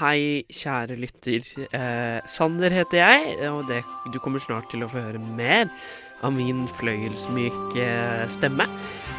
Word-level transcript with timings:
Hei, 0.00 0.46
kjære 0.48 0.94
lytter. 0.96 1.44
Eh, 1.76 2.20
Sander 2.24 2.72
heter 2.72 3.02
jeg, 3.02 3.34
og 3.50 3.66
det, 3.68 3.82
du 4.08 4.16
kommer 4.24 4.40
snart 4.40 4.70
til 4.72 4.80
å 4.80 4.88
få 4.88 5.02
høre 5.04 5.20
mer 5.20 5.66
av 6.24 6.32
min 6.32 6.62
fløyelsmyke 6.78 7.88
stemme. 8.32 8.64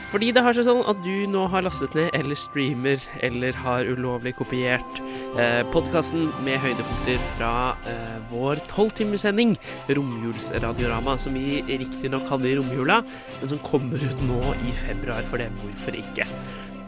Fordi 0.09 0.31
det 0.33 0.41
har 0.41 0.57
seg 0.57 0.65
sånn 0.65 0.81
at 0.89 1.03
du 1.05 1.27
nå 1.29 1.43
har 1.53 1.67
lastet 1.67 1.93
ned 1.95 2.09
eller 2.17 2.39
streamer 2.39 3.03
eller 3.21 3.53
har 3.61 3.91
ulovlig 3.93 4.33
kopiert 4.39 5.03
eh, 5.37 5.61
podkasten 5.69 6.31
med 6.47 6.57
høydepunkter 6.65 7.21
fra 7.35 7.53
eh, 7.85 8.17
vår 8.33 8.63
tolvtimerssending, 8.73 9.53
Romjulsradiorama, 9.93 11.13
som 11.21 11.37
vi 11.37 11.61
riktignok 11.69 12.25
hadde 12.33 12.49
i 12.49 12.57
romjula, 12.57 13.03
men 13.37 13.53
som 13.53 13.61
kommer 13.69 14.01
ut 14.01 14.25
nå 14.25 14.41
i 14.65 14.73
februar, 14.81 15.29
for 15.29 15.45
det 15.45 15.51
hvorfor 15.61 16.01
ikke? 16.01 16.25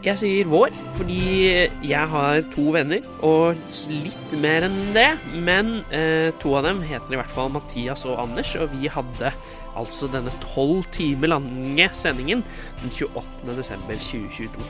Jeg 0.04 0.20
sier 0.20 0.48
vår 0.52 0.74
fordi 0.98 1.18
jeg 1.88 2.08
har 2.12 2.42
to 2.52 2.66
venner, 2.74 3.04
og 3.24 3.56
litt 3.88 4.34
mer 4.42 4.66
enn 4.66 4.80
det. 4.92 5.08
Men 5.32 5.78
eh, 5.88 6.28
to 6.42 6.52
av 6.58 6.66
dem 6.68 6.82
heter 6.84 7.16
i 7.16 7.20
hvert 7.20 7.32
fall 7.32 7.52
Mathias 7.54 8.04
og 8.08 8.20
Anders, 8.26 8.52
og 8.60 8.74
vi 8.76 8.90
hadde 8.92 9.32
altså 9.74 10.06
denne 10.12 10.32
tolv 10.42 10.84
timer 10.94 11.32
lange 11.32 11.88
sendingen 11.96 12.44
den 12.82 12.92
28. 12.92 13.56
desember 13.56 13.96
2022. 13.96 14.68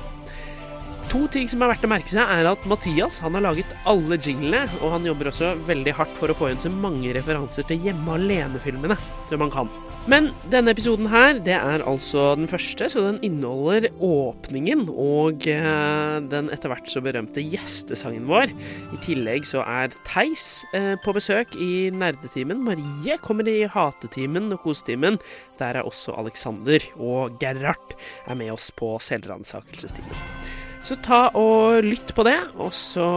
To 1.10 1.26
ting 1.30 1.50
som 1.50 1.62
er 1.62 1.70
verdt 1.74 1.84
å 1.86 1.90
merke 1.90 2.10
seg, 2.10 2.22
er 2.22 2.48
at 2.48 2.64
Mathias 2.70 3.20
han 3.22 3.36
har 3.36 3.44
laget 3.44 3.74
alle 3.90 4.18
jinglene, 4.18 4.64
og 4.80 4.94
han 4.96 5.10
jobber 5.10 5.30
også 5.30 5.52
veldig 5.66 5.98
hardt 5.98 6.14
for 6.18 6.30
å 6.30 6.38
få 6.38 6.52
inn 6.52 6.62
så 6.62 6.72
mange 6.72 7.12
referanser 7.14 7.66
til 7.68 7.82
Hjemme 7.84 8.16
alene-filmene 8.20 8.96
som 9.28 9.44
han 9.44 9.52
kan. 9.54 9.74
Men 10.04 10.26
denne 10.52 10.74
episoden 10.74 11.06
her, 11.08 11.38
det 11.40 11.54
er 11.56 11.80
altså 11.88 12.34
den 12.36 12.48
første, 12.50 12.90
så 12.92 13.06
den 13.06 13.22
inneholder 13.24 13.86
åpningen 14.04 14.82
og 14.92 15.46
eh, 15.48 16.16
den 16.28 16.50
etter 16.52 16.68
hvert 16.68 16.90
så 16.92 17.00
berømte 17.00 17.40
gjestesangen 17.40 18.26
vår. 18.28 18.52
I 18.92 18.98
tillegg 19.06 19.48
så 19.48 19.62
er 19.64 19.94
Theis 20.04 20.60
eh, 20.76 20.92
på 21.00 21.14
besøk 21.16 21.56
i 21.56 21.88
nerdetimen. 21.88 22.60
Marie 22.66 23.16
kommer 23.24 23.48
i 23.48 23.62
hatetimen 23.64 24.52
og 24.52 24.60
kosetimen. 24.66 25.16
Der 25.56 25.80
er 25.80 25.88
også 25.88 26.18
Alexander, 26.20 26.84
og 27.00 27.38
Gerhard 27.40 27.96
er 28.28 28.36
med 28.36 28.52
oss 28.52 28.68
på 28.76 28.98
selvransakelsestimen. 29.00 30.20
Så 30.84 30.98
ta 31.00 31.30
og 31.32 31.80
lytt 31.80 32.12
på 32.12 32.26
det, 32.28 32.42
og 32.60 32.76
så 32.76 33.08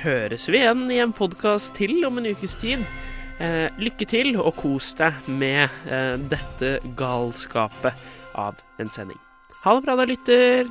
høres 0.00 0.48
vi 0.48 0.62
igjen 0.62 0.86
i 0.88 1.02
en 1.04 1.12
podkast 1.12 1.74
til 1.76 2.00
om 2.08 2.22
en 2.22 2.30
ukes 2.32 2.56
tid. 2.62 2.88
Eh, 3.36 3.68
lykke 3.76 4.06
til, 4.08 4.32
og 4.40 4.54
kos 4.56 4.94
deg 4.96 5.26
med 5.28 5.68
eh, 5.92 6.14
dette 6.32 6.78
galskapet 6.96 7.92
av 8.32 8.56
en 8.80 8.92
sending. 8.92 9.18
Ha 9.64 9.76
det 9.76 9.84
bra 9.84 9.96
da, 9.98 10.06
lytter. 10.08 10.70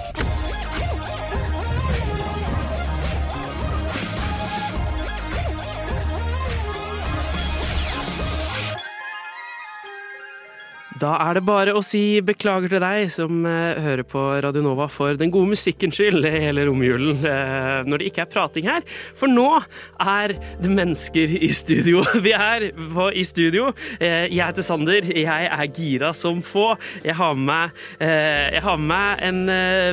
Da 11.01 11.15
er 11.25 11.37
det 11.39 11.41
bare 11.47 11.73
å 11.73 11.81
si 11.81 12.21
beklager 12.21 12.69
til 12.69 12.81
deg 12.83 13.07
som 13.09 13.41
eh, 13.49 13.79
hører 13.81 14.05
på 14.05 14.21
Radio 14.45 14.61
Nova 14.61 14.85
for 14.91 15.17
den 15.17 15.31
gode 15.33 15.55
musikkens 15.55 15.97
skyld 15.97 16.27
hele 16.29 16.67
romjulen, 16.67 17.23
eh, 17.25 17.79
når 17.89 18.01
det 18.03 18.11
ikke 18.11 18.25
er 18.27 18.29
prating 18.29 18.69
her. 18.69 18.85
For 19.17 19.31
nå 19.31 19.47
er 19.97 20.35
det 20.61 20.69
mennesker 20.69 21.33
i 21.41 21.49
studio. 21.57 22.03
Vi 22.25 22.35
er 22.37 22.67
på, 22.77 23.09
i 23.17 23.25
studio. 23.25 23.71
Eh, 23.97 24.27
jeg 24.29 24.45
heter 24.45 24.67
Sander. 24.67 25.09
Jeg 25.09 25.49
er 25.49 25.73
gira 25.73 26.13
som 26.17 26.43
få. 26.45 26.75
Jeg 27.01 27.17
har 27.17 27.33
med 27.33 27.49
meg, 27.51 27.81
jeg 28.01 28.61
har 28.61 28.77
med 28.77 28.89
meg 28.91 29.21
en 29.25 29.39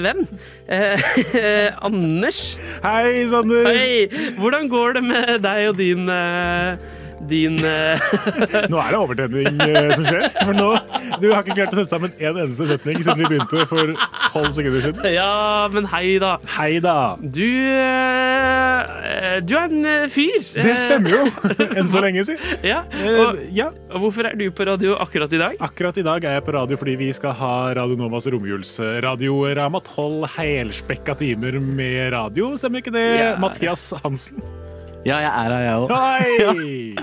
venn. 0.05 0.21
Anders. 1.89 2.41
Hei, 2.85 3.25
Sander! 3.31 3.69
Hei! 3.73 4.29
Hvordan 4.37 4.69
går 4.69 4.99
det 4.99 5.05
med 5.09 5.35
deg 5.47 5.69
og 5.71 5.79
din 5.81 6.05
din 7.27 7.59
uh... 7.65 7.99
Nå 8.71 8.79
er 8.79 8.93
det 8.95 8.99
overtenning 8.99 9.59
uh, 9.59 9.91
som 9.97 10.05
skjer. 10.07 10.29
For 10.39 10.55
nå, 10.57 10.69
Du 11.19 11.27
har 11.33 11.43
ikke 11.43 11.57
klart 11.59 11.75
å 11.75 11.81
sette 11.81 11.91
sammen 11.91 12.13
en 12.19 12.39
eneste 12.45 12.69
setning 12.71 13.01
siden 13.03 13.19
vi 13.25 13.31
begynte 13.33 13.65
for 13.71 13.93
tolv 14.35 14.53
sekunder 14.55 14.85
siden. 14.85 15.09
Ja, 15.17 15.67
men 15.73 15.89
hei, 15.91 16.19
da. 16.23 16.37
Hei 16.55 16.79
da! 16.85 17.17
Du 17.21 17.43
uh, 17.43 19.39
Du 19.43 19.55
er 19.59 19.67
en 19.67 19.89
eh, 19.89 20.07
fyr. 20.13 20.39
Det 20.63 20.77
stemmer 20.81 21.15
jo! 21.17 21.23
Enn 21.79 21.89
så 21.91 22.03
lenge, 22.05 22.25
si. 22.29 22.37
Eh, 22.39 22.69
Ja, 22.69 22.83
Eh, 22.99 23.19
og, 23.23 23.39
Ja, 23.55 23.69
og 23.93 24.03
hvorfor 24.07 24.27
er 24.29 24.37
du 24.39 24.47
på 24.55 24.67
radio 24.69 24.97
akkurat 25.01 25.33
i 25.35 25.41
dag? 25.41 25.59
akkurat 25.65 25.99
i 26.01 26.05
dag 26.07 26.25
er 26.25 26.39
jeg 26.39 26.45
på 26.47 26.55
radio 26.55 26.79
fordi 26.81 26.95
vi 27.01 27.11
skal 27.17 27.35
ha 27.39 27.53
Radio 27.79 27.97
Novas 27.99 28.27
romjulsradiorama. 28.31 29.83
Tolv 29.89 30.29
helspekka 30.37 31.17
timer 31.19 31.59
med 31.61 32.13
radio, 32.15 32.55
stemmer 32.61 32.83
ikke 32.83 32.95
det? 32.95 33.07
Ja. 33.21 33.35
Mathias 33.43 33.91
Hansen. 34.03 34.43
Ja, 35.07 35.17
jeg 35.23 35.31
er 35.31 35.53
her, 35.53 35.61
jeg 35.63 35.75
òg. 35.79 35.93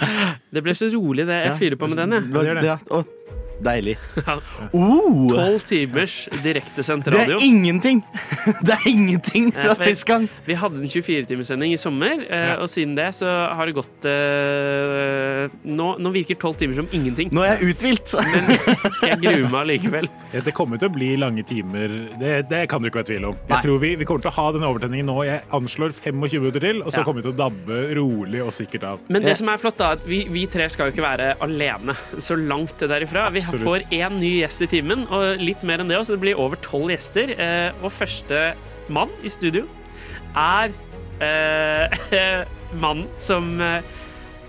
Det 0.55 0.63
ble 0.63 0.73
så 0.77 0.87
rolig, 0.93 1.25
det. 1.27 1.37
Jeg 1.49 1.55
fyrer 1.59 1.79
på 1.79 1.87
med 1.91 1.97
den, 1.99 2.13
jeg. 2.15 2.27
gjør 2.47 2.59
det. 2.61 3.24
Deilig. 3.63 3.95
Ja. 4.25 4.35
Oh, 4.73 5.29
Tolv 5.31 5.61
timers 5.63 6.27
direktesendt 6.43 7.05
det 7.07 7.13
radio. 7.15 7.37
er 7.37 7.45
ingenting! 7.45 8.01
Det 8.65 8.73
er 8.75 8.83
ingenting 8.89 9.47
fra 9.55 9.71
ja, 9.71 9.75
sist 9.79 10.05
gang. 10.05 10.27
Vi 10.45 10.53
hadde 10.59 10.77
en 10.83 10.89
24-timerssending 10.91 11.73
i 11.73 11.77
sommer, 11.81 12.19
eh, 12.29 12.43
Ja. 12.51 12.57
og 12.61 12.69
siden 12.69 12.95
det 12.97 13.07
så 13.17 13.25
har 13.55 13.65
det 13.65 13.73
gått 13.77 14.05
uh, 14.05 15.49
nå, 15.65 15.87
nå 16.01 16.11
virker 16.13 16.37
tolv 16.41 16.57
timer 16.59 16.77
som 16.77 16.87
ingenting. 16.93 17.31
Nå 17.33 17.41
er 17.45 17.55
jeg 17.55 17.71
uthvilt. 17.73 18.13
Men 19.01 19.09
jeg 19.09 19.19
gruer 19.23 19.49
meg 19.53 19.67
likevel. 19.71 20.09
Ja, 20.35 20.41
Det 20.45 20.53
kommer 20.57 20.81
til 20.81 20.89
å 20.91 20.93
bli 20.95 21.13
lange 21.21 21.45
timer, 21.47 21.93
det, 22.21 22.33
det 22.51 22.63
kan 22.71 22.83
du 22.83 22.89
ikke 22.89 23.01
være 23.01 23.09
tvil 23.13 23.27
om. 23.31 23.39
Nei. 23.49 23.61
Tror 23.65 23.79
vi, 23.81 23.93
vi 24.01 24.07
kommer 24.09 24.25
til 24.25 24.31
å 24.33 24.35
ha 24.37 24.47
denne 24.55 24.69
overtenningen 24.71 25.09
nå. 25.09 25.17
Jeg 25.27 25.41
anslår 25.55 25.95
25 26.03 26.43
minutter 26.43 26.65
til, 26.67 26.81
og 26.83 26.91
så 26.91 27.01
Ja. 27.01 27.05
kommer 27.07 27.21
vi 27.23 27.27
til 27.29 27.33
å 27.35 27.39
dabbe 27.39 27.81
rolig 27.97 28.43
og 28.45 28.51
sikkert 28.55 28.83
av. 28.91 28.99
Men 29.09 29.23
det 29.25 29.35
Ja. 29.35 29.39
som 29.41 29.49
er 29.53 29.61
flott, 29.61 29.77
da, 29.81 29.91
at 29.97 30.05
vi, 30.05 30.25
vi 30.29 30.45
tre 30.51 30.67
skal 30.69 30.89
jo 30.91 30.95
ikke 30.95 31.05
være 31.07 31.31
alene 31.45 31.95
så 32.21 32.37
langt 32.37 32.77
derifra. 32.85 33.29
Vi 33.33 33.44
Absolutt. 33.45 33.65
får 33.65 33.97
én 33.97 34.17
ny 34.19 34.31
gjest 34.41 34.65
i 34.65 34.69
timen, 34.71 35.05
og 35.13 35.41
litt 35.41 35.63
mer 35.67 35.81
enn 35.81 35.91
det 35.91 35.99
også. 35.99 36.15
Det 36.15 36.23
blir 36.25 36.41
over 36.41 36.59
tolv 36.65 36.93
gjester. 36.93 37.33
Eh, 37.35 37.69
og 37.81 37.93
første 37.93 38.47
mann 38.93 39.13
i 39.25 39.31
studio 39.33 39.65
er 40.35 40.73
eh, 41.23 42.41
mannen 42.83 43.07
som 43.21 43.55
eh, 43.63 43.85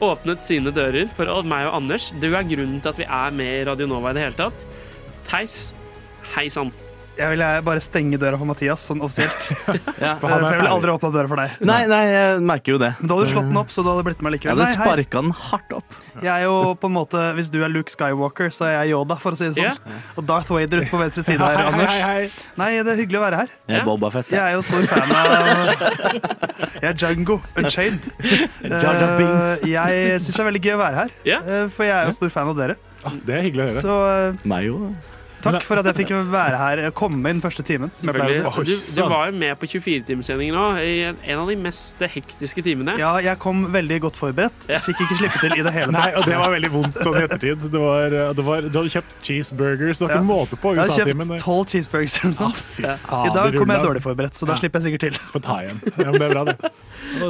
åpnet 0.05 0.45
sine 0.45 0.73
dører 0.75 1.09
for 1.17 1.47
meg 1.49 1.69
og 1.69 1.79
Anders. 1.81 2.11
Du 2.21 2.29
er 2.33 2.49
grunnen 2.49 2.81
til 2.83 2.93
at 2.93 3.01
vi 3.01 3.09
er 3.09 3.37
med 3.37 3.53
i 3.61 3.69
Radio 3.69 3.89
Nova 3.91 4.13
i 4.13 4.19
det 4.19 4.27
hele 4.27 4.41
tatt. 4.41 4.67
Theis, 5.27 5.61
hei 6.35 6.49
sann. 6.53 6.75
Jeg 7.17 7.31
vil 7.33 7.41
eh, 7.47 7.61
bare 7.65 7.81
stenge 7.81 8.19
døra 8.21 8.37
for 8.41 8.45
Mathias, 8.51 8.83
sånn 8.91 9.01
offisielt. 9.05 9.47
Ja. 9.97 10.17
For 10.21 10.27
For 10.27 10.33
han 10.35 10.45
er 10.45 10.53
jeg 10.53 10.61
vil 10.61 10.69
aldri 10.69 10.93
åpne 10.93 11.09
døra 11.15 11.29
for 11.31 11.41
deg. 11.41 11.55
Nei, 11.67 11.79
nei, 11.89 12.01
jeg 12.13 12.41
merker 12.45 12.75
jo 12.75 12.79
det. 12.83 12.91
Men 13.01 13.09
da 13.09 13.17
hadde 13.17 13.27
du 13.27 13.33
slått 13.33 13.47
den 13.49 13.57
opp, 13.63 13.71
så 13.73 13.83
du 13.83 13.89
hadde 13.89 14.05
blitt 14.05 14.21
med 14.23 14.35
Jeg 14.35 14.41
likevel. 14.43 14.59
hadde 14.61 14.67
Nei, 14.67 14.77
hei. 14.77 14.87
sparka 14.91 15.23
den 15.25 15.33
hardt 15.47 15.73
opp. 15.79 15.97
Jeg 16.21 16.29
er 16.35 16.45
jo 16.45 16.57
på 16.83 16.91
en 16.91 16.95
måte, 16.97 17.23
Hvis 17.39 17.49
du 17.53 17.59
er 17.65 17.73
Luke 17.73 17.93
Skywalker, 17.93 18.53
så 18.53 18.67
er 18.69 18.75
jeg 18.83 18.93
Yoda, 18.93 19.17
for 19.23 19.33
å 19.33 19.39
si 19.41 19.49
det 19.49 19.57
sånn. 19.57 19.97
Og 20.21 20.27
Darth 20.29 20.53
Vader 20.53 20.83
ute 20.85 20.91
på 20.93 21.01
venstre 21.01 21.25
side 21.27 21.41
her, 21.41 21.57
hei, 21.57 21.67
Anders. 21.73 21.97
hei, 21.97 22.03
hei. 22.05 22.53
Nei, 22.61 22.71
det 22.85 22.93
er 22.95 23.01
hyggelig 23.01 23.21
å 23.21 23.25
være 23.25 23.41
her. 23.43 23.57
Jeg 23.73 23.81
er 23.81 23.89
Boba 23.89 24.13
Fett. 24.15 24.31
Jeg 24.31 24.39
jeg. 24.39 24.47
er 24.47 24.53
jo 24.53 24.63
stor 24.69 24.85
fan 24.93 25.17
av 25.17 25.27
Jeg 26.83 26.91
er 26.93 26.97
Django 27.01 27.41
Unchained. 27.57 28.13
Jar 28.67 29.03
Eh, 29.07 29.67
Jeg 29.73 30.21
syns 30.21 30.37
det 30.37 30.43
er 30.43 30.49
veldig 30.51 30.63
gøy 30.67 30.75
å 30.77 30.81
være 30.81 30.97
her, 31.05 31.11
yeah. 31.27 31.45
eh, 31.47 31.67
for 31.73 31.87
jeg 31.89 31.97
er 31.97 32.09
jo 32.11 32.15
stor 32.17 32.33
fan 32.33 32.51
av 32.53 32.57
dere. 32.59 32.77
Ah, 33.07 33.13
Det 33.27 33.37
er 33.39 33.45
hyggelig 33.47 33.65
å 33.65 33.69
høre. 33.71 33.83
Så 33.85 33.97
eh, 34.13 34.49
Meg 34.49 34.67
jo. 34.69 34.79
Takk 35.53 35.63
for 35.63 35.79
at 35.79 35.85
jeg 35.91 35.95
fikk 35.95 36.11
være 36.33 36.57
her, 36.59 36.79
eh, 36.87 36.91
komme 36.91 37.31
inn 37.31 37.41
første 37.41 37.63
timen. 37.67 37.91
Du, 38.01 38.11
du 38.11 39.03
var 39.09 39.27
jo 39.31 39.33
med 39.37 39.55
på 39.61 39.67
24-timerssendingen 39.71 40.57
òg, 40.57 40.79
i 40.83 41.03
en- 41.07 41.39
av 41.39 41.47
de 41.49 41.57
mest 41.57 41.99
hektiske 42.01 42.63
timene. 42.65 42.97
Ja, 42.99 43.15
jeg 43.23 43.39
kom 43.39 43.67
veldig 43.73 44.01
godt 44.07 44.17
forberedt. 44.17 44.67
Fikk 44.87 45.01
ikke 45.07 45.17
slippe 45.21 45.39
til 45.41 45.53
i 45.59 45.63
det 45.63 45.73
hele 45.73 45.93
Nei, 45.97 46.11
og 46.17 46.25
det 46.25 46.37
var 46.41 46.51
veldig 46.55 46.71
vondt 46.73 46.99
sånn 47.03 47.19
i 47.21 47.25
ettertid. 47.27 47.67
Det 47.71 47.81
var, 47.81 48.11
det 48.35 48.45
var, 48.45 48.61
du 48.67 48.79
hadde 48.81 48.93
kjøpt 48.97 49.15
cheeseburgers. 49.23 49.99
Det 49.99 50.07
var 50.09 50.15
ikke 50.17 50.23
Ja. 50.23 50.29
måte 50.31 50.57
på 50.61 50.75
Jeg 50.75 50.85
har 50.85 50.93
USA-timen. 50.93 51.29
kjøpt 51.37 51.45
tolv 51.45 51.67
cheeseburgers 51.71 52.19
eller 52.19 52.33
noe 52.33 52.41
sånt. 52.41 52.65
I 52.81 53.35
dag 53.37 53.59
kom 53.61 53.69
jeg 53.77 53.85
dårlig 53.87 54.03
forberedt, 54.03 54.35
så 54.37 54.47
da 54.47 54.53
Ja. 54.57 54.59
slipper 54.61 54.81
jeg 54.83 54.89
sikkert 54.91 55.01
til. 55.07 55.21
Få 55.33 55.43
ta 55.43 55.61
igjen. 55.63 55.81
Ja, 55.99 56.11
men 56.11 56.21
det 56.21 56.31
er 56.31 56.35
bra, 56.35 56.45
det. 56.45 56.73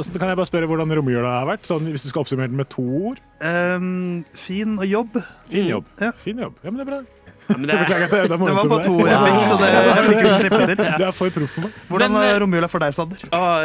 Så 0.07 0.17
kan 0.19 0.27
jeg 0.29 0.37
bare 0.37 0.49
spørre 0.49 0.67
hvordan 0.67 0.91
romjula 0.97 1.39
har 1.39 1.45
vært, 1.47 1.63
sånn, 1.67 1.85
hvis 1.91 2.03
du 2.03 2.09
skal 2.09 2.23
oppsummere 2.23 2.47
den 2.49 2.57
med 2.57 2.69
to 2.69 2.81
ord. 2.81 3.19
Um, 3.41 4.25
fin 4.33 4.77
og 4.79 4.85
jobb. 4.87 5.21
Fin 5.51 5.67
jobb. 5.69 5.85
Ja. 6.01 6.11
Fin 6.23 6.37
jobb. 6.39 6.55
Ja, 6.63 6.71
men 6.71 6.77
det 6.79 6.87
er 6.87 6.91
bra. 6.91 7.01
Ja, 7.47 7.55
men 7.57 7.67
det 7.69 7.75
er, 7.77 8.05
ødela 8.07 8.37
Det 8.37 8.55
var 8.57 8.67
på 8.71 8.77
to 8.83 8.93
jeg 9.07 9.19
fikk, 9.23 9.41
så 9.47 9.55
det 9.61 9.67
jeg 9.71 10.03
fikk 10.07 10.19
ikke 10.21 10.37
slippe 10.41 10.59
til. 10.67 10.81
Du 10.97 11.03
er 11.07 11.13
for 11.15 11.33
proff 11.35 11.53
for 11.55 11.65
meg. 11.67 11.75
Hvordan 11.91 12.15
var 12.17 12.25
eh, 12.27 12.37
romjula 12.43 12.67
for 12.71 12.83
deg, 12.83 12.95
Sander? 12.97 13.23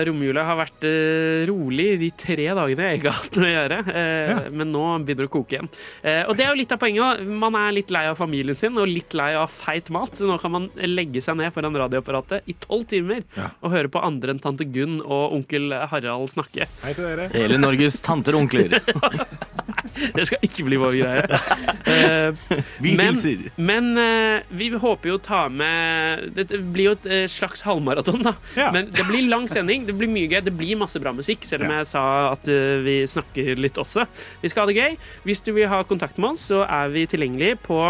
Romjula 0.08 0.44
har 0.46 0.58
vært 0.60 0.86
uh, 0.86 1.42
rolig 1.50 1.86
de 2.02 2.10
tre 2.22 2.46
dagene 2.58 2.88
jeg 2.90 3.00
ikke 3.00 3.10
har 3.12 3.18
hatt 3.22 3.38
noe 3.40 3.48
å 3.48 3.54
gjøre. 3.56 3.78
eh, 4.02 4.42
Men 4.54 4.72
nå 4.74 4.84
begynner 5.02 5.26
det 5.26 5.30
å 5.30 5.34
koke 5.34 5.56
igjen. 5.58 5.70
Uh, 6.04 6.22
og 6.30 6.34
det 6.38 6.46
er 6.46 6.52
jo 6.52 6.58
litt 6.60 6.74
av 6.76 6.80
poenget 6.82 7.02
òg. 7.06 7.32
Man 7.42 7.58
er 7.58 7.74
litt 7.78 7.90
lei 7.94 8.04
av 8.10 8.18
familien 8.20 8.58
sin 8.58 8.78
og 8.78 8.88
litt 8.90 9.16
lei 9.18 9.30
av 9.38 9.50
feit 9.52 9.90
mat. 9.94 10.14
Så 10.18 10.28
nå 10.30 10.38
kan 10.42 10.54
man 10.54 10.68
legge 10.78 11.22
seg 11.24 11.38
ned 11.40 11.52
foran 11.56 11.76
radioapparatet 11.82 12.46
i 12.52 12.56
tolv 12.62 12.86
timer 12.92 13.22
Ja. 13.38 13.50
og 13.62 13.74
høre 13.74 13.90
på 13.92 14.02
andre 14.04 14.34
enn 14.36 14.42
tante 14.42 14.66
Gunn 14.68 15.00
og 15.02 15.34
onkel 15.38 15.72
Harald 15.90 16.30
snakke. 16.32 16.68
Hei 16.84 16.94
til 16.96 17.08
dere. 17.08 17.28
Hele 17.34 17.58
Norges 17.60 17.98
tanter 18.04 18.36
og 18.38 18.46
onkler. 18.46 18.78
Det 20.16 20.24
skal 20.28 20.42
ikke 20.46 20.64
bli 20.66 20.78
vår 20.80 20.96
greie. 20.98 21.40
Eh, 21.86 22.58
Vi 22.82 22.94
Men- 22.96 23.12
hilser. 23.14 23.50
Men 23.56 23.90
eh, 24.00 24.42
vi 24.50 24.70
håper 24.76 25.10
jo 25.12 25.18
å 25.18 25.22
ta 25.22 25.42
med 25.52 26.30
Dette 26.36 26.58
blir 26.72 26.90
jo 26.90 26.94
et 26.96 27.06
eh, 27.06 27.24
slags 27.32 27.62
halvmaraton, 27.66 28.22
da. 28.24 28.34
Ja. 28.58 28.70
Men 28.74 28.90
det 28.94 29.04
blir 29.08 29.28
lang 29.28 29.48
sending, 29.52 29.86
det 29.88 29.96
blir 29.98 30.08
mye 30.12 30.28
gøy. 30.30 30.40
Det 30.46 30.54
blir 30.56 30.78
masse 30.80 31.00
bra 31.02 31.12
musikk, 31.16 31.44
selv 31.48 31.66
om 31.66 31.70
Ja. 31.74 31.82
jeg 31.82 31.90
sa 31.92 32.04
at 32.32 32.48
vi 32.86 33.00
snakker 33.08 33.56
litt 33.60 33.78
også. 33.82 34.06
Vi 34.42 34.48
skal 34.52 34.64
ha 34.66 34.72
det 34.72 34.78
gøy. 34.80 34.96
Hvis 35.26 35.44
du 35.44 35.52
vil 35.56 35.68
ha 35.68 35.82
kontakt 35.84 36.18
med 36.18 36.34
oss, 36.34 36.48
så 36.52 36.62
er 36.66 36.88
vi 36.94 37.06
tilgjengelig 37.10 37.58
på 37.66 37.82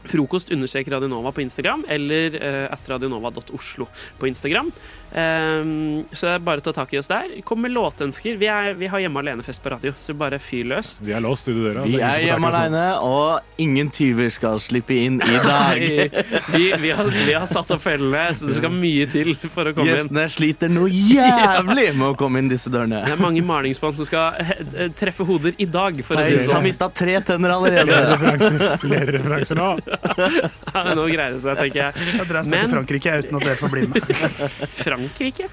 Frokost 0.00 0.48
understrek 0.54 0.88
Radionova 0.88 1.28
på 1.36 1.42
Instagram 1.44 1.82
eller 1.92 2.32
uh, 2.40 2.72
at 2.72 2.86
radionova.oslo 2.88 3.84
på 4.16 4.28
Instagram. 4.30 4.70
Ehm, 5.14 6.04
så 6.12 6.28
det 6.28 6.34
er 6.36 6.42
bare 6.46 6.62
å 6.62 6.64
ta 6.64 6.74
tak 6.74 6.92
i 6.94 6.98
oss 7.00 7.08
der. 7.10 7.32
Kom 7.46 7.62
med 7.64 7.74
låtønsker. 7.74 8.36
Vi, 8.40 8.46
er, 8.50 8.74
vi 8.78 8.90
har 8.90 9.00
Hjemme 9.00 9.22
alene-fest 9.22 9.62
på 9.64 9.70
radio, 9.72 9.94
så 9.96 10.12
bare 10.14 10.36
fyr 10.42 10.66
løs. 10.68 10.98
Vi 11.00 11.14
er 11.16 11.22
låst 11.24 11.46
studiodøra. 11.46 11.86
Vi 11.88 11.96
er 12.04 12.26
hjemme 12.26 12.50
alene, 12.50 12.82
og 13.00 13.62
ingen 13.62 13.88
tyver 13.94 14.28
skal 14.32 14.60
slippe 14.60 14.92
inn 14.92 15.16
i 15.24 15.38
dag. 15.40 15.80
vi, 16.54 16.66
vi, 16.82 16.90
har, 16.92 17.08
vi 17.08 17.32
har 17.32 17.46
satt 17.48 17.72
opp 17.72 17.80
fellene, 17.80 18.26
så 18.36 18.50
det 18.50 18.58
skal 18.58 18.74
mye 18.74 19.08
til 19.10 19.32
for 19.40 19.70
å 19.70 19.74
komme 19.74 19.88
inn. 19.88 20.02
Gjestene 20.02 20.26
sliter 20.30 20.72
noe 20.72 20.90
jævlig 20.92 21.86
med 21.96 22.10
å 22.10 22.18
komme 22.20 22.42
inn 22.44 22.52
disse 22.52 22.72
dørene. 22.72 23.00
Det 23.08 23.16
er 23.16 23.22
mange 23.22 23.42
malingsbånd 23.46 23.96
som 23.96 24.08
skal 24.08 24.36
eh, 24.44 24.92
treffe 25.00 25.24
hoder 25.26 25.56
i 25.56 25.68
dag, 25.70 26.02
for 26.04 26.20
å 26.20 26.26
si 26.26 26.36
det 26.36 26.42
Theis 26.42 26.50
har 26.50 26.58
sånn. 26.60 26.68
mista 26.68 26.90
tre 26.92 27.16
tenner 27.24 27.56
Flere 27.60 28.00
referanser, 28.12 28.62
flere 28.84 29.16
referanser 29.16 29.58
nå. 29.58 29.70
Ja, 30.70 30.82
Nå 30.94 31.06
greier 31.10 31.34
det 31.34 31.40
seg, 31.42 31.58
tenker 31.58 31.80
jeg. 31.80 32.04
Jeg 32.20 32.28
drar 32.28 32.46
til 32.46 32.70
Frankrike 32.70 33.14
uten 33.24 33.38
at 33.40 33.46
dere 33.48 33.58
får 33.58 33.72
bli 33.72 33.86
med. 33.90 34.10
Frankrike? 35.08 35.48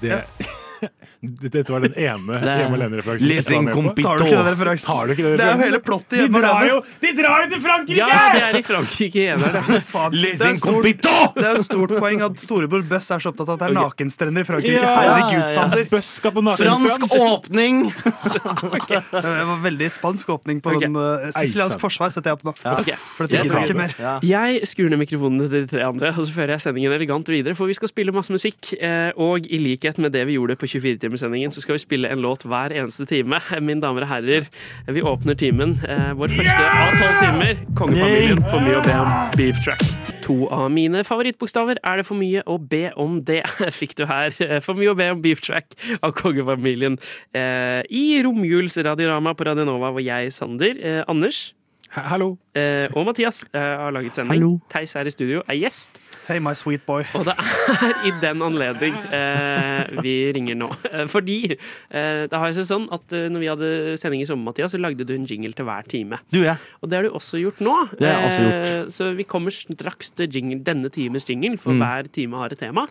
Det, 0.00 0.24
dette 1.44 1.72
var 1.72 1.84
den 1.84 1.94
ene 1.96 2.40
Det 2.42 2.56
Hjemme 2.60 2.78
alene-referansen. 2.78 3.70
Tar 4.02 4.18
du 4.18 4.26
ikke 4.26 4.36
den 4.36 4.50
referansen? 4.50 4.90
Tar 4.90 5.06
du 5.06 5.14
ikke 5.14 5.26
det? 5.26 5.36
Det 5.40 5.46
er 5.46 5.54
jo 5.54 5.62
hele 5.64 5.80
plottet 5.84 6.16
i 6.16 6.20
de 6.20 6.26
Hjemme 6.26 6.42
alene. 6.44 6.80
de 7.04 7.12
drar 7.18 7.44
jo 7.44 7.50
til 7.54 7.62
Frankrike! 7.64 7.98
Ja, 8.00 8.20
det 8.34 8.42
er 8.48 8.58
i 8.58 8.64
Frankrike 8.66 9.22
igjen. 9.24 9.44
Det. 9.44 9.80
Faen, 9.88 10.16
Les 10.18 10.38
det 10.40 10.50
er 10.50 10.60
compito! 10.62 11.14
Det 11.36 11.46
er 11.48 11.58
jo 11.58 11.64
stort 11.66 11.96
poeng 11.98 12.24
at 12.28 12.42
storebror 12.42 12.86
Bøss 12.88 13.10
er 13.14 13.24
så 13.24 13.32
opptatt 13.32 13.52
av 13.52 13.56
at 13.56 13.64
det 13.64 13.70
er 13.70 13.76
nakenstrender 13.78 14.44
i 14.44 14.48
Frankrike. 14.48 14.76
Ja, 14.78 14.94
Herregud, 14.98 15.38
ja, 15.38 15.44
ja. 15.44 15.52
Sander. 15.54 15.86
Bøss 15.90 16.12
skal 16.20 16.34
på 16.34 16.44
Fransk 16.60 17.06
åpning! 17.18 17.82
åpning! 17.84 17.84
Det 18.88 19.34
var 19.50 19.62
veldig 19.64 19.90
spansk 19.94 20.30
åpning 20.36 20.60
på 20.64 20.74
okay. 20.74 20.88
den. 20.88 20.96
Uh, 20.96 21.30
Siciliansk 21.36 21.80
forsvar 21.82 22.12
setter 22.14 22.32
jeg 22.32 22.38
opp 22.38 22.46
nå. 22.46 22.54
Ok. 22.74 22.90
For 23.16 23.28
dette 23.28 23.44
gidder 23.44 23.68
ikke 23.68 23.78
mer. 23.78 23.96
Ja. 24.00 24.14
Jeg 24.24 24.68
skrur 24.70 24.90
ned 24.92 25.00
mikrofonene 25.02 25.48
til 25.50 25.64
de 25.64 25.70
tre 25.70 25.84
andre, 25.86 26.12
og 26.14 26.28
så 26.28 26.36
fører 26.36 26.56
jeg 26.56 26.64
sendingen 26.66 26.94
elegant 26.94 27.28
videre. 27.30 27.56
For 27.58 27.70
vi 27.70 27.76
skal 27.78 27.90
spille 27.90 28.14
masse 28.14 28.32
musikk, 28.34 28.72
eh, 28.78 29.10
og 29.20 29.46
i 29.46 29.60
likhet 29.62 30.00
med 30.02 30.14
det 30.14 30.26
vi 30.28 30.38
gjorde 30.38 30.58
på 30.60 30.70
24-timerssendingen, 30.94 31.52
så 31.54 31.60
skal 31.64 31.74
vi 31.76 31.82
spille 31.82 32.08
en 32.10 32.22
låt 32.22 32.44
hver 32.48 32.72
eneste 32.72 33.06
time. 33.10 33.40
Mine 33.60 33.80
damer 33.82 34.06
og 34.06 34.08
herrer, 34.08 34.46
vi 34.86 35.02
åpner 35.02 35.34
timen. 35.40 35.76
eh, 35.88 36.12
Vår 36.18 36.28
første 36.36 36.66
av 36.70 36.94
tolv 37.00 37.18
timer. 37.22 37.62
Kongefamilien 37.78 38.42
får 38.50 38.62
mye 38.64 38.78
å 38.78 38.84
be 38.86 38.94
om. 39.00 39.12
Beef 39.38 39.60
track. 39.64 39.82
To 40.24 40.36
av 40.54 40.70
mine 40.72 41.02
favorittbokstaver. 41.04 41.80
Er 41.84 42.00
det 42.00 42.06
for 42.08 42.16
mye 42.16 42.40
å 42.48 42.56
be 42.58 42.86
om 43.00 43.18
det? 43.26 43.42
Fikk 43.80 43.96
du 43.98 44.06
her. 44.08 44.32
eh, 44.40 44.60
For 44.64 44.78
mye 44.78 44.94
å 44.94 44.96
be 44.98 45.10
om 45.12 45.20
beef 45.24 45.42
track 45.44 45.74
av 46.00 46.14
kongefamilien 46.16 46.96
eh, 47.36 47.82
i 47.92 48.06
romjulsradiorama 48.24 49.34
på 49.36 49.44
Radionova, 49.50 49.90
hvor 49.92 50.04
jeg, 50.04 50.32
Sander, 50.32 50.80
Anders 51.10 51.50
Hallo. 51.94 52.32
og 52.58 53.04
Mathias 53.06 53.44
har 53.54 53.92
laget 53.94 54.16
sending. 54.18 54.32
Hallo. 54.34 54.48
Theis 54.72 54.96
er 54.98 55.06
i 55.06 55.12
studio, 55.14 55.44
er 55.46 55.60
gjest. 55.60 56.00
Hey, 56.26 56.38
my 56.40 56.54
sweet 56.56 56.80
boy. 56.88 57.02
Og 57.18 57.26
det 57.28 57.34
er 57.36 57.98
i 58.08 58.12
den 58.22 58.40
anledning 58.46 58.94
eh, 59.12 59.90
vi 60.00 60.14
ringer 60.32 60.56
nå. 60.56 60.70
Eh, 60.88 61.04
Fordi 61.10 61.36
eh, 61.52 62.22
det 62.30 62.40
har 62.40 62.54
seg 62.56 62.64
sånn 62.70 62.86
at 62.94 63.12
eh, 63.12 63.26
når 63.32 63.42
vi 63.42 63.50
hadde 63.50 63.70
sending 64.00 64.22
i 64.24 64.28
sommer, 64.28 64.48
Mathias, 64.52 64.72
så 64.72 64.80
lagde 64.80 65.04
du 65.04 65.12
en 65.16 65.26
jingle 65.28 65.52
til 65.58 65.68
hver 65.68 65.84
time. 65.90 66.20
Du, 66.32 66.40
ja. 66.46 66.56
Og 66.80 66.88
det 66.88 66.96
har 67.00 67.08
du 67.08 67.12
også 67.18 67.42
gjort 67.42 67.60
nå. 67.64 67.74
Det 67.98 68.08
har 68.08 68.22
jeg 68.24 68.30
også 68.32 68.46
Eh, 68.54 68.86
Så 68.94 69.10
vi 69.18 69.24
kommer 69.28 69.52
straks 69.54 70.10
til 70.16 70.30
jingle, 70.32 70.62
denne 70.64 70.88
times 70.92 71.28
jingle, 71.28 71.58
for 71.60 71.74
Mm. 71.74 71.80
hver 71.84 72.08
time 72.12 72.36
har 72.40 72.52
et 72.52 72.58
tema. 72.60 72.86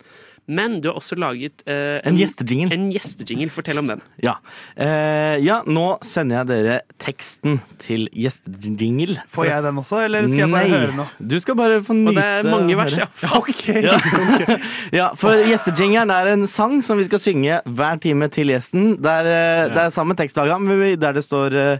Men 0.47 0.81
du 0.83 0.89
har 0.89 0.97
også 0.99 1.15
laget 1.15 1.63
eh, 1.69 2.01
En 2.03 2.17
gjestejingle. 2.19 2.73
En 2.75 2.89
gjestejingle. 2.91 3.49
Fortell 3.53 3.79
om 3.79 3.87
den. 3.87 4.01
Ja. 4.23 4.35
Eh, 4.75 5.37
ja, 5.43 5.61
nå 5.63 5.85
sender 6.03 6.41
jeg 6.41 6.49
dere 6.51 6.77
teksten 7.01 7.61
til 7.81 8.09
gjestejingle. 8.11 9.23
Får 9.31 9.47
jeg 9.47 9.65
den 9.67 9.79
også, 9.79 10.01
eller 10.03 10.27
skal 10.27 10.43
jeg 10.43 10.51
bare 10.51 10.67
Nei. 10.67 10.81
høre 10.83 10.97
noe? 10.99 11.07
Du 11.33 11.37
skal 11.43 11.59
bare 11.59 11.79
få 11.85 11.95
nyte 11.95 12.11
Og 12.11 12.19
det 12.19 12.27
er 12.27 12.49
mange 12.51 12.79
vers, 12.79 12.97
vers, 12.99 13.27
Okay. 13.39 13.83
ja. 13.87 13.97
Ja, 14.93 15.09
for 15.19 15.39
gjestejingeren 15.47 16.11
er 16.13 16.33
en 16.33 16.47
sang 16.51 16.81
som 16.85 16.99
vi 16.99 17.07
skal 17.07 17.23
synge 17.23 17.61
hver 17.63 18.01
time 18.03 18.27
til 18.33 18.51
gjesten. 18.51 18.97
Det 19.01 19.19
er, 19.23 19.31
eh, 19.33 19.67
det 19.71 19.85
er 19.87 19.95
samme 19.95 20.17
tekstlaga, 20.19 20.59
men 20.59 20.83
der 20.99 21.15
det 21.15 21.23
står 21.23 21.55
eh, 21.55 21.77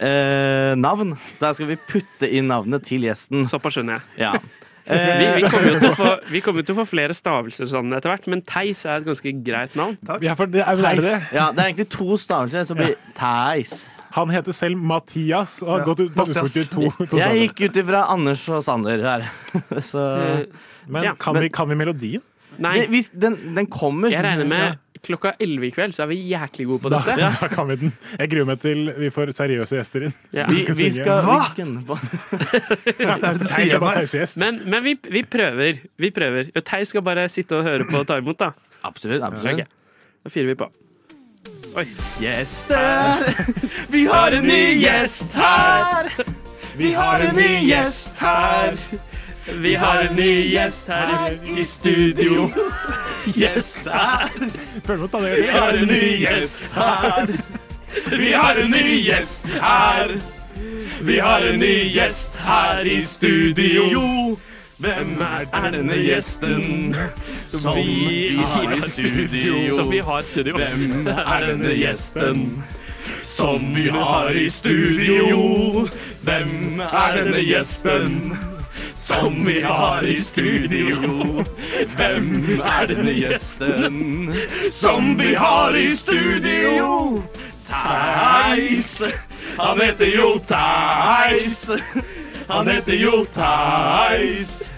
eh, 0.00 0.72
navn. 0.78 1.14
Der 1.40 1.54
skal 1.56 1.70
vi 1.70 1.78
putte 1.78 2.28
inn 2.28 2.50
navnet 2.50 2.84
til 2.88 3.06
gjesten. 3.06 3.46
Såpass 3.48 3.78
skjønner 3.78 4.00
jeg. 4.00 4.26
Ja. 4.26 4.34
Vi, 4.86 4.96
Eh, 4.96 5.34
vi 5.36 5.42
kommer 5.50 5.68
jo 5.70 5.78
til 5.78 5.90
å 5.90 5.96
få, 5.98 6.10
vi 6.32 6.40
kommer 6.42 6.64
til 6.66 6.74
å 6.74 6.78
få 6.80 6.86
flere 6.88 7.14
stavelser 7.14 7.68
sånn 7.70 7.92
etter 7.94 8.10
hvert, 8.10 8.26
men 8.32 8.40
Theis 8.42 8.80
er 8.88 8.96
et 9.02 9.06
ganske 9.06 9.32
greit 9.44 9.76
navn. 9.78 9.98
Ja, 10.24 10.34
for 10.38 10.46
det 10.50 10.62
er, 10.64 10.80
er 10.80 10.96
det? 11.02 11.12
Ja, 11.36 11.50
det 11.52 11.62
er 11.62 11.68
egentlig 11.70 11.88
to 11.92 12.16
stavelser, 12.18 12.64
som 12.66 12.80
blir 12.80 12.96
Theis. 13.18 13.88
Han 14.16 14.32
heter 14.34 14.52
selv 14.56 14.80
Mathias 14.82 15.60
og 15.62 15.68
har 15.70 15.78
Ja, 15.84 15.84
gått 15.92 16.00
ut, 16.00 16.14
på 16.16 16.24
utspurt 16.32 16.56
i 16.56 16.64
to, 16.72 17.06
to 17.12 17.20
Jeg 17.20 17.42
gikk 17.44 17.60
ut 17.68 17.76
ifra 17.84 18.00
Anders 18.10 18.42
og 18.50 18.64
Sander 18.66 19.04
her. 19.04 19.28
Så 19.92 20.02
Eh, 20.02 20.44
Men 20.90 21.04
ja, 21.04 21.14
kan, 21.14 21.34
men- 21.36 21.44
Vi, 21.44 21.50
kan 21.54 21.68
vi 21.70 21.76
melodien? 21.78 22.22
Nei, 22.58 22.80
det, 22.80 22.88
hvis, 22.90 23.10
den, 23.14 23.36
den 23.54 23.66
kommer. 23.70 24.10
jeg 24.10 24.24
regner 24.24 24.48
med 24.50 24.78
klokka 25.06 25.32
elleve 25.40 25.68
i 25.68 25.72
kveld, 25.74 25.94
så 25.96 26.04
er 26.04 26.10
vi 26.12 26.18
jæklig 26.30 26.66
gode 26.68 26.84
på 26.84 26.92
Da, 26.92 27.00
dette. 27.06 27.30
da 27.42 27.48
kan 27.52 27.68
vi 27.70 27.76
den. 27.84 27.94
Jeg 28.18 28.32
gruer 28.34 28.48
meg 28.50 28.60
til 28.64 28.90
vi 28.98 29.10
får 29.14 29.32
seriøse 29.38 29.78
gjester 29.78 30.08
inn. 30.08 30.16
Ja. 30.36 30.46
Vi, 30.50 30.64
skal 30.66 30.78
vi 30.78 30.90
synge. 30.90 31.18
skal, 31.54 31.72
Hva? 31.88 31.98
Hva 33.00 33.16
er 33.16 33.24
det 33.24 33.32
du 33.40 33.46
sier 33.48 33.82
bare 33.82 34.02
pausegjest. 34.02 34.40
Men, 34.42 34.60
men 34.70 34.84
vi, 34.86 34.96
vi 35.10 35.24
prøver. 35.24 35.80
Vi 36.00 36.12
prøver. 36.14 36.52
Theis 36.60 36.92
skal 36.94 37.04
bare 37.06 37.28
sitte 37.32 37.58
og 37.58 37.66
høre 37.68 37.88
på 37.88 38.02
og 38.02 38.06
ta 38.10 38.20
imot, 38.20 38.40
da. 38.40 38.52
Absolutt. 38.86 39.22
absolutt. 39.24 39.64
Okay. 39.64 39.68
Da 40.24 40.32
fyrer 40.32 40.52
vi 40.52 40.58
på. 40.60 40.70
Oi. 41.80 41.84
Gjester, 42.18 43.20
vi 43.94 44.04
har 44.10 44.34
en 44.34 44.46
ny 44.48 44.62
gjest 44.82 45.36
her. 45.38 46.10
Vi 46.76 46.90
har 46.96 47.22
en 47.28 47.36
ny 47.36 47.50
gjest 47.68 48.18
her. 48.18 48.74
Vi 49.54 49.74
har 49.74 50.00
en 50.00 50.16
ny 50.16 50.50
gjest 50.50 50.88
her 50.88 51.38
i, 51.58 51.64
studio. 51.64 52.50
Gjest 53.26 53.78
her. 53.84 54.28
Vi 55.36 55.46
har 55.46 55.72
en 55.72 55.86
ny 55.88 56.18
gjest 56.20 56.64
her. 56.74 57.26
Vi 58.18 58.32
har 58.32 58.54
en 58.54 58.70
ny 58.70 59.04
gjest 59.04 59.46
her. 59.46 60.20
Vi 61.00 61.18
har 61.18 61.40
en 61.40 61.58
ny 61.58 61.92
gjest 61.94 62.36
her 62.36 62.84
i 62.84 63.00
studio. 63.00 64.36
Hvem 64.80 65.18
er, 65.20 65.70
denne 65.70 65.96
gjesten 65.96 66.94
som 67.46 67.76
vi 67.76 68.36
har 68.36 68.72
i 68.72 68.90
studio? 68.90 69.74
Som 69.74 69.90
vi 69.90 69.98
har 69.98 70.22
studio. 70.22 70.56
Hvem 70.56 71.08
er 71.08 71.46
denne 71.46 71.74
gjesten 71.76 72.46
som 73.22 73.74
vi 73.74 73.88
har 73.88 74.30
i 74.30 74.48
studio? 74.48 75.88
Hvem 76.22 76.80
er 76.80 77.18
denne 77.18 77.44
gjesten 77.44 78.32
som 79.00 79.44
vi 79.46 79.60
har 79.60 80.02
i 80.02 80.16
studio? 80.16 81.44
Hvem 81.96 82.60
er 82.60 82.86
denne 82.86 83.12
gjesten 83.12 84.34
som 84.72 85.18
vi 85.18 85.34
har 85.34 85.76
i 85.76 85.94
studio? 85.96 87.22
Theis. 87.68 89.02
Han 89.58 89.80
heter 89.80 90.16
jo 90.16 90.38
Theis. 90.48 91.70
Han 92.48 92.68
heter 92.68 92.94
jo 92.94 93.24
Theis. 93.34 94.72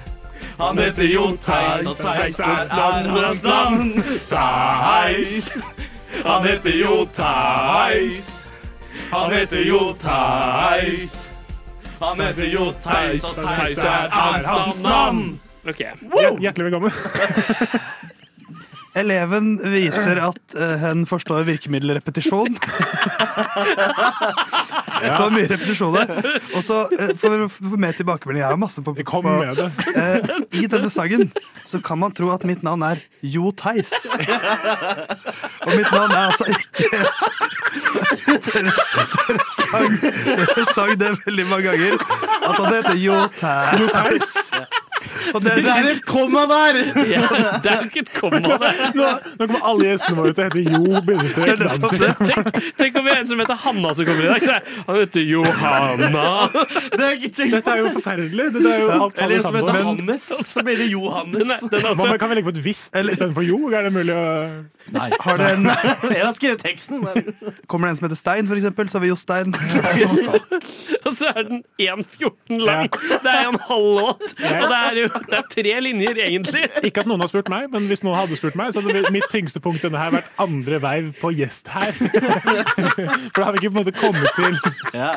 Han 0.58 0.78
heter 0.78 1.04
jo 1.04 1.36
Theis, 1.46 1.86
og 1.86 1.96
Theis 1.96 2.38
er 2.38 2.68
hans 3.08 3.42
navn. 3.42 3.92
Theis. 4.30 5.62
Han 6.24 6.46
heter 6.46 6.78
jo 6.78 7.08
Theis. 7.16 8.46
Han 9.10 9.32
heter 9.32 9.66
jo 9.66 9.96
Theis. 10.02 11.31
Han 12.02 12.20
heter 12.20 12.44
jo 12.50 12.72
Theis, 12.82 13.24
og 13.24 13.44
Theis 13.44 13.78
er 13.78 14.08
hans 14.10 14.82
navn. 14.82 15.40
Ok. 15.68 15.82
Hjertelig 16.42 16.64
velkommen. 16.64 16.90
Eleven 18.98 19.54
viser 19.72 20.18
at 20.20 20.56
Hun 20.56 20.78
hen 20.82 21.06
forstår 21.08 21.46
virkemiddelrepetisjon. 21.48 22.58
det 25.02 25.10
var 25.16 25.30
mye 25.32 25.48
repetisjoner. 25.48 26.06
Og 26.52 26.60
så 26.64 26.88
uh, 26.92 27.12
for 27.20 27.48
få 27.52 27.76
mer 27.80 27.92
tilbakemelding 27.96 28.42
Jeg 28.42 28.50
har 28.52 28.56
masse 28.60 28.82
på, 28.84 28.90
på 28.94 29.22
uh, 29.22 29.28
I 30.52 30.66
denne 30.68 30.90
sangen 30.92 31.32
så 31.66 31.80
kan 31.80 31.98
man 31.98 32.12
tro 32.12 32.30
at 32.34 32.44
mitt 32.44 32.62
navn 32.66 32.82
er 32.82 32.96
Jo 33.22 33.52
Theis. 33.56 33.92
Og 35.62 35.76
mitt 35.76 35.92
navn 35.92 36.10
er 36.10 36.26
altså 36.32 36.44
ikke 36.50 36.84
Dere, 38.42 38.72
dere, 38.72 39.44
sang, 39.56 39.92
dere 40.02 40.64
sang 40.68 41.00
det 41.00 41.10
veldig 41.24 41.46
mange 41.48 41.64
ganger. 41.70 41.92
At 42.42 42.56
han 42.58 42.74
heter 42.74 42.96
Jo 42.98 43.28
Theis. 43.38 44.52
Og 45.34 45.40
det 45.44 45.54
Det 45.62 45.72
er 45.72 45.88
et 45.92 46.04
komma 46.06 46.44
der! 46.50 46.78
Ja, 47.12 47.22
det 47.62 47.70
er 47.72 47.82
jo 47.82 47.88
ikke 47.90 48.02
et 48.04 48.12
komma 48.16 48.40
der. 48.42 48.80
Nå, 48.96 49.08
nå 49.38 49.46
kommer 49.46 49.66
alle 49.70 49.88
gjestene 49.90 50.16
våre 50.18 50.34
til 50.36 50.44
å 50.44 50.48
hete 50.48 50.62
Jo 50.72 51.02
bindestrek 51.06 51.62
Nansen. 51.62 52.16
Tenk, 52.22 52.60
tenk 52.80 52.98
om 53.00 53.06
vi 53.06 53.14
er 53.14 53.20
en 53.22 53.30
som 53.32 53.42
heter 53.42 53.60
Hanna 53.64 53.94
som 53.98 54.08
kommer 54.08 54.26
i 54.26 54.32
dag. 54.32 54.68
Han 54.88 55.00
heter 55.00 55.26
Johanna. 55.28 56.26
Det 56.92 57.06
er 57.06 57.16
ikke 57.18 57.32
tenkt 57.38 57.56
Dette 57.58 57.74
er 57.76 57.82
jo 57.82 57.92
forferdelig. 57.96 58.48
Dette 58.56 58.74
er 58.74 58.84
jo 58.84 58.90
alt 58.98 59.22
Eller 59.22 59.36
en 59.40 59.46
som 59.46 59.58
heter 59.58 59.78
sammen. 59.78 60.02
Hannes, 60.02 60.28
så 60.52 60.66
blir 60.66 60.76
det 60.80 60.88
Den 60.88 60.94
Johannes. 60.96 61.48
er, 61.48 61.68
den 61.72 61.90
er 61.90 61.98
Hva 62.02 62.18
Kan 62.22 62.32
vi 62.32 62.38
legge 62.38 62.50
på 62.50 62.54
et 62.56 62.62
visst 62.64 62.96
istedenfor 62.96 63.46
Jo? 63.46 63.58
Er 63.72 63.88
det 63.88 63.92
mulig 63.94 64.14
å 64.16 64.26
Nei. 64.92 65.08
Har 65.22 65.38
det 65.38 65.48
en, 65.56 65.68
Jeg 66.16 66.24
har 66.24 66.32
skrevet 66.36 66.62
teksten, 66.64 67.04
men 67.04 67.28
kommer 67.70 67.88
det 67.88 67.92
en 67.94 67.98
som 68.00 68.06
heter 68.08 68.18
Stein, 68.18 68.48
for 68.50 68.58
eksempel, 68.58 68.88
så 68.90 68.98
har 68.98 69.04
vi 69.04 69.10
Jostein. 69.12 69.54
og 71.06 71.12
så 71.14 71.30
er 71.30 71.46
den 71.48 71.62
1,14 71.78 72.58
lang. 72.66 72.90
Det 73.22 73.30
er 73.30 73.46
en 73.52 73.60
halv 73.68 73.88
låt. 74.00 74.24
Og 74.42 74.66
det 74.72 74.80
er 74.80 74.91
jo 75.00 75.08
det 75.28 75.38
er 75.38 75.46
tre 75.50 75.74
linjer, 75.80 76.18
egentlig. 76.26 76.62
Ikke 76.86 77.02
at 77.02 77.10
noen 77.10 77.22
har 77.24 77.30
spurt 77.30 77.50
meg, 77.52 77.68
men 77.72 77.88
hvis 77.90 78.02
noen 78.06 78.18
hadde 78.18 78.38
spurt 78.38 78.56
meg, 78.58 78.72
så 78.74 78.82
hadde 78.84 79.12
mitt 79.14 79.28
tyngste 79.32 79.62
punkt 79.64 79.84
denne 79.84 80.00
her 80.00 80.14
vært 80.14 80.30
andre 80.42 80.80
veiv 80.82 81.12
på 81.20 81.32
gjest 81.36 81.70
her. 81.72 81.92
For 81.96 83.38
da 83.40 83.48
har 83.48 83.56
vi 83.56 83.62
ikke 83.62 83.72
på 83.72 83.78
en 83.78 83.84
måte 83.84 83.96
kommet 83.96 84.30
til 84.36 84.58
ja. 84.94 85.12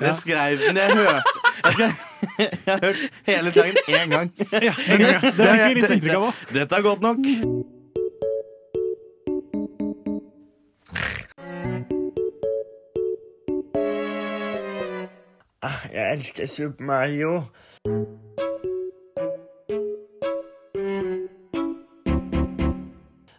det 0.00 0.14
skrev 0.18 0.62
den. 0.66 0.76
Jeg, 0.78 0.90
hørte 0.98 1.82
jeg, 1.82 2.52
jeg 2.66 2.74
har 2.74 2.84
hørt 2.84 2.96
hele 3.26 3.52
sangen 3.56 3.76
én 3.88 4.14
gang. 4.14 4.32
Ja, 4.52 4.74
en 4.88 5.06
gang. 5.06 5.26
Det 5.34 5.48
fikk 5.48 5.64
vi 5.64 5.74
litt 5.80 5.98
inntrykk 5.98 6.14
av 6.20 6.30
òg. 6.30 6.46
Dette 6.54 6.78
er 6.78 6.86
godt 6.86 7.04
nok. 7.04 7.26
Jeg 15.92 16.12
elsker 16.12 16.46
Super 16.46 16.84
Mario. 16.84 17.42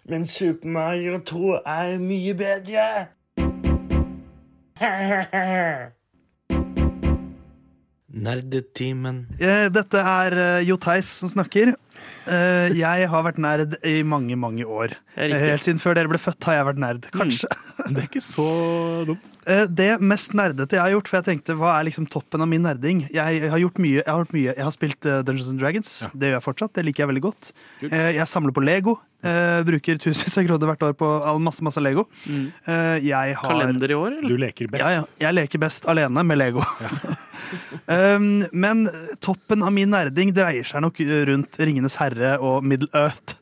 Men 0.10 0.26
Super 0.26 0.68
Mario 0.68 1.20
2 1.20 1.52
er 1.66 1.98
mye 2.02 2.34
bedre. 2.34 2.86
Nerdetimen. 8.10 9.28
Eh, 9.40 9.68
Dette 9.70 10.02
er 10.02 10.38
eh, 10.42 10.68
Jo 10.70 10.80
Theis 10.82 11.12
som 11.22 11.30
snakker. 11.30 11.76
Eh, 12.30 12.70
Jeg 12.78 13.08
har 13.10 13.24
vært 13.26 13.40
nerd 13.42 13.76
i 13.88 14.04
mange, 14.04 14.36
mange 14.38 14.66
år. 14.68 14.94
Riktig. 15.18 15.40
Helt 15.50 15.66
siden 15.66 15.80
før 15.82 15.96
dere 15.98 16.12
ble 16.12 16.20
født, 16.22 16.44
har 16.46 16.60
jeg 16.60 16.68
vært 16.68 16.82
nerd. 16.84 17.08
Kanskje. 17.16 17.50
Det 17.90 17.98
er 17.98 18.08
ikke 18.08 18.22
så 18.22 18.46
dumt. 19.10 19.26
Eh, 19.50 19.66
Det 19.66 19.90
mest 20.02 20.36
nerdete 20.38 20.78
jeg 20.78 20.84
har 20.84 20.94
gjort, 20.94 21.08
for 21.10 21.18
jeg 21.22 21.28
tenkte 21.32 21.56
hva 21.58 21.80
er 21.80 21.88
liksom 21.90 22.06
toppen 22.12 22.42
av 22.46 22.48
min 22.52 22.62
nerding? 22.68 23.06
Jeg 23.12 23.50
har 23.50 23.60
gjort 23.64 23.80
mye. 23.82 24.04
Jeg 24.04 24.08
har, 24.12 24.24
gjort 24.26 24.36
mye. 24.38 24.54
Jeg 24.54 24.64
har 24.68 24.76
spilt 24.76 25.06
eh, 25.10 25.22
Dungeons 25.26 25.50
and 25.50 25.60
Dragons. 25.64 25.94
Det 26.14 26.30
gjør 26.30 26.38
jeg 26.38 26.46
fortsatt. 26.46 26.74
Det 26.78 26.86
liker 26.86 27.04
jeg 27.06 27.12
veldig 27.16 27.26
godt. 27.26 27.52
Eh, 27.90 28.12
Jeg 28.20 28.28
samler 28.30 28.54
på 28.54 28.64
Lego. 28.64 29.00
Uh, 29.20 29.60
Bruker 29.68 29.98
tusenvis 30.00 30.38
av 30.40 30.46
kroner 30.48 30.70
hvert 30.70 30.84
år 30.88 30.94
på 30.96 31.08
masse 31.44 31.60
masse 31.66 31.82
Lego. 31.84 32.06
Eh, 32.30 33.00
Jeg 33.04 33.34
har 33.36 33.50
Kalender 33.50 33.92
i 33.92 33.98
år, 33.98 34.14
eller? 34.22 34.30
Du 34.30 34.38
leker 34.40 34.70
best. 34.72 34.80
Ja, 34.86 35.02
ja. 35.02 35.04
Jeg 35.20 35.36
leker 35.36 35.60
best 35.60 35.90
alene 35.92 36.24
med 36.24 36.38
Lego. 36.40 36.64
um, 37.86 38.46
men 38.52 38.86
toppen 39.24 39.66
av 39.66 39.74
min 39.76 39.92
nerding 39.94 40.34
dreier 40.36 40.68
seg 40.68 40.84
nok 40.86 41.02
rundt 41.30 41.60
Ringenes 41.62 42.00
herre 42.02 42.38
og 42.44 42.66
Middle 42.66 42.92
Earth. 42.98 43.38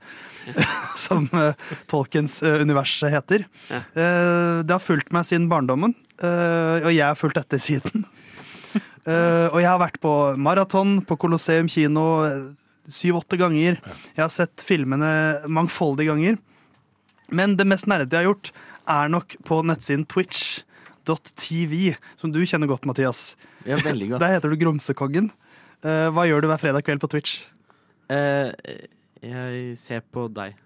Som 1.07 1.25
uh, 1.35 1.51
Tolkens 1.91 2.39
uh, 2.45 2.61
univers 2.63 2.93
heter. 3.03 3.43
Ja. 3.67 3.81
Uh, 3.91 4.63
det 4.63 4.71
har 4.71 4.83
fulgt 4.83 5.11
meg 5.15 5.27
siden 5.27 5.49
barndommen, 5.51 5.95
uh, 6.23 6.85
og 6.85 6.93
jeg 6.93 7.03
har 7.03 7.19
fulgt 7.19 7.41
etter 7.41 7.59
siden. 7.61 8.05
Uh, 9.03 9.47
og 9.53 9.59
jeg 9.59 9.67
har 9.67 9.81
vært 9.81 9.99
på 10.03 10.13
maraton 10.39 11.01
på 11.07 11.19
Colosseum 11.19 11.67
kino 11.71 12.07
syv-åtte 12.87 13.39
ganger. 13.39 13.81
Jeg 14.15 14.23
har 14.23 14.31
sett 14.31 14.63
filmene 14.63 15.47
mangfoldige 15.51 16.13
ganger. 16.13 16.39
Men 17.27 17.57
det 17.59 17.67
mest 17.67 17.87
nerde 17.91 18.07
jeg 18.07 18.23
har 18.23 18.29
gjort, 18.29 18.51
er 18.87 19.11
nok 19.11 19.35
på 19.47 19.59
nettsiden 19.67 20.05
Twitch.tv, 21.07 21.95
som 22.19 22.31
du 22.33 22.41
kjenner 22.45 22.67
godt, 22.67 22.85
Mathias. 22.85 23.35
Ja, 23.65 23.79
veldig 23.83 24.11
godt. 24.13 24.21
Der 24.23 24.35
heter 24.35 24.51
du 24.51 24.59
Gromsekongen. 24.59 25.31
Eh, 25.85 26.07
hva 26.11 26.25
gjør 26.27 26.43
du 26.43 26.49
hver 26.51 26.61
fredag 26.61 26.83
kveld 26.87 27.01
på 27.03 27.09
Twitch? 27.13 27.39
Eh, 28.11 28.51
jeg 29.23 29.77
ser 29.79 30.03
på 30.13 30.27
deg. 30.33 30.57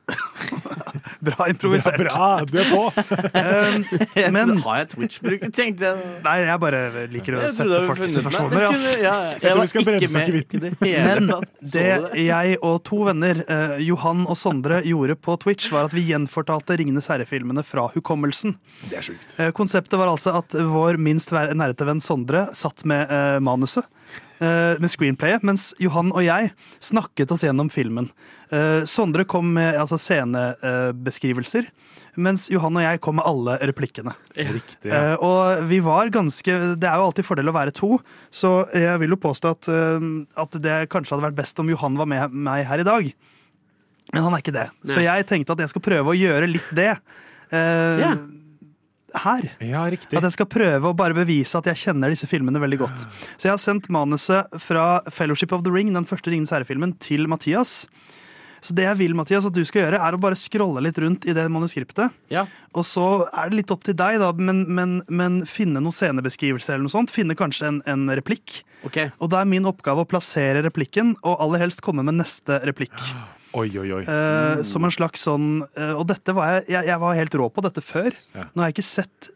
Bra 1.28 1.46
er 1.46 1.54
improvisert. 1.54 1.98
bra, 2.02 2.30
du 2.48 2.58
er 2.62 2.70
på! 2.72 2.82
um, 3.42 3.86
men 4.36 4.54
Har 4.66 4.80
jeg 4.82 4.90
Twitch-bruker, 4.96 5.52
tenkte 5.54 5.90
jeg. 5.92 6.12
Nei, 6.26 6.36
jeg 6.46 6.62
bare 6.64 6.82
liker 7.12 7.38
å 7.38 7.44
Jeg 7.46 7.56
sette 7.58 7.82
folk 7.88 8.04
i 8.06 8.10
situasjoner. 8.12 8.68
Det 8.72 8.94
ja, 9.04 9.16
Jeg 9.36 9.46
vi 9.46 9.54
var 9.60 9.72
skal 9.72 9.84
ikke 9.84 9.92
bremse 9.92 10.24
med 10.24 10.40
i 10.42 10.62
det 10.64 10.74
Men 11.08 11.32
det 11.74 11.88
jeg 12.26 12.58
og 12.66 12.82
to 12.88 13.02
venner, 13.10 13.44
uh, 13.50 13.78
Johan 13.84 14.26
og 14.26 14.40
Sondre, 14.40 14.82
gjorde 14.88 15.18
på 15.20 15.38
Twitch, 15.42 15.72
var 15.74 15.90
at 15.90 15.96
vi 15.96 16.06
gjenfortalte 16.10 16.78
Ringenes 16.82 17.10
herre-filmene 17.12 17.64
fra 17.68 17.88
hukommelsen. 17.96 18.58
Det 18.90 19.00
er 19.02 19.08
sjukt. 19.12 19.38
Uh, 19.38 19.50
Konseptet 19.56 20.00
var 20.00 20.12
altså 20.12 20.36
at 20.42 20.56
vår 20.56 21.00
minst 21.02 21.34
nærete 21.34 21.88
venn 21.88 22.04
Sondre 22.04 22.48
satt 22.58 22.86
med 22.90 23.12
uh, 23.12 23.38
manuset, 23.44 23.88
med 24.42 24.90
screenplayet, 24.90 25.44
mens 25.46 25.68
Johan 25.78 26.08
og 26.16 26.24
jeg 26.26 26.48
snakket 26.82 27.30
oss 27.32 27.44
gjennom 27.46 27.68
filmen. 27.70 28.08
Eh, 28.50 28.82
Sondre 28.90 29.22
kom 29.30 29.52
med 29.54 29.76
altså, 29.78 30.00
scenebeskrivelser, 30.02 31.68
mens 32.18 32.48
Johan 32.52 32.76
og 32.80 32.84
jeg 32.84 33.02
kom 33.06 33.20
med 33.20 33.28
alle 33.30 33.58
replikkene. 33.70 34.14
Riktig. 34.36 34.90
Ja. 34.90 35.14
Eh, 35.14 35.24
og 35.24 35.62
vi 35.70 35.78
var 35.86 36.10
ganske 36.12 36.56
Det 36.82 36.88
er 36.90 36.98
jo 37.00 37.06
alltid 37.12 37.28
fordel 37.28 37.52
å 37.52 37.56
være 37.56 37.74
to, 37.78 38.00
så 38.34 38.66
jeg 38.74 38.98
vil 39.04 39.14
jo 39.14 39.20
påstå 39.28 39.54
at, 39.54 39.70
eh, 39.72 40.10
at 40.42 40.58
det 40.66 40.80
kanskje 40.92 41.16
hadde 41.16 41.28
vært 41.30 41.40
best 41.44 41.62
om 41.62 41.70
Johan 41.72 41.98
var 42.02 42.10
med 42.10 42.34
meg 42.34 42.66
her 42.68 42.82
i 42.82 42.88
dag. 42.88 43.14
Men 44.12 44.24
han 44.26 44.34
er 44.34 44.42
ikke 44.44 44.58
det. 44.58 44.68
Så 44.90 45.00
jeg 45.06 45.28
tenkte 45.30 45.54
at 45.54 45.60
jeg 45.64 45.70
skal 45.72 45.86
prøve 45.86 46.12
å 46.12 46.18
gjøre 46.18 46.50
litt 46.52 46.74
det. 46.76 46.98
eh, 47.54 48.00
Ja. 48.02 48.16
Her. 49.12 49.50
ja, 49.60 49.84
riktig. 49.92 50.16
At 50.18 50.26
jeg 50.30 50.38
skal 50.38 50.50
prøve 50.52 50.92
å 50.92 50.98
bare 50.98 51.18
bevise 51.18 51.60
at 51.60 51.68
jeg 51.72 51.82
kjenner 51.86 52.14
disse 52.14 52.30
filmene 52.30 52.62
veldig 52.64 52.80
godt. 52.80 53.06
Så 53.36 53.50
jeg 53.50 53.54
har 53.54 53.62
sendt 53.62 53.90
manuset 53.92 54.52
fra 54.64 55.02
Fellowship 55.12 55.54
of 55.56 55.66
the 55.68 55.74
Ring, 55.74 55.92
den 55.96 56.08
første 56.08 56.32
Ringens 56.32 56.54
herre-filmen, 56.56 56.96
til 57.02 57.28
Mathias. 57.32 57.86
Så 58.62 58.76
det 58.78 58.86
jeg 58.86 58.98
vil, 59.00 59.16
Mathias, 59.18 59.48
at 59.50 59.56
du 59.58 59.64
skal 59.66 59.88
gjøre, 59.88 60.00
er 60.06 60.16
å 60.16 60.22
bare 60.22 60.38
scrolle 60.38 60.84
litt 60.86 61.00
rundt 61.02 61.26
i 61.26 61.34
det 61.34 61.48
manuskriptet. 61.50 62.14
Ja. 62.30 62.46
Og 62.78 62.86
så 62.86 63.26
er 63.34 63.50
det 63.50 63.58
litt 63.58 63.74
opp 63.74 63.88
til 63.88 63.98
deg, 63.98 64.20
da, 64.22 64.30
men, 64.38 64.64
men, 64.70 65.00
men 65.10 65.42
finne 65.50 65.82
noen 65.82 65.96
scenebeskrivelser 65.98 66.76
eller 66.78 66.86
noe 66.86 66.94
sånt. 66.94 67.14
Finne 67.14 67.36
kanskje 67.38 67.72
en, 67.72 67.82
en 67.90 68.06
replikk. 68.14 68.62
Okay. 68.86 69.10
Og 69.18 69.34
da 69.34 69.42
er 69.42 69.50
min 69.50 69.66
oppgave 69.70 70.06
å 70.06 70.10
plassere 70.10 70.62
replikken, 70.68 71.16
og 71.26 71.42
aller 71.42 71.66
helst 71.66 71.82
komme 71.86 72.06
med 72.06 72.22
neste 72.22 72.62
replikk. 72.70 72.94
Oi, 73.58 73.68
oi, 73.82 73.88
oi. 73.98 74.02
Eh, 74.08 74.62
Som 74.68 74.86
en 74.88 74.94
slags 74.94 75.26
sånn 75.28 75.66
eh, 75.76 75.92
Og 76.00 76.06
dette 76.08 76.32
var 76.38 76.54
jeg, 76.62 76.70
jeg 76.72 76.88
Jeg 76.88 77.02
var 77.04 77.18
helt 77.18 77.36
rå 77.42 77.50
på 77.52 77.64
dette 77.66 77.84
før. 77.84 78.16
Ja. 78.36 78.46
Nå 78.54 78.64
har 78.64 78.70
jeg 78.72 78.78
ikke 78.78 78.88
sett 78.88 79.32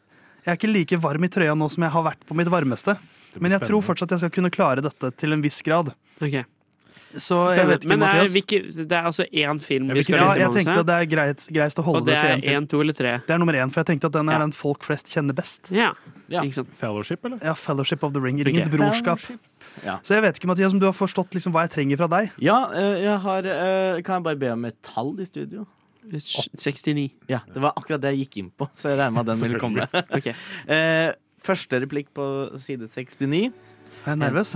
Jeg 0.46 0.54
er 0.54 0.60
ikke 0.60 0.72
like 0.72 1.00
varm 1.04 1.28
i 1.28 1.32
trøya 1.36 1.56
nå 1.58 1.68
som 1.74 1.84
jeg 1.84 1.92
har 1.92 2.06
vært 2.06 2.24
på 2.30 2.38
mitt 2.38 2.48
varmeste. 2.54 2.96
Men 3.36 3.52
jeg 3.52 3.60
tror 3.66 3.68
spennende. 3.68 3.88
fortsatt 3.90 4.14
jeg 4.16 4.22
skal 4.24 4.34
kunne 4.38 4.52
klare 4.54 4.84
dette 4.86 5.10
til 5.20 5.36
en 5.36 5.42
viss 5.44 5.60
grad. 5.66 5.90
Ok. 6.24 6.38
Så 7.22 7.38
jeg 7.56 7.68
vet 7.70 7.84
ikke, 7.84 7.90
Men 7.94 8.02
er, 8.02 8.06
Mathias. 8.06 8.32
hvilke, 8.36 8.60
det 8.76 8.92
er 8.92 9.06
altså 9.08 9.26
én 9.32 9.60
film 9.64 9.92
vi 9.96 10.04
skal 10.04 10.18
Ja, 10.20 10.28
jeg 10.40 10.52
tenkte 10.56 10.80
at 10.82 10.88
det 10.90 10.96
er 10.96 11.06
greit, 11.12 11.46
greist 11.54 11.80
å 11.80 11.86
holde 11.86 12.02
og 12.02 12.08
det 12.10 12.16
det 12.16 12.22
til 12.22 12.32
én 12.36 12.44
film. 12.44 12.58
En, 12.58 12.68
to 12.68 12.82
eller 12.82 12.98
tre. 12.98 13.14
Det 13.28 13.36
er 13.36 13.40
nummer 13.42 13.54
én, 13.56 13.72
for 13.72 13.82
jeg 13.84 13.90
tenkte 13.94 14.10
at 14.12 14.18
den 14.18 14.30
er 14.30 14.34
Ja. 14.34 14.40
den 14.40 14.52
folk 14.52 14.84
flest 14.84 15.12
kjenner 15.14 15.36
best. 15.36 15.72
Ja, 15.72 15.94
Ja. 16.28 16.42
ikke 16.42 16.54
sant. 16.60 16.74
Fellowship, 16.76 17.24
eller? 17.26 17.40
Ja, 17.44 17.54
Fellowship 17.54 18.04
of 18.04 18.14
the 18.14 18.20
Ring. 18.20 18.44
Ringens 18.44 18.68
okay. 18.68 18.78
brorskap. 18.78 19.20
Ja. 19.86 20.00
Så 20.04 20.16
jeg 20.16 20.24
vet 20.24 20.40
ikke, 20.40 20.48
Mathias, 20.48 20.74
om 20.74 20.80
du 20.80 20.86
har 20.86 20.94
forstått 20.94 21.32
liksom 21.32 21.54
hva 21.54 21.68
jeg 21.68 21.72
trenger 21.78 21.98
fra 21.98 22.08
deg. 22.08 22.32
Ja, 22.40 22.70
eh, 22.74 23.04
jeg 23.04 23.20
har 23.20 23.46
eh, 23.46 24.02
Kan 24.02 24.20
jeg 24.20 24.24
bare 24.24 24.36
be 24.36 24.52
om 24.52 24.66
et 24.66 24.82
tall 24.82 25.16
i 25.20 25.26
studio? 25.26 25.66
69. 26.12 27.12
Ja, 27.28 27.40
det 27.52 27.62
var 27.62 27.74
akkurat 27.76 28.02
det 28.02 28.12
jeg 28.16 28.28
gikk 28.28 28.38
inn 28.44 28.52
på, 28.56 28.68
så 28.74 28.92
jeg 28.94 29.00
regner 29.00 29.12
med 29.16 29.30
at 29.30 29.34
den 29.34 29.48
ville 29.48 29.60
komme. 29.60 29.88
Ok. 30.18 30.28
Eh, 30.70 31.12
første 31.46 31.80
replikk 31.82 32.12
på 32.14 32.26
side 32.58 32.88
69. 32.90 33.52
Jeg 34.06 34.12
er 34.12 34.16
nervøs. 34.16 34.56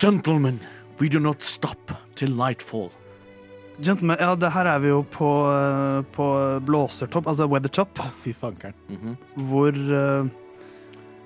Gentlemen, 0.00 0.60
we 1.00 1.08
do 1.08 1.18
not 1.18 1.42
stop 1.42 1.92
till 2.14 2.36
nightfall. 2.36 2.90
Gentlemen, 3.80 4.16
ja, 4.20 4.34
det 4.36 4.50
her 4.52 4.68
er 4.68 4.82
vi 4.82 4.90
jo 4.90 5.00
på, 5.08 5.28
eh, 5.48 6.02
på 6.12 6.26
blåsertopp, 6.68 7.26
altså 7.32 7.48
weathertop, 7.48 7.98
Fy 8.22 8.34
fankeren. 8.36 8.76
Mhm. 8.88 9.16
hvor 9.48 9.72
uh... 9.72 10.28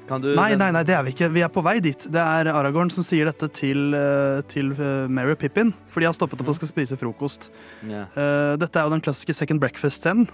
Kan 0.04 0.20
du 0.20 0.34
Nei, 0.36 0.54
nei, 0.54 0.68
nei, 0.70 0.82
det 0.84 0.92
er 0.92 1.02
vi 1.06 1.14
ikke. 1.14 1.30
Vi 1.32 1.40
er 1.40 1.48
på 1.48 1.62
vei 1.64 1.78
dit. 1.80 2.02
Det 2.12 2.20
er 2.20 2.50
Aragorn 2.52 2.90
som 2.92 3.04
sier 3.06 3.24
dette 3.24 3.48
til, 3.56 3.94
eh, 3.96 4.42
til 4.52 4.74
Mary 5.08 5.32
og 5.32 5.38
Pippin, 5.40 5.72
for 5.88 6.04
de 6.04 6.10
har 6.10 6.12
stoppet 6.12 6.42
opp 6.44 6.50
og 6.52 6.58
skal 6.58 6.68
spise 6.68 6.98
frokost. 7.00 7.48
Yeah. 7.88 8.04
Eh, 8.12 8.56
Dette 8.60 8.76
er 8.76 8.84
jo 8.84 8.92
den 8.92 9.00
klassiske 9.00 9.32
second 9.32 9.64
breakfast-scenen. 9.64 10.28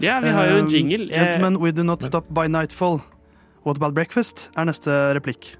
Ja, 0.00 0.16
vi 0.24 0.32
har 0.32 0.48
jo 0.48 0.56
en 0.62 0.70
jingle. 0.72 1.10
Gentlemen, 1.12 1.60
we 1.60 1.72
do 1.72 1.84
not 1.84 2.02
stop 2.02 2.32
by 2.32 2.46
nightfall. 2.48 3.02
What 3.66 3.76
about 3.76 3.92
breakfast? 3.92 4.48
er 4.56 4.64
neste 4.64 4.96
replikk. 5.12 5.56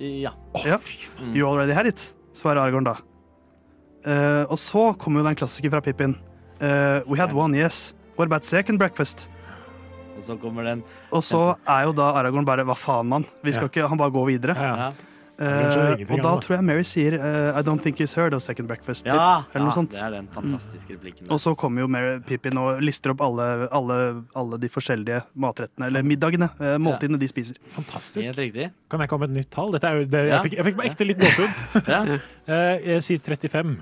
Ja. 0.00 0.32
Ja. 0.64 0.78
You 1.34 1.46
already 1.46 1.72
had 1.76 1.86
it, 1.86 2.14
svarer 2.38 2.62
Aragorn 2.62 2.86
da. 2.86 2.96
Eh, 4.06 4.44
og 4.46 4.58
så 4.60 4.92
kommer 4.98 5.22
jo 5.22 5.28
den 5.28 5.38
klassiker 5.38 5.72
fra 5.74 5.82
Pippin. 5.84 6.14
Eh, 6.60 7.02
we 7.10 7.18
had 7.18 7.34
one, 7.34 7.56
yes. 7.58 7.92
What 8.16 8.30
about 8.30 8.46
second 8.46 8.78
breakfast? 8.78 9.28
Og 10.18 10.24
så 10.26 10.34
kommer 10.40 10.64
den 10.66 10.80
Og 11.14 11.22
så 11.22 11.54
er 11.62 11.84
jo 11.86 11.92
da 11.94 12.08
Aragorn 12.18 12.46
bare 12.46 12.64
Hva 12.66 12.74
faen, 12.74 13.06
mann? 13.06 13.26
Vi 13.46 13.52
skal 13.54 13.68
ikke, 13.70 13.86
Han 13.86 14.00
bare 14.00 14.10
går 14.10 14.26
videre. 14.32 14.56
Ja, 14.58 14.88
ja. 14.88 15.07
Ja. 15.38 15.94
Ingenting 15.94 16.18
og 16.18 16.24
da 16.24 16.32
tror 16.42 16.56
jeg 16.56 16.66
Mary 16.66 16.82
sier 16.88 17.14
uh, 17.20 17.54
I 17.54 17.62
don't 17.62 17.82
think 17.82 18.00
he's 18.02 18.14
heard 18.18 18.34
of 18.34 18.42
second 18.42 18.66
breakfast. 18.66 19.06
Ja, 19.06 19.44
eller 19.52 19.68
noe 19.68 19.70
ja, 19.70 19.76
sånt. 19.76 19.92
det 19.94 20.00
er 20.02 20.16
den 20.16 20.26
fantastiske 20.34 20.96
replikken. 20.96 21.28
Og 21.30 21.38
så 21.42 21.52
kommer 21.58 21.84
jo 21.84 21.90
Mary 21.94 22.16
Pippin 22.26 22.58
og 22.58 22.82
lister 22.82 23.14
opp 23.14 23.22
alle, 23.22 23.46
alle, 23.74 23.98
alle 24.38 24.58
de 24.58 24.70
forskjellige 24.72 25.20
matrettene, 25.38 25.92
eller 25.92 26.02
middagene, 26.06 26.50
uh, 26.58 26.74
måltidene 26.82 27.20
de 27.22 27.30
spiser. 27.30 27.60
Fantastisk. 27.76 28.24
Helt 28.26 28.42
riktig. 28.42 28.70
Kan 28.90 29.04
jeg 29.04 29.12
komme 29.12 29.28
med 29.28 29.36
et 29.36 29.44
nytt 29.44 29.52
tall? 29.54 29.70
Dette 29.76 29.92
er 29.92 30.02
jo, 30.02 30.10
det, 30.10 30.24
Ja. 30.26 30.34
jeg, 30.34 30.48
fikk, 30.48 30.58
jeg 30.58 30.68
fikk 30.70 30.80
på 30.82 30.88
ekte 30.90 31.08
litt 31.08 31.22
gåsehud. 31.22 31.86
Ja. 31.88 32.02
Eh, 32.48 32.88
jeg 32.94 33.02
sier 33.04 33.20
35. 33.22 33.76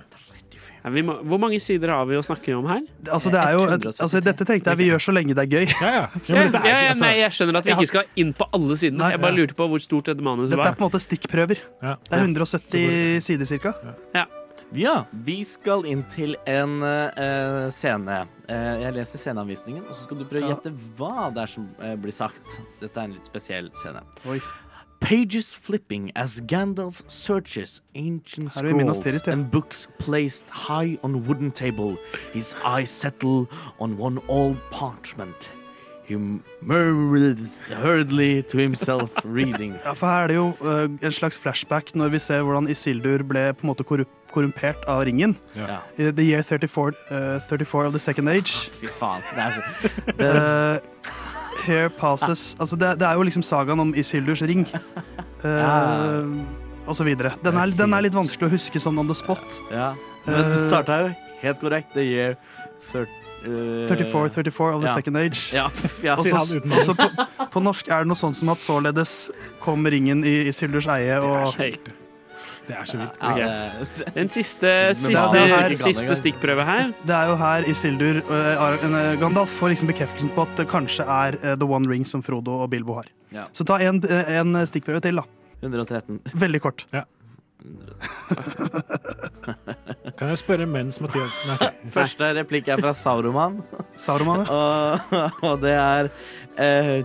Ja, 0.87 0.91
vi 0.95 1.03
må, 1.03 1.17
hvor 1.27 1.41
mange 1.43 1.59
sider 1.59 1.91
har 1.91 2.05
vi 2.07 2.15
å 2.15 2.23
snakke 2.23 2.53
om 2.55 2.69
her? 2.71 2.85
Altså, 3.11 3.33
det 3.35 3.41
er 3.43 3.57
jo, 3.57 3.65
altså, 3.75 4.21
dette 4.23 4.47
tenkte 4.47 4.71
jeg 4.71 4.79
vi 4.79 4.87
gjør 4.93 5.03
så 5.03 5.15
lenge 5.17 5.35
det 5.35 5.43
er 5.43 5.51
gøy. 5.51 5.65
Ja, 5.83 5.89
ja. 5.97 6.05
ja, 6.31 6.37
er, 6.45 6.53
ja, 6.55 6.63
ja, 6.63 6.93
altså, 6.93 7.03
nei, 7.03 7.13
jeg 7.19 7.35
skjønner 7.35 7.59
at 7.59 7.67
vi 7.67 7.75
ikke 7.75 7.91
skal 7.91 8.23
inn 8.23 8.31
på 8.39 8.47
alle 8.55 8.79
sidene. 8.79 9.01
Nei, 9.03 9.11
Jeg 9.17 9.23
bare 9.25 9.35
ja. 9.35 9.41
lurte 9.43 9.59
på 9.59 9.67
hvor 9.73 9.83
stort 9.83 10.13
dette 10.13 10.23
manuset 10.23 10.55
Dette 10.55 10.69
er 10.71 10.79
på 10.79 10.85
en 10.85 10.87
måte 10.87 11.03
stikkprøver. 11.03 11.63
ja. 11.83 11.97
Det 12.07 12.15
er 12.21 12.27
170 12.29 13.27
sider 13.27 13.51
cirka. 13.51 13.75
Ja, 14.75 15.05
vi 15.27 15.41
skal 15.47 15.85
inn 15.87 16.03
til 16.11 16.35
en 16.51 16.81
uh, 16.83 17.67
scene. 17.75 18.23
Uh, 18.47 18.75
jeg 18.83 18.95
leser 18.97 19.23
sceneanvisningen, 19.23 19.85
og 19.87 19.95
så 19.95 20.07
skal 20.07 20.19
du 20.23 20.25
prøve 20.27 20.43
å 20.43 20.51
Ja. 20.51 20.55
gjette 20.57 20.73
hva 20.99 21.29
det 21.35 21.45
er 21.45 21.53
som 21.53 21.69
uh, 21.83 21.95
blir 22.03 22.15
sagt. 22.15 22.57
Dette 22.81 22.99
er 22.99 23.11
en 23.11 23.15
litt 23.15 23.27
spesiell 23.27 23.71
scene. 23.79 24.03
Oi. 24.27 24.41
Pages 25.01 25.55
flipping 25.55 26.11
as 26.17 26.41
Gandalf 26.41 27.03
searches 27.07 27.81
ancient 27.95 28.53
scrolls 28.53 29.29
and 29.29 29.51
books 29.51 29.87
placed 29.99 30.49
high 30.49 30.99
on 31.03 31.27
wooden 31.27 31.53
table. 31.53 31.97
His 32.33 32.55
eyes 32.65 32.91
settle 32.91 33.49
on 33.79 33.99
one 33.99 34.21
old 34.29 34.59
parchment. 34.71 35.51
He 36.07 36.17
murmured 36.63 37.39
hurriedly 37.69 38.43
to 38.45 38.59
himself, 38.59 39.11
reading. 39.25 39.75
Ja, 39.85 39.93
for 39.93 40.07
her 40.07 40.23
er 40.23 40.27
det 40.27 40.37
jo 40.37 40.53
uh, 40.61 40.85
en 41.03 41.13
slags 41.13 41.39
flashback 41.39 41.95
når 41.95 42.09
vi 42.15 42.19
ser 42.23 42.43
hvordan 42.47 42.71
Isildur 42.71 43.25
ble 43.27 43.49
på 43.55 43.67
en 43.67 43.73
måte 43.73 43.85
korrup 43.85 44.11
korrumpert 44.31 44.85
av 44.87 45.03
ringen. 45.07 45.37
Ja. 45.57 45.81
The 45.97 46.23
year 46.23 46.43
34, 46.43 46.95
uh, 47.11 47.41
34 47.49 47.87
of 47.87 47.93
the 47.93 47.99
second 47.99 48.29
age. 48.29 48.71
Fy 48.81 48.87
faen. 48.87 49.23
Det 49.33 49.43
er 49.43 49.59
så 49.59 51.11
Eh, 51.69 51.89
passes 51.99 52.55
Altså, 52.61 52.77
det, 52.79 52.95
det 53.01 53.07
er 53.09 53.19
jo 53.19 53.27
liksom 53.27 53.43
sagaen 53.47 53.81
om 53.83 53.95
Isildurs 53.95 54.43
ring. 54.47 54.67
Uh. 55.47 56.43
Og 56.89 56.97
så 56.97 57.05
videre. 57.07 57.35
Den 57.45 57.55
er, 57.61 57.71
den 57.77 57.93
er 57.95 58.03
litt 58.03 58.15
vanskelig 58.17 58.49
å 58.49 58.51
huske 58.51 58.81
sånn 58.83 58.99
on 58.99 59.07
the 59.07 59.15
spot. 59.15 59.61
ja. 59.71 59.93
Men 60.27 60.49
du 60.51 60.57
Eh, 60.57 60.65
starta 60.67 60.97
jo 61.05 61.11
helt 61.43 61.61
korrekt. 61.61 61.93
The 61.95 62.03
year 62.03 62.35
thir, 62.91 63.07
eh, 63.45 63.87
34, 63.87 64.33
34 64.35 64.75
of 64.75 64.81
the 64.83 64.89
ja. 64.89 64.95
second 64.95 65.17
age. 65.21 65.45
Ja, 65.55 65.69
ja. 66.03 66.17
også 66.17 66.25
Sier 66.25 66.33
så, 66.33 66.41
han 66.41 66.57
uten 66.57 66.73
og 66.73 66.83
så 66.83 66.97
på, 66.97 67.47
på 67.53 67.63
norsk 67.63 67.93
er 67.93 68.03
det 68.03 68.11
noe 68.11 68.19
sånt 68.19 68.41
som 68.41 68.51
at 68.51 68.65
således 68.65 69.15
kom 69.63 69.87
ringen 69.87 70.25
i 70.27 70.49
Isildurs 70.49 70.89
eie, 70.91 71.21
Det 71.21 71.31
er 71.31 71.47
og. 71.47 72.06
Det 72.67 72.75
er 72.75 72.89
så 72.89 72.99
vilt. 72.99 73.19
Okay. 73.23 74.07
Den 74.17 74.31
siste, 74.33 74.71
siste, 74.99 75.75
siste 75.79 76.17
stikkprøve 76.19 76.65
her. 76.67 76.91
det 77.07 77.15
er 77.15 77.31
jo 77.31 77.37
her 77.39 77.69
Isildur 77.71 78.19
uh, 78.27 79.17
Gandalf 79.21 79.55
får 79.61 79.75
liksom 79.75 79.91
bekreftelsen 79.93 80.33
på 80.35 80.47
at 80.47 80.57
det 80.59 80.67
kanskje 80.71 81.07
er 81.07 81.39
eh, 81.43 81.55
The 81.55 81.69
One 81.69 81.87
Ring 81.91 82.07
som 82.09 82.25
Frodo 82.27 82.59
og 82.65 82.71
Bilbo 82.75 82.99
har. 82.99 83.11
Ja. 83.35 83.47
Så 83.55 83.67
ta 83.69 83.79
en, 83.83 84.03
eh, 84.03 84.33
en 84.41 84.59
stikkprøve 84.67 85.03
til, 85.05 85.23
da. 85.23 85.27
113. 85.63 86.21
Veldig 86.35 86.61
kort. 86.65 86.87
Kan 90.17 90.31
jeg 90.31 90.39
spørre 90.39 90.67
mens 90.71 91.01
Mathias 91.03 91.35
Nei. 91.49 91.71
Første 91.97 92.29
replikk 92.37 92.69
er 92.73 92.83
fra 92.83 92.93
Sauroman, 92.97 93.61
Sauroman, 94.01 94.45
ja. 94.47 94.53
og, 94.53 95.43
og 95.47 95.61
det 95.65 95.75
er 95.75 96.11
uh, 96.61 97.01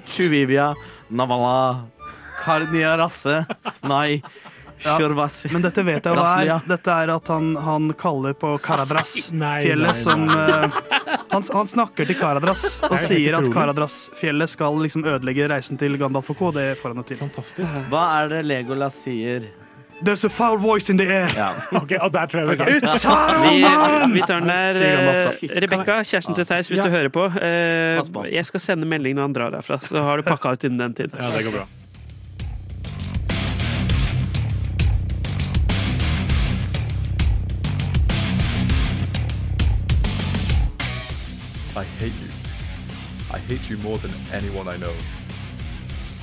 Chuvivia 0.10 0.72
Navala 1.10 1.86
Karnia 2.40 2.96
Rasse 3.00 3.44
Nei 3.88 4.22
Ja, 4.80 4.96
Men 5.52 5.60
dette 5.60 5.82
vet 5.84 6.06
jeg 6.08 6.16
hva 6.16 6.28
er. 6.40 6.52
Dette 6.64 6.94
er 7.04 7.10
at 7.12 7.28
han, 7.28 7.50
han 7.60 7.90
kaller 8.00 8.32
på 8.32 8.54
Karadras. 8.64 9.28
Nei, 9.28 9.40
nei, 9.42 9.56
Fjellet 9.66 9.98
som 10.00 10.22
uh, 10.24 10.78
han, 11.34 11.44
han 11.52 11.68
snakker 11.68 12.08
til 12.08 12.16
Karadras 12.16 12.78
og 12.88 12.94
er 12.96 13.04
sier 13.04 13.36
at. 13.36 13.50
Karadras-fjellet 13.52 14.48
skal 14.54 14.78
liksom 14.80 15.04
ødelegge 15.04 15.50
reisen 15.52 15.76
til 15.80 15.98
Gandalf 16.00 16.32
og 16.32 16.38
co. 16.40 16.48
Det 16.56 16.70
får 16.80 16.94
han 16.94 17.02
jo 17.02 17.08
til. 17.10 17.20
Fantastisk. 17.20 17.76
Hva 17.92 18.06
er 18.22 18.32
det 18.32 18.46
Legolas 18.48 18.96
sier? 19.04 19.50
There's 20.00 20.24
a 20.24 20.30
foul 20.32 20.56
voice 20.56 20.88
in 20.88 20.96
the 20.96 21.04
air! 21.04 21.28
Ja. 21.36 21.50
Okay, 21.82 21.98
og 22.00 22.12
der 22.14 22.26
tror 22.26 22.40
jeg 22.40 22.48
vi 22.48 22.56
kan. 22.56 22.70
It's 22.78 23.02
Saruman! 23.02 24.12
vi 24.16 24.22
tar 24.24 24.40
den 24.40 24.48
der. 24.48 24.80
Eh, 24.80 25.58
Rebekka, 25.60 25.98
kjæresten 26.08 26.38
til 26.38 26.48
Theis, 26.48 26.70
hvis 26.72 26.80
Ja. 26.80 26.88
du 26.88 26.94
hører 26.94 27.12
på. 27.12 27.26
Uh, 27.36 28.24
jeg 28.32 28.48
skal 28.48 28.64
sende 28.64 28.88
melding 28.88 29.18
når 29.20 29.28
han 29.28 29.36
drar 29.36 29.52
derfra, 29.58 29.76
så 29.84 30.00
har 30.08 30.16
du 30.16 30.24
pakka 30.24 30.56
ut 30.56 30.64
innen 30.64 30.80
den 30.86 30.96
tid. 31.02 31.20
Ja, 31.20 31.28
det 31.36 31.44
går 31.44 31.58
bra. 31.58 31.66
I 41.80 41.84
hate 41.98 42.12
you. 42.20 42.28
I 43.32 43.38
hate 43.38 43.70
you 43.70 43.78
more 43.78 43.96
than 43.96 44.12
anyone 44.34 44.68
I 44.68 44.76
know. 44.76 44.92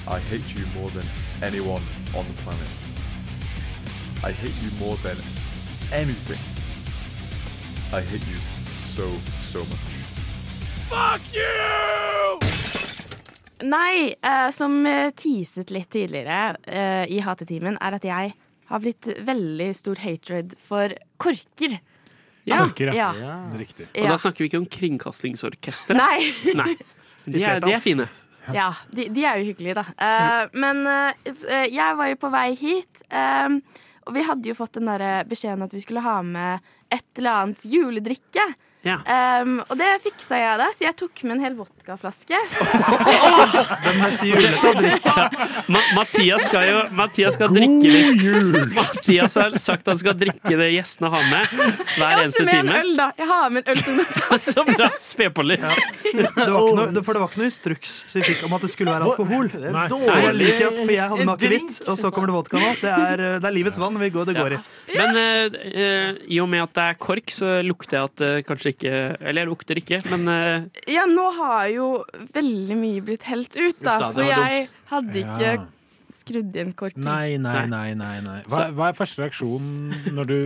I 0.07 0.19
hate 0.19 0.53
you 0.55 0.63
more 0.79 0.91
than 0.91 1.07
anyone 1.41 1.81
on 2.13 2.25
the 2.29 2.35
planet. 2.43 2.69
I 4.23 4.31
hate 4.31 4.53
you 4.61 4.69
more 4.77 4.97
than 4.97 5.17
anything. 5.91 6.37
I 7.91 8.01
hate 8.01 8.27
you 8.29 8.37
so, 8.93 9.09
so 9.53 9.59
much. 9.71 9.87
Fuck 10.91 11.25
Nei, 13.63 14.13
eh, 14.21 14.49
som 14.51 14.85
eh, 14.85 15.09
teaset 15.09 15.73
litt 15.73 15.89
tidligere 15.89 16.55
eh, 16.67 17.09
i 17.09 17.17
Hatetimen, 17.25 17.81
er 17.81 17.97
at 17.97 18.05
jeg 18.05 18.35
har 18.69 18.85
blitt 18.85 19.09
veldig 19.25 19.73
stor 19.75 20.05
hatred 20.05 20.53
for 20.69 20.93
korker. 21.17 21.79
Ja. 22.47 22.61
Korker, 22.63 22.93
ja. 22.95 23.09
Ja. 23.19 23.33
Det 23.51 23.59
Riktig. 23.59 23.87
Og 23.91 24.05
Ja. 24.05 24.13
da 24.13 24.17
snakker 24.21 24.43
vi 24.43 24.49
ikke 24.51 24.61
om 24.61 24.69
Kringkastingsorkesteret. 24.77 25.99
Nei. 25.99 26.53
Nei. 26.55 26.77
De 27.27 27.41
er, 27.43 27.59
de 27.59 27.73
er 27.75 27.81
fine. 27.83 28.05
Ja, 28.55 28.69
de, 28.95 29.09
de 29.11 29.23
er 29.27 29.41
jo 29.41 29.49
hyggelige, 29.49 29.73
da. 29.75 29.83
Uh, 29.99 30.53
men 30.55 30.77
uh, 30.87 31.65
jeg 31.67 31.97
var 31.99 32.07
jo 32.07 32.15
på 32.21 32.29
vei 32.31 32.45
hit, 32.55 33.01
eh, 33.11 33.57
og 34.07 34.13
vi 34.15 34.23
hadde 34.23 34.47
jo 34.47 34.55
fått 34.55 34.77
den 34.79 34.87
der 34.87 35.27
beskjeden 35.27 35.65
at 35.65 35.75
vi 35.75 35.81
skulle 35.83 36.05
ha 36.05 36.21
med 36.23 36.63
et 36.87 37.19
eller 37.19 37.41
annet 37.41 37.65
juledrikke. 37.67 38.45
Ja. 38.87 38.97
Um, 39.43 39.57
og 39.67 39.75
det 39.79 39.89
fiksa 40.03 40.39
jeg 40.39 40.59
da, 40.61 40.67
så 40.73 40.85
jeg 40.87 40.95
tok 40.99 41.23
med 41.27 41.37
en 41.37 41.43
hel 41.43 41.57
vodkaflaske. 41.57 42.39
Den 43.85 43.99
mest 43.99 44.23
julete 44.25 44.73
drikk. 44.77 45.07
Ma 45.67 45.81
Mathias 45.97 46.47
skal 46.47 46.67
jo 46.69 46.79
Mathias 46.95 47.35
skal 47.37 47.51
drikke 47.55 47.91
litt. 47.91 48.23
Mathias 48.77 49.37
har 49.39 49.57
sagt 49.61 49.89
han 49.91 49.99
skal 49.99 50.17
drikke 50.17 50.55
det 50.59 50.69
gjestene 50.73 51.11
har 51.11 51.25
med 51.31 51.51
hver 51.51 51.67
Jeg 51.97 52.07
har 52.07 52.23
eneste 52.23 52.43
også 52.43 52.47
med 52.47 52.55
en 52.55 52.71
time. 52.71 52.79
øl, 52.81 52.91
da. 52.99 53.09
Jeg 53.17 53.29
har 53.33 53.53
med 53.53 53.63
en 53.63 53.73
øl 53.73 53.83
til 53.83 54.41
Så 54.47 54.63
bra! 54.67 54.89
Spe 55.03 55.29
på 55.33 55.43
litt. 55.45 55.65
Det 56.13 56.25
var 56.37 56.57
ikke 56.61 56.77
noe, 56.79 57.03
for 57.03 57.17
det 57.17 57.23
var 57.23 57.31
ikke 57.31 57.41
noe 57.41 57.49
instruks 57.49 57.97
så 58.07 58.19
vi 58.19 58.25
fikk 58.29 58.45
om 58.47 58.55
at 58.57 58.63
det 58.63 58.69
skulle 58.71 58.93
være 58.93 59.09
alkohol. 59.09 59.49
Nei. 59.57 59.85
Jeg 59.89 60.35
liker 60.37 60.67
at, 60.69 60.79
for 60.79 60.93
jeg 60.93 61.11
hadde 61.11 61.23
En 61.23 61.29
med 61.29 61.33
akevitt, 61.35 61.79
og 61.89 61.99
så 61.99 62.11
kommer 62.13 62.31
det 62.31 62.35
vodka 62.37 62.61
nå. 62.61 62.69
Det 62.81 62.91
er, 62.93 63.23
eh, 63.25 63.37
det 63.41 63.49
er 63.49 63.55
livets 63.55 63.79
vann 63.81 63.97
vi 63.99 64.09
går, 64.13 64.29
det 64.29 64.35
går 64.37 64.55
i. 64.55 64.59
Men 64.95 65.19
uh, 65.19 66.19
i 66.23 66.39
og 66.43 66.49
med 66.51 66.63
at 66.63 66.75
det 66.77 66.85
er 66.93 66.99
kork, 67.01 67.33
så 67.33 67.57
lukter 67.65 67.97
jeg 67.97 68.11
at 68.11 68.15
det 68.21 68.31
kanskje 68.47 68.73
ikke 68.73 68.76
Eller 68.85 69.41
jeg 69.41 69.47
lukter 69.49 69.79
ikke, 69.81 70.01
men 70.11 70.27
uh... 70.29 70.67
Ja, 70.87 71.05
nå 71.09 71.25
har 71.39 71.67
jo 71.73 71.87
veldig 72.35 72.77
mye 72.77 73.01
blitt 73.01 73.23
helt 73.23 73.55
ut, 73.57 73.79
da. 73.81 73.97
Da, 73.99 74.11
For 74.13 74.21
jeg 74.23 74.37
jeg 74.57 74.69
hadde 74.91 75.17
ikke 75.23 75.49
Ja. 75.57 75.65
skrudd 76.17 76.55
igjen 76.55 76.73
korken. 76.77 77.03
Nei, 77.03 77.37
nei, 77.37 77.65
nei. 77.67 77.93
nei, 77.93 78.19
nei. 78.21 78.41
Hva, 78.47 78.67
hva 78.73 78.87
er 78.89 78.93
første 78.97 79.21
reaksjon 79.21 79.67
når 80.13 80.25
du 80.29 80.37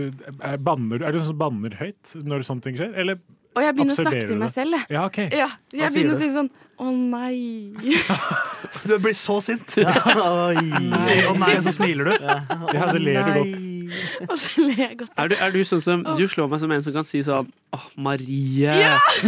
er, 0.42 0.56
banner, 0.58 1.02
Er 1.02 1.12
du 1.12 1.18
sånn 1.20 1.32
som 1.32 1.38
banner 1.38 1.76
høyt 1.78 2.16
når 2.24 2.42
sånne 2.48 2.62
ting 2.62 2.76
skjer? 2.76 2.92
Eller 2.98 3.20
Og 3.54 3.62
jeg 3.62 3.74
begynner 3.76 3.92
å 3.92 4.00
snakke 4.00 4.26
til 4.28 4.38
meg 4.40 4.50
selv. 4.50 4.74
Ja, 4.88 5.04
OK. 5.06 5.18
Ja, 5.32 5.48
jeg 5.72 5.92
begynner 5.92 6.16
å 6.16 6.20
si 6.20 6.30
sånn 6.32 6.50
Å 6.82 6.90
nei. 6.90 7.74
Så 8.72 8.88
du 8.88 8.94
blir 8.98 9.12
så 9.14 9.36
sint. 9.44 9.66
Du 9.76 9.84
sier 11.04 11.28
'å 11.28 11.34
nei', 11.36 11.58
og 11.58 11.66
så 11.68 11.72
smiler 11.76 12.08
du. 12.08 12.14
Ja, 12.16 12.86
så 12.88 12.98
ler 12.98 13.20
du 13.22 13.32
godt. 13.36 13.81
Og 14.30 14.36
så 14.38 14.62
ler 14.64 14.80
jeg 14.84 14.96
godt. 15.02 15.12
er 15.16 15.28
du, 15.32 15.34
er 15.46 15.54
du 15.54 15.60
sånn 15.68 15.80
som 15.84 16.02
Du 16.18 16.24
slår 16.30 16.48
meg 16.52 16.60
som 16.62 16.72
en 16.76 16.82
som 16.86 16.94
kan 16.96 17.06
si 17.08 17.22
sånn 17.26 17.48
Åh, 17.72 17.86
Marie. 17.96 18.68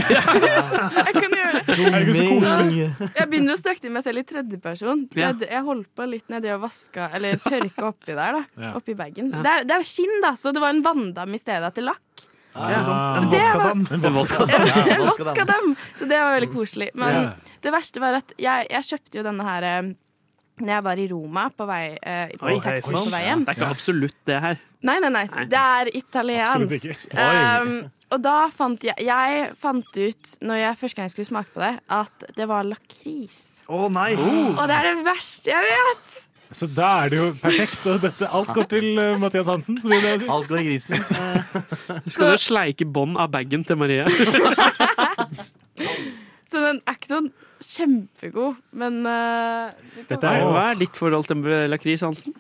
Jeg 0.05 1.15
kan 1.17 1.33
gjøre 1.33 1.63
det. 1.65 1.77
Er 1.79 2.09
koselig? 2.13 2.89
Jeg 3.17 3.29
begynner 3.31 3.55
å 3.57 3.61
snakke 3.61 3.81
til 3.85 3.95
meg 3.95 4.05
selv 4.05 4.21
i 4.21 4.25
tredjeperson. 4.29 5.07
Så 5.15 5.23
jeg, 5.23 5.39
jeg 5.49 5.63
holdt 5.65 5.89
på 5.97 6.07
litt 6.11 6.29
nedi 6.33 6.51
og 6.53 6.61
vaska, 6.67 7.09
eller 7.17 7.41
tørka 7.41 7.89
oppi 7.89 8.13
der, 8.19 8.37
da. 8.43 8.73
Oppi 8.77 8.97
bagen. 8.99 9.31
Det, 9.33 9.41
er, 9.49 9.65
det 9.65 9.79
er 9.79 9.81
jo 9.85 9.89
skinn, 9.89 10.19
da, 10.25 10.35
så 10.37 10.53
det 10.53 10.61
var 10.65 10.75
en 10.77 10.85
vanndam 10.85 11.33
i 11.33 11.41
stedet 11.41 11.73
til 11.79 11.89
lakk. 11.89 12.27
Sant? 12.55 12.89
Ah. 12.95 13.17
En 13.19 13.25
Så 13.25 13.31
det 13.33 14.13
var- 14.13 14.21
vodkadam. 14.21 15.05
Vodka. 15.09 15.47
En! 15.57 15.77
Så 15.99 16.07
det 16.11 16.21
var 16.21 16.37
veldig 16.37 16.53
koselig. 16.53 16.91
Men 16.95 17.15
Ja. 17.17 17.31
det 17.65 17.73
verste 17.75 18.01
var 18.05 18.15
at 18.21 18.33
jeg, 18.39 18.67
jeg 18.71 18.83
kjøpte 18.93 19.19
jo 19.19 19.25
denne 19.27 19.43
her 19.49 19.63
eh, 19.73 19.95
når 20.61 20.71
jeg 20.71 20.85
var 20.87 21.01
i 21.03 21.09
Roma 21.11 21.49
på 21.51 21.67
vei 21.67 21.83
eh, 21.99 22.35
på 22.39 22.47
Oi, 22.51 22.59
taxi 22.63 22.95
hei, 22.95 23.03
på 23.03 23.13
vei 23.13 23.23
hjem. 23.27 23.45
Det 23.45 23.53
er 23.53 23.59
ikke 23.59 23.71
absolutt 23.75 24.19
det 24.29 24.41
her. 24.45 24.61
Nei, 24.85 24.99
nei, 25.01 25.11
nei. 25.15 25.25
Det 25.51 25.61
er 25.61 25.91
italiensk. 25.97 27.07
Um, 27.17 27.73
og 28.13 28.21
da 28.23 28.37
fant 28.53 28.85
jeg 28.85 29.07
Jeg 29.07 29.49
fant 29.61 29.97
ut, 29.97 30.35
når 30.45 30.61
jeg 30.61 30.79
første 30.83 31.01
gang 31.01 31.11
skulle 31.15 31.31
smake 31.31 31.51
på 31.55 31.65
det, 31.65 31.73
at 31.97 32.29
det 32.37 32.47
var 32.51 32.69
lakris. 32.69 33.65
Å 33.67 33.89
nei! 33.93 34.13
Og 34.21 34.63
det 34.69 34.77
er 34.77 34.91
det 34.91 34.95
verste 35.09 35.55
jeg 35.55 35.73
vet! 35.73 36.23
Så 36.55 36.69
da 36.71 36.89
er 37.03 37.11
det 37.11 37.19
jo 37.19 37.31
perfekt. 37.41 37.87
Og 37.91 38.03
dette, 38.05 38.29
alt 38.31 38.51
går 38.55 38.69
til 38.71 39.01
uh, 39.01 39.17
Mathias 39.19 39.49
Hansen. 39.51 39.81
Si. 39.83 39.89
Alt 40.31 40.47
går 40.47 40.61
i 40.61 40.67
grisen. 40.69 40.95
Skal 42.13 42.35
du 42.35 42.39
sleike 42.39 42.87
bånd 42.87 43.19
av 43.19 43.33
bagen 43.35 43.65
til 43.67 43.81
Marie? 43.81 44.07
Så 46.51 46.63
den 46.63 46.79
er 46.87 46.95
ikke 46.95 47.11
sånn 47.11 47.33
kjempegod, 47.65 48.61
men 48.77 49.01
uh, 49.07 49.73
Dette 50.09 50.31
er 50.31 50.45
Hva 50.45 50.69
er 50.73 50.81
ditt 50.85 51.01
forhold 51.01 51.29
til 51.31 51.45
lakris, 51.73 52.05
Hansen? 52.07 52.37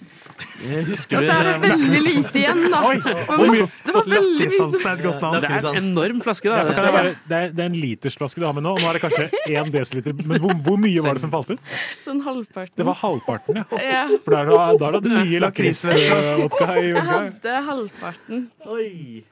Husker 0.64 1.18
Og 1.18 1.26
så 1.26 1.34
er 1.34 1.46
det 1.46 1.54
veldig 1.62 2.00
lite 2.02 2.38
igjen, 2.40 2.62
da. 2.72 2.80
Oi! 2.88 2.96
Og 3.04 3.42
masse, 3.52 3.82
det 3.84 3.94
var 3.94 4.06
veldig 4.08 4.48
mye 4.48 4.78
er. 4.90 5.02
Det 5.44 5.50
er 5.50 5.68
en 5.68 5.78
enorm 5.80 6.22
flaske, 6.24 6.50
da. 6.50 6.62
Ja, 6.62 6.64
det, 6.70 6.94
være, 6.96 7.12
det, 7.28 7.38
er, 7.38 7.52
det 7.54 7.64
er 7.64 7.68
en 7.70 7.76
litersflaske 7.78 8.42
du 8.42 8.46
har 8.48 8.56
med 8.56 8.66
nå. 8.66 8.74
Nå 8.80 8.88
er 8.88 8.98
det 8.98 9.02
kanskje 9.04 9.28
én 9.52 9.70
desiliter. 9.74 10.16
Men 10.24 10.40
hvor, 10.42 10.56
hvor 10.66 10.80
mye 10.80 11.04
var 11.04 11.18
det 11.18 11.24
som 11.24 11.32
falt 11.34 11.52
ut? 11.54 11.74
sånn 12.04 12.22
halvparten. 12.24 12.74
Det 12.80 12.86
var 12.86 12.98
halvparten, 13.00 13.60
ja. 13.60 13.82
ja. 13.82 14.02
For 14.24 14.34
da 14.34 14.42
er 14.88 14.98
det, 14.98 15.12
mye 15.12 15.42
lakrisvodka 15.44 16.68
i 16.80 16.86
Jeg 16.88 17.04
hadde 17.08 17.56
halvparten. 17.68 18.46
Oi. 18.64 18.88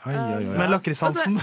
Oi, 0.06 0.14
oi, 0.14 0.36
oi. 0.36 0.56
Men 0.58 0.72
lakrishansen 0.72 1.38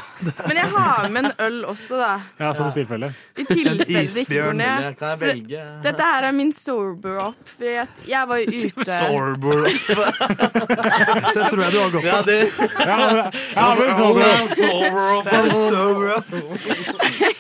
Men 0.48 0.60
jeg 0.60 0.70
har 0.74 1.10
med 1.14 1.30
en 1.30 1.34
øl 1.48 1.60
også, 1.70 2.00
da. 2.00 2.12
Ja, 2.42 2.52
sånn 2.58 2.72
i 2.72 2.78
tilfelle. 2.80 3.12
I 3.36 3.46
tilfelle 3.48 3.86
det 3.86 3.90
ikke 4.24 4.39
isbjørn, 4.40 4.62
går 4.84 4.96
kan 5.00 5.10
jeg 5.10 5.20
velge. 5.24 5.64
Dette 5.84 6.10
her 6.10 6.28
er 6.30 6.34
min 6.36 6.52
sober 6.56 7.20
up. 7.28 7.40
For 7.56 7.68
jeg, 7.68 7.88
jeg 8.08 8.28
var 8.32 8.38
jo 8.42 8.46
ute 8.60 8.86
Sorber. 8.90 9.60
Det 11.40 11.44
tror 11.50 11.62
jeg 11.64 11.72
du 11.74 11.80
har 11.80 11.90
godt 11.94 12.06
Ja, 12.06 12.18
av. 12.18 12.26
det 12.26 12.40
Ja, 12.80 12.96
men, 12.98 13.16
ja, 13.56 13.68
men, 13.68 13.88
Sober 13.90 14.90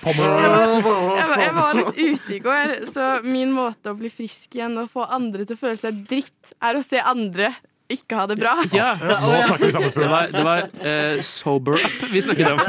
jeg 0.09 1.27
var, 1.29 1.41
jeg 1.43 1.55
var 1.55 1.73
litt 1.79 1.95
ute 1.99 2.35
i 2.35 2.39
går, 2.43 2.75
så 2.89 3.09
min 3.25 3.51
måte 3.55 3.93
å 3.93 3.97
bli 3.99 4.11
frisk 4.13 4.55
igjen 4.57 4.77
og 4.81 4.91
få 4.93 5.05
andre 5.09 5.45
til 5.45 5.57
å 5.57 5.61
føle 5.63 5.79
seg 5.79 6.03
dritt, 6.09 6.53
er 6.63 6.79
å 6.79 6.83
se 6.85 7.01
andre 7.01 7.51
ikke 7.89 8.17
ha 8.19 8.25
det 8.29 8.37
bra. 8.39 8.55
Ja, 8.75 8.91
nå 9.01 9.15
snakker 9.17 9.65
vi 9.65 9.71
samme 9.75 9.89
det 9.93 10.09
var, 10.11 10.27
det 10.33 10.43
var 10.45 10.65
uh, 10.83 11.21
sober 11.25 11.79
up 11.81 12.03
vi 12.13 12.21
snakket 12.21 12.51
om. 12.53 12.59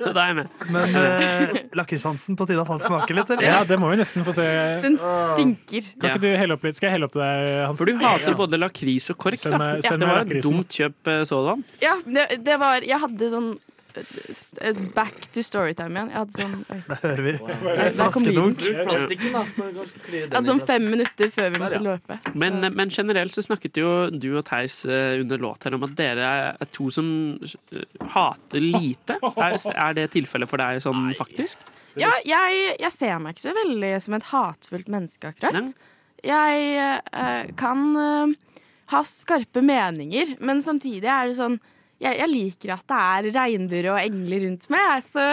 Da 0.00 0.22
er 0.24 0.30
jeg 0.30 0.36
med. 0.40 0.48
Men 0.72 0.94
uh, 0.96 1.52
lakrishansen 1.76 2.36
på 2.36 2.46
tide 2.48 2.60
at 2.62 2.68
han 2.72 2.80
smaker 2.82 3.14
litt, 3.16 3.30
eller? 3.32 3.44
Ja, 3.46 3.58
det 3.68 3.76
må 3.80 3.90
vi 3.92 3.98
nesten 4.00 4.24
få 4.26 4.32
se. 4.36 4.46
Den 4.82 4.96
stinker. 5.00 5.90
Kan 6.00 6.14
ikke 6.14 6.22
du 6.24 6.28
helle 6.40 6.56
opp 6.56 6.64
litt? 6.66 6.78
Skal 6.78 6.88
jeg 6.90 6.96
helle 6.96 7.08
opp 7.08 7.14
til 7.14 7.22
deg, 7.22 7.50
Hansen? 7.66 7.78
For 7.80 7.90
du 7.90 8.00
hater 8.00 8.36
både 8.38 8.60
lakris 8.60 9.10
og 9.12 9.18
kork, 9.20 9.38
Send 9.40 9.54
da. 9.56 9.60
meg- 9.60 9.84
Ja, 9.84 9.92
send 9.92 10.02
det 10.04 10.08
var 10.10 10.24
et 10.24 10.44
dumt 10.44 10.76
kjøp 10.76 11.10
eh, 11.14 11.20
sådan. 11.28 11.64
Ja, 11.84 11.94
det, 12.06 12.26
det 12.48 12.56
var 12.60 12.86
Jeg 12.88 12.98
hadde 13.04 13.30
sånn 13.32 13.50
eh, 13.54 13.69
Back 14.94 15.30
to 15.34 15.42
storytime 15.46 15.96
igjen. 15.96 16.12
Jeg 16.12 16.18
hadde 16.18 16.36
sånn 16.38 16.54
Da 16.88 16.98
hører 17.02 17.24
vi. 17.26 17.34
Flaskedunk. 17.98 18.62
Plastikken, 18.80 19.34
da. 19.36 19.42
Jeg 20.10 20.30
hadde 20.32 20.44
sånn 20.48 20.62
fem 20.68 20.86
minutter 20.92 21.32
før 21.34 21.50
vi 21.54 21.62
måtte 21.62 21.82
løpe. 21.84 22.20
Men, 22.34 22.60
men 22.76 22.94
generelt 22.94 23.36
så 23.36 23.44
snakket 23.46 23.80
jo 23.82 23.90
du 24.12 24.30
og 24.32 24.44
Theis 24.48 24.82
eh, 24.88 25.20
under 25.22 25.42
låt 25.42 25.66
her 25.66 25.76
om 25.76 25.86
at 25.88 25.96
dere 25.98 26.30
er 26.52 26.72
to 26.74 26.88
som 26.94 27.10
eh, 27.40 27.84
hater 28.14 28.64
lite. 28.64 29.18
Er, 29.30 29.58
er 29.74 29.98
det 29.98 30.10
tilfellet 30.14 30.50
for 30.50 30.62
deg 30.62 30.82
sånn 30.84 31.10
faktisk? 31.18 31.62
Ja, 31.98 32.12
jeg, 32.26 32.76
jeg 32.78 32.92
ser 32.94 33.18
meg 33.22 33.34
ikke 33.34 33.48
så 33.48 33.56
veldig 33.56 33.94
som 34.04 34.14
et 34.16 34.28
hatfullt 34.30 34.92
menneske, 34.92 35.32
akkurat. 35.32 35.74
Jeg 36.26 36.70
eh, 36.78 37.50
kan 37.58 37.84
eh, 37.96 38.34
ha 38.92 39.02
skarpe 39.06 39.62
meninger, 39.64 40.36
men 40.44 40.62
samtidig 40.64 41.08
er 41.08 41.30
det 41.30 41.38
sånn 41.38 41.58
jeg, 42.00 42.16
jeg 42.16 42.28
liker 42.32 42.70
at 42.72 42.84
det 42.88 42.98
er 42.98 43.26
regnbuer 43.34 43.88
og 43.92 43.98
engler 44.00 44.44
rundt 44.46 44.66
meg, 44.72 45.02
så 45.04 45.24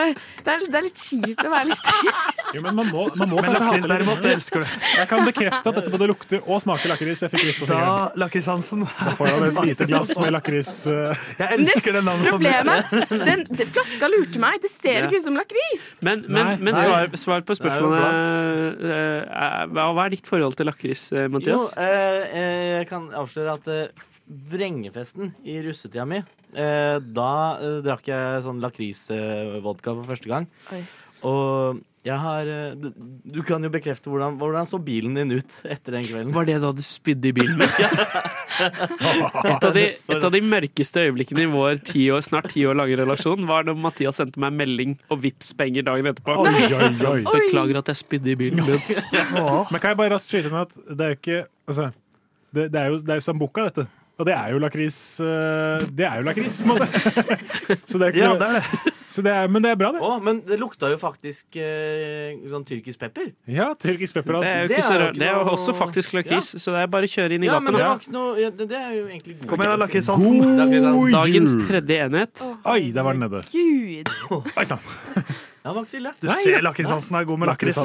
det 0.43 0.51
er, 0.51 0.65
det 0.67 0.79
er 0.79 0.85
litt 0.87 0.99
kjipt 0.99 1.45
å 1.47 1.51
være 1.53 1.69
litt 1.69 1.91
Jo, 2.55 2.61
men 2.65 2.75
man 2.79 2.89
må, 2.91 3.05
man 3.15 3.31
må 3.31 3.39
Men 3.39 3.53
kanskje 3.53 3.67
lakris 3.67 3.87
derimot, 3.91 4.19
det 4.23 4.31
litt. 4.33 4.41
elsker 4.41 4.63
du. 4.63 4.73
Jeg 4.97 5.09
kan 5.11 5.23
bekrefte 5.27 5.71
at 5.71 5.77
dette 5.79 5.91
både 5.93 6.07
lukter 6.11 6.43
og 6.45 6.61
smaker 6.63 6.91
lakris. 6.93 7.23
Jeg 7.25 7.33
fikk 7.33 7.43
litt 7.43 7.59
på 7.59 7.67
fingeren. 7.67 8.13
Da, 8.15 8.29
fingeren. 8.31 8.85
Da 8.87 9.15
Får 9.19 9.29
jeg 9.29 9.47
et 9.49 9.59
lite 9.69 9.87
glass 9.91 10.13
med 10.19 10.33
lakris. 10.35 10.71
eh, 10.91 11.25
Jeg 11.41 11.59
elsker 11.59 11.97
det 11.97 12.03
navnet. 12.07 12.31
Problemet 12.31 12.95
den, 13.31 13.45
den 13.51 13.71
Flaska 13.75 14.11
lurte 14.11 14.41
meg. 14.43 14.59
Det 14.63 14.71
ser 14.73 15.07
ikke 15.07 15.19
ut 15.21 15.27
som 15.27 15.39
lakris. 15.39 15.87
Men, 16.07 16.25
men, 16.27 16.53
Nei. 16.53 16.57
men 16.69 16.79
svar, 16.79 17.11
svar 17.19 17.47
på 17.47 17.57
spørsmålet 17.59 18.83
eh, 18.91 19.39
er- 19.43 19.71
hva, 19.75 19.89
er 20.05 20.15
ditt 20.15 20.27
forhold 20.27 20.55
til 20.59 20.67
lakris, 20.71 21.09
Mathias? 21.31 21.71
Jo, 21.75 21.83
eh, 21.83 22.21
eh, 22.31 22.69
jeg 22.79 22.91
kan 22.91 23.09
avsløre 23.23 23.57
at 23.59 24.15
vrengefesten 24.27 25.31
i 25.47 25.59
russetida 25.63 26.05
mi, 26.07 26.21
eh, 26.53 26.97
da 26.99 27.33
eh, 27.57 27.81
drakk 27.85 28.09
jeg 28.11 28.45
sånn 28.45 28.63
lakrisvodka 28.63 29.93
for 29.93 30.07
første 30.09 30.31
gang. 30.31 30.49
Oi. 30.75 30.81
Og 31.25 31.79
jeg 32.05 32.17
har 32.21 32.47
eh, 32.47 32.75
du, 32.77 32.91
du 33.25 33.39
kan 33.47 33.63
jo 33.63 33.71
bekrefte 33.73 34.11
hvordan, 34.11 34.37
hvordan 34.39 34.67
så 34.69 34.79
bilen 34.83 35.17
din 35.17 35.33
ut 35.39 35.57
etter 35.67 35.97
den 35.97 36.05
kvelden. 36.07 36.33
Var 36.35 36.47
det 36.47 36.59
da 36.63 36.71
du 36.75 36.83
spydde 36.83 37.31
i 37.31 37.33
bilen? 37.35 37.63
et, 38.61 39.65
av 39.65 39.73
de, 39.75 39.85
et 39.97 40.27
av 40.29 40.31
de 40.33 40.41
mørkeste 40.43 41.03
øyeblikkene 41.07 41.47
i 41.47 41.51
vår 41.51 41.81
ti 41.87 42.07
år, 42.13 42.23
snart 42.27 42.51
ti 42.53 42.63
år 42.69 42.77
lange 42.79 42.99
relasjon 42.99 43.47
var 43.49 43.67
da 43.67 43.75
Mathias 43.77 44.21
sendte 44.21 44.41
meg 44.43 44.55
melding 44.59 44.97
og 45.11 45.23
vips 45.25 45.53
penger 45.57 45.87
dagen 45.87 46.11
etterpå. 46.13 46.37
Oi, 46.43 46.67
oi, 46.69 46.91
oi. 47.11 47.21
Beklager 47.27 47.81
at 47.81 47.93
jeg 47.93 48.03
spydde 48.03 48.35
i 48.35 48.39
bilen 48.39 48.63
din. 48.67 48.83
Men 49.23 49.79
kan 49.79 49.93
jeg 49.93 50.01
bare 50.03 50.13
raskt 50.15 50.31
skyte 50.31 50.51
inn 50.51 50.59
at 50.61 50.75
det 50.87 50.99
er 50.99 51.15
jo 51.15 51.21
ikke 51.21 51.41
altså, 51.67 51.91
det, 52.55 52.69
det 52.73 52.81
er 52.81 52.93
jo, 52.93 52.99
det 53.03 53.15
er 53.15 53.19
jo 53.19 53.25
sambuca, 53.25 53.67
dette. 53.67 53.89
Og 54.17 54.25
det 54.25 54.33
er 54.33 54.49
jo 54.49 54.57
lakris 54.61 54.95
eh, 55.21 55.83
Det 55.93 56.05
er 56.07 56.21
jo 56.21 56.25
lakris, 56.25 56.55
på 56.65 56.73
en 56.73 56.79
måte. 56.81 57.77
Så 57.85 57.99
det 58.01 58.07
er 58.07 58.15
ikke 58.15 58.23
Ja, 58.23 58.31
det 58.33 58.47
er 58.47 58.55
det. 58.57 58.93
så 59.13 59.21
det 59.25 59.33
er, 59.33 59.47
Men 59.53 59.61
det 59.65 59.71
er 59.71 59.77
bra, 59.77 59.91
det. 59.93 60.01
Å, 60.01 60.15
men 60.25 60.39
det 60.47 60.57
lukta 60.57 60.89
jo 60.89 60.97
faktisk 61.01 61.59
eh, 61.61 62.33
sånn 62.49 62.65
tyrkisk 62.67 63.03
pepper. 63.03 63.29
Ja, 63.45 63.69
tyrkisk 63.77 64.17
pepper. 64.17 64.39
Det 64.41 64.49
er 64.49 64.57
jo 64.57 64.67
Altså. 64.67 64.73
ikke 64.73 64.81
Det 64.81 64.87
så 64.87 64.93
er 64.95 64.97
jo 64.97 65.05
rart. 65.05 65.19
Det 65.21 65.27
er 65.27 65.35
jo 65.35 65.43
noe- 65.43 65.53
også 65.53 65.75
faktisk 65.77 66.17
lakris, 66.17 66.49
så 66.57 66.73
det 66.73 66.81
er 66.81 66.91
bare 66.97 67.09
å 67.09 67.13
kjøre 67.13 67.37
inn 67.37 67.45
i 67.45 67.51
Ja, 67.51 67.59
men 67.61 67.77
det, 67.77 67.83
var 67.85 68.01
ikke 68.01 68.15
noe, 68.17 68.33
ja, 68.41 68.49
det, 68.49 68.67
er 68.71 68.91
jo 68.97 69.05
egentlig 69.05 69.37
god 69.37 69.49
Kom 69.53 69.65
igjen, 69.67 69.85
da, 69.85 70.67
God. 70.97 71.11
Dagens 71.17 71.55
tredje 71.67 72.01
enhet. 72.07 72.45
Oi, 72.65 72.81
der 72.97 73.05
var 73.05 73.13
den 73.13 73.27
nede. 73.27 73.43
Gud. 73.53 74.11
Oi 74.57 74.65
sann. 74.65 74.81
Ja, 75.13 75.21
det 75.69 75.75
var 75.77 75.81
ikke 75.85 75.93
så 75.93 76.01
ille. 76.01 76.13
Du 76.21 76.29
ser 76.41 76.61
lakrisansen 76.65 77.21
er 77.21 77.29
god 77.29 77.45
med 77.45 77.53
lakris. 77.53 77.79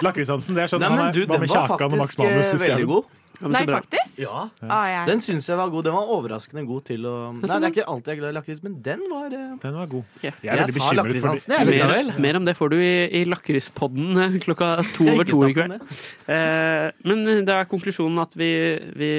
Lakrisansen, 0.00 0.56
det 0.56 0.64
er 0.64 0.72
sånn 0.72 0.80
Nei, 0.84 0.94
men 0.96 0.98
du, 0.98 1.02
han 1.04 1.08
er, 1.12 1.32
den 1.36 1.40
med 1.44 1.48
var 1.52 1.66
Kjakan 1.68 1.92
og 1.92 1.98
Max 2.00 2.14
faktisk 2.16 2.24
Manus 2.24 2.46
eh, 2.46 2.56
i 2.56 2.64
skauen? 2.64 3.17
Ja, 3.38 3.48
Nei, 3.54 3.60
faktisk? 3.70 4.18
Ja. 4.18 4.48
Ah, 4.66 4.86
ja. 4.90 5.02
Den 5.06 5.20
syns 5.22 5.46
jeg 5.46 5.58
var 5.58 5.70
god. 5.70 5.84
Den 5.86 5.94
var 5.94 6.08
overraskende 6.10 6.64
god 6.66 6.86
til 6.88 7.04
å 7.06 7.14
Nei, 7.36 7.46
det 7.46 7.68
er 7.68 7.70
ikke 7.70 7.84
alltid 7.92 8.10
jeg 8.10 8.16
er 8.16 8.20
glad 8.22 8.32
i 8.32 8.36
lakris, 8.38 8.62
men 8.64 8.74
den 8.82 9.04
var 9.12 9.36
eh, 9.36 9.52
Den 9.62 9.76
var 9.78 9.92
god. 9.92 10.08
Ok. 10.18 10.24
Jeg 10.24 10.32
er 10.42 10.58
Jeg 10.58 10.64
tar 10.64 10.72
bekymret 10.78 11.46
jeg, 11.46 11.68
Mer, 11.68 12.10
mer 12.26 12.38
om 12.40 12.48
det 12.48 12.56
får 12.58 12.72
du 12.74 12.76
i, 12.80 12.96
i 13.20 13.22
lakrispodden 13.28 14.22
eh, 14.24 14.38
klokka 14.42 14.72
to 14.96 15.06
over 15.12 15.28
to 15.28 15.38
i 15.46 15.52
kveld. 15.54 15.78
Eh, 16.26 16.88
men 17.06 17.44
da 17.46 17.60
er 17.62 17.70
konklusjonen 17.70 18.18
at 18.24 18.34
vi, 18.38 18.50
vi, 18.98 19.12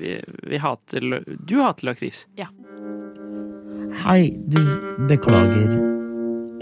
vi, 0.00 0.16
vi 0.48 0.62
hater 0.64 1.10
Du 1.44 1.58
hater 1.60 1.90
lakris. 1.90 2.24
Hei, 4.06 4.32
du, 4.48 4.62
beklager. 5.10 5.76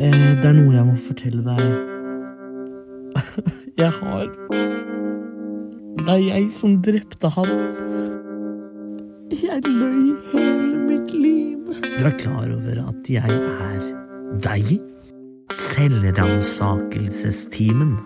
Eh, 0.02 0.26
det 0.42 0.50
er 0.50 0.58
noe 0.58 0.74
jeg 0.74 0.90
må 0.90 0.98
fortelle 1.06 1.46
deg. 1.46 1.94
Jeg 3.76 3.92
har 3.92 4.95
Det 5.96 6.12
er 6.12 6.20
jeg 6.22 6.50
som 6.52 6.82
drepte 6.84 7.28
han. 7.32 7.48
Jeg 9.32 9.62
løy 9.64 10.12
hele 10.32 10.76
mitt 10.86 11.10
liv. 11.14 11.58
Du 11.82 12.04
er 12.04 12.10
klar 12.20 12.50
over 12.52 12.80
at 12.84 13.10
jeg 13.10 13.30
er 13.32 13.80
deg? 14.44 14.80
Selvransakelsestimen. 15.56 17.96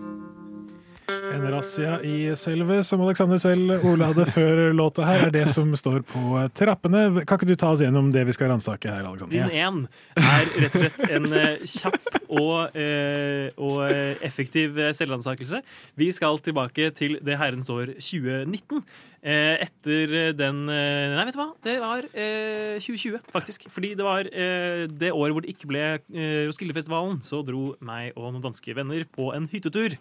En 1.31 1.45
razzia 1.53 1.99
i 2.07 2.15
selve, 2.39 2.81
som 2.87 3.03
Alexander 3.05 3.39
selv 3.41 3.85
hadde 4.03 4.25
før 4.35 4.61
låta 4.77 5.05
her, 5.07 5.27
er 5.29 5.35
det 5.35 5.45
som 5.53 5.71
står 5.79 6.03
på 6.09 6.23
trappene. 6.59 7.05
Kan 7.23 7.39
ikke 7.39 7.49
du 7.53 7.55
ta 7.61 7.71
oss 7.75 7.83
gjennom 7.85 8.09
det 8.15 8.25
vi 8.29 8.35
skal 8.37 8.51
ransake 8.53 8.91
her, 8.91 9.05
Din 9.05 9.11
Alexander? 9.13 9.53
én 9.55 9.85
er 10.19 10.51
rett 10.65 10.75
og 10.75 10.83
slett 10.85 11.05
en 11.11 11.29
eh, 11.39 11.63
kjapp 11.71 12.11
og, 12.31 12.75
eh, 12.79 13.51
og 13.61 13.85
eh, 13.87 14.17
effektiv 14.27 14.79
eh, 14.81 14.91
selvransakelse. 14.97 15.63
Vi 16.01 16.11
skal 16.17 16.41
tilbake 16.43 16.91
til 16.99 17.19
det 17.23 17.39
herrens 17.41 17.71
år 17.71 17.95
2019. 17.99 18.83
Eh, 19.21 19.61
etter 19.67 20.33
den 20.33 20.63
eh, 20.73 21.13
Nei, 21.13 21.25
vet 21.29 21.37
du 21.37 21.41
hva? 21.43 21.51
Det 21.67 21.77
var 21.83 22.07
eh, 22.11 22.79
2020, 22.81 23.21
faktisk. 23.35 23.69
Fordi 23.71 23.93
det 23.99 24.07
var 24.07 24.27
eh, 24.33 24.87
det 24.89 25.13
året 25.13 25.37
hvor 25.37 25.45
det 25.45 25.53
ikke 25.55 25.69
ble 25.71 25.87
eh, 26.01 26.49
Roskildefestivalen. 26.49 27.21
Så 27.23 27.43
dro 27.47 27.75
meg 27.85 28.15
og 28.17 28.31
noen 28.33 28.47
danske 28.51 28.75
venner 28.77 29.05
på 29.13 29.31
en 29.37 29.47
hyttetur. 29.53 29.99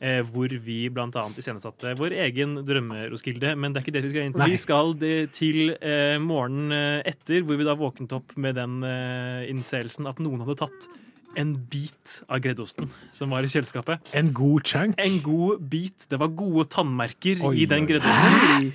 Eh, 0.00 0.20
hvor 0.26 0.52
vi 0.64 0.78
annet 0.92 1.40
iscenesatte 1.40 1.94
vår 1.98 2.14
egen 2.26 2.58
drømmeroskilde. 2.66 3.54
Men 3.58 3.72
det 3.72 3.80
er 3.80 3.86
ikke 3.86 3.96
det 3.96 4.04
vi 4.06 4.12
skal 4.14 4.28
inn 4.28 4.36
til. 4.36 4.46
Vi 4.52 4.60
skal 4.60 4.94
det 5.00 5.16
til 5.36 5.74
eh, 5.78 6.16
morgenen 6.22 6.74
eh, 6.74 7.10
etter, 7.12 7.44
hvor 7.46 7.58
vi 7.58 7.66
da 7.68 7.76
våknet 7.78 8.14
opp 8.16 8.34
med 8.36 8.58
den 8.58 8.80
eh, 8.86 9.48
innseelsen 9.50 10.08
at 10.10 10.22
noen 10.22 10.44
hadde 10.44 10.58
tatt 10.64 10.88
en 11.38 11.52
bit 11.70 12.18
av 12.32 12.40
greddosten 12.42 12.88
som 13.14 13.30
var 13.34 13.46
i 13.46 13.50
kjøleskapet. 13.52 14.10
En 14.16 14.32
god 14.34 14.66
chunk. 14.66 14.98
En 14.98 15.20
god 15.22 15.62
bit. 15.70 16.08
Det 16.10 16.18
var 16.18 16.32
gode 16.34 16.66
tannmerker 16.72 17.44
Oi, 17.46 17.54
i 17.62 17.68
den 17.68 17.84
oi. 17.84 17.90
greddeosten. 17.92 18.70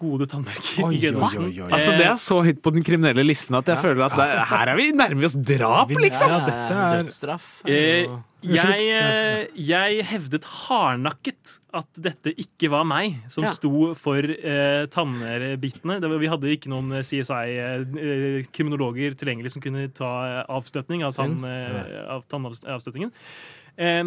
Gode 0.00 0.24
tannmerker 0.32 0.86
Oi, 0.86 0.94
i 0.96 1.00
greddeosten. 1.02 1.42
oi, 1.44 1.50
oi, 1.50 1.60
oi. 1.66 1.70
Altså, 1.76 1.92
det 1.98 2.06
er 2.08 2.16
så 2.22 2.38
høyt 2.46 2.62
på 2.64 2.72
den 2.72 2.84
kriminelle 2.86 3.24
listen 3.26 3.58
at 3.58 3.68
jeg 3.68 3.76
føler 3.82 4.06
at 4.06 4.14
det, 4.16 4.28
her 4.48 4.70
er 4.72 4.78
vi 4.78 4.86
nærmer 4.96 5.26
oss 5.28 5.36
drap, 5.36 5.90
liksom. 5.92 6.32
Ja, 6.32 6.38
dette 6.46 6.78
er 6.80 7.02
Dødsstraff. 7.02 7.48
Eh, 7.68 8.06
jeg, 8.40 8.86
eh, 8.96 9.42
jeg 9.60 10.04
hevdet 10.08 10.46
hardnakket 10.48 11.58
at 11.76 12.00
dette 12.00 12.32
ikke 12.40 12.70
var 12.72 12.86
meg 12.88 13.18
som 13.28 13.44
Ja. 13.44 13.52
sto 13.52 13.90
for 13.94 14.24
eh, 14.24 14.86
tannbitene. 14.88 16.00
Vi 16.18 16.30
hadde 16.32 16.48
ikke 16.56 16.72
noen 16.72 16.96
CSI-kriminologer 18.00 19.14
tilgjengelig 19.20 19.52
som 19.54 19.62
kunne 19.64 19.84
ta 19.94 20.10
eh, 20.26 20.44
avstøtning 20.56 21.04
av, 21.06 21.12
tann, 21.16 21.38
eh, 21.44 22.00
av 22.16 22.24
tannavstøtningen. 22.30 23.12
Eh, 23.80 24.02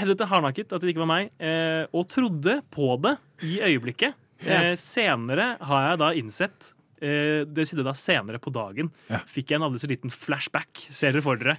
hevdet 0.00 0.18
det 0.20 0.28
hardnakket 0.32 0.72
at 0.74 0.80
det 0.84 0.92
ikke 0.94 1.04
var 1.04 1.12
meg, 1.12 1.30
eh, 1.40 1.84
og 1.92 2.08
trodde 2.12 2.58
på 2.74 2.94
det 3.04 3.14
i 3.46 3.58
øyeblikket. 3.68 4.16
Eh, 4.46 4.74
senere 4.78 5.56
har 5.66 5.88
jeg 5.90 5.98
da 5.98 6.08
innsett 6.14 6.72
eh, 7.02 7.42
det 7.48 7.64
skjedde 7.66 7.84
da 7.86 7.94
senere 7.98 8.38
på 8.42 8.52
dagen. 8.54 8.90
Ja. 9.10 9.18
Fikk 9.26 9.50
jeg 9.50 9.58
en 9.58 9.66
aldri 9.66 9.80
så 9.82 9.90
liten 9.90 10.10
flashback. 10.14 10.84
Ser 10.94 11.12
dere 11.16 11.22
for 11.24 11.40
dere. 11.40 11.56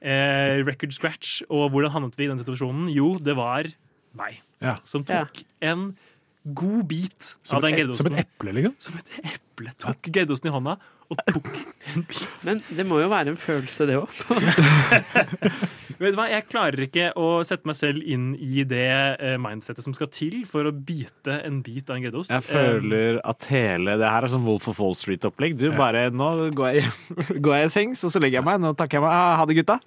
Eh, 0.00 0.62
record 0.64 0.92
scratch. 0.96 1.42
Og 1.50 1.68
hvordan 1.74 1.92
havnet 1.92 2.16
vi 2.16 2.24
i 2.24 2.30
den 2.32 2.40
situasjonen? 2.40 2.88
Jo, 2.92 3.14
det 3.20 3.36
var 3.36 3.68
meg 4.16 4.40
Ja. 4.62 4.76
som 4.84 5.04
tok 5.04 5.42
en 5.60 5.96
god 6.44 6.88
bit 6.88 7.36
Som, 7.42 7.56
av 7.58 7.62
den 7.68 7.74
et, 7.74 7.90
e- 7.90 7.94
som 7.94 8.06
et 8.12 8.24
eple, 8.24 8.52
liksom? 8.56 8.74
Som 8.78 8.96
et 8.98 9.10
eple. 9.22 9.70
Tok 9.78 10.02
greddeosten 10.10 10.50
i 10.50 10.54
hånda 10.54 10.78
og 11.12 11.20
tok 11.28 11.48
en 11.92 12.04
bit. 12.08 12.46
Men 12.48 12.62
det 12.72 12.86
må 12.88 12.98
jo 13.02 13.10
være 13.12 13.34
en 13.34 13.38
følelse, 13.40 13.86
det 13.88 13.98
òg. 14.00 14.22
Vet 16.02 16.14
du 16.14 16.18
hva, 16.18 16.24
Jeg 16.32 16.48
klarer 16.50 16.82
ikke 16.82 17.10
å 17.20 17.26
sette 17.46 17.68
meg 17.68 17.76
selv 17.78 18.02
inn 18.02 18.32
i 18.34 18.64
det 18.66 18.88
eh, 19.22 19.36
mindsettet 19.40 19.84
som 19.84 19.94
skal 19.94 20.10
til 20.10 20.40
for 20.48 20.66
å 20.66 20.72
bite 20.74 21.36
en 21.46 21.60
bit 21.62 21.90
av 21.90 21.98
en 21.98 22.06
greddeost. 22.06 22.32
Jeg 22.32 22.46
føler 22.48 23.20
at 23.22 23.46
hele 23.52 23.94
det 24.00 24.10
her 24.10 24.26
er 24.26 24.32
sånn 24.32 24.46
Wolf 24.48 24.66
of 24.72 24.80
Wall 24.82 24.96
Street-opplegg. 24.98 25.54
Du, 25.60 25.68
bare 25.78 26.08
Nå 26.10 26.32
går 26.56 26.80
jeg, 26.80 26.90
går 27.44 27.60
jeg 27.60 27.70
i 27.70 27.76
sengs, 27.76 28.02
og 28.08 28.14
så 28.14 28.22
legger 28.22 28.40
jeg 28.40 28.48
meg. 28.50 28.64
Nå 28.64 28.74
takker 28.78 28.98
jeg 28.98 29.06
meg. 29.06 29.38
Ha 29.38 29.46
det, 29.46 29.60
gutta. 29.62 29.78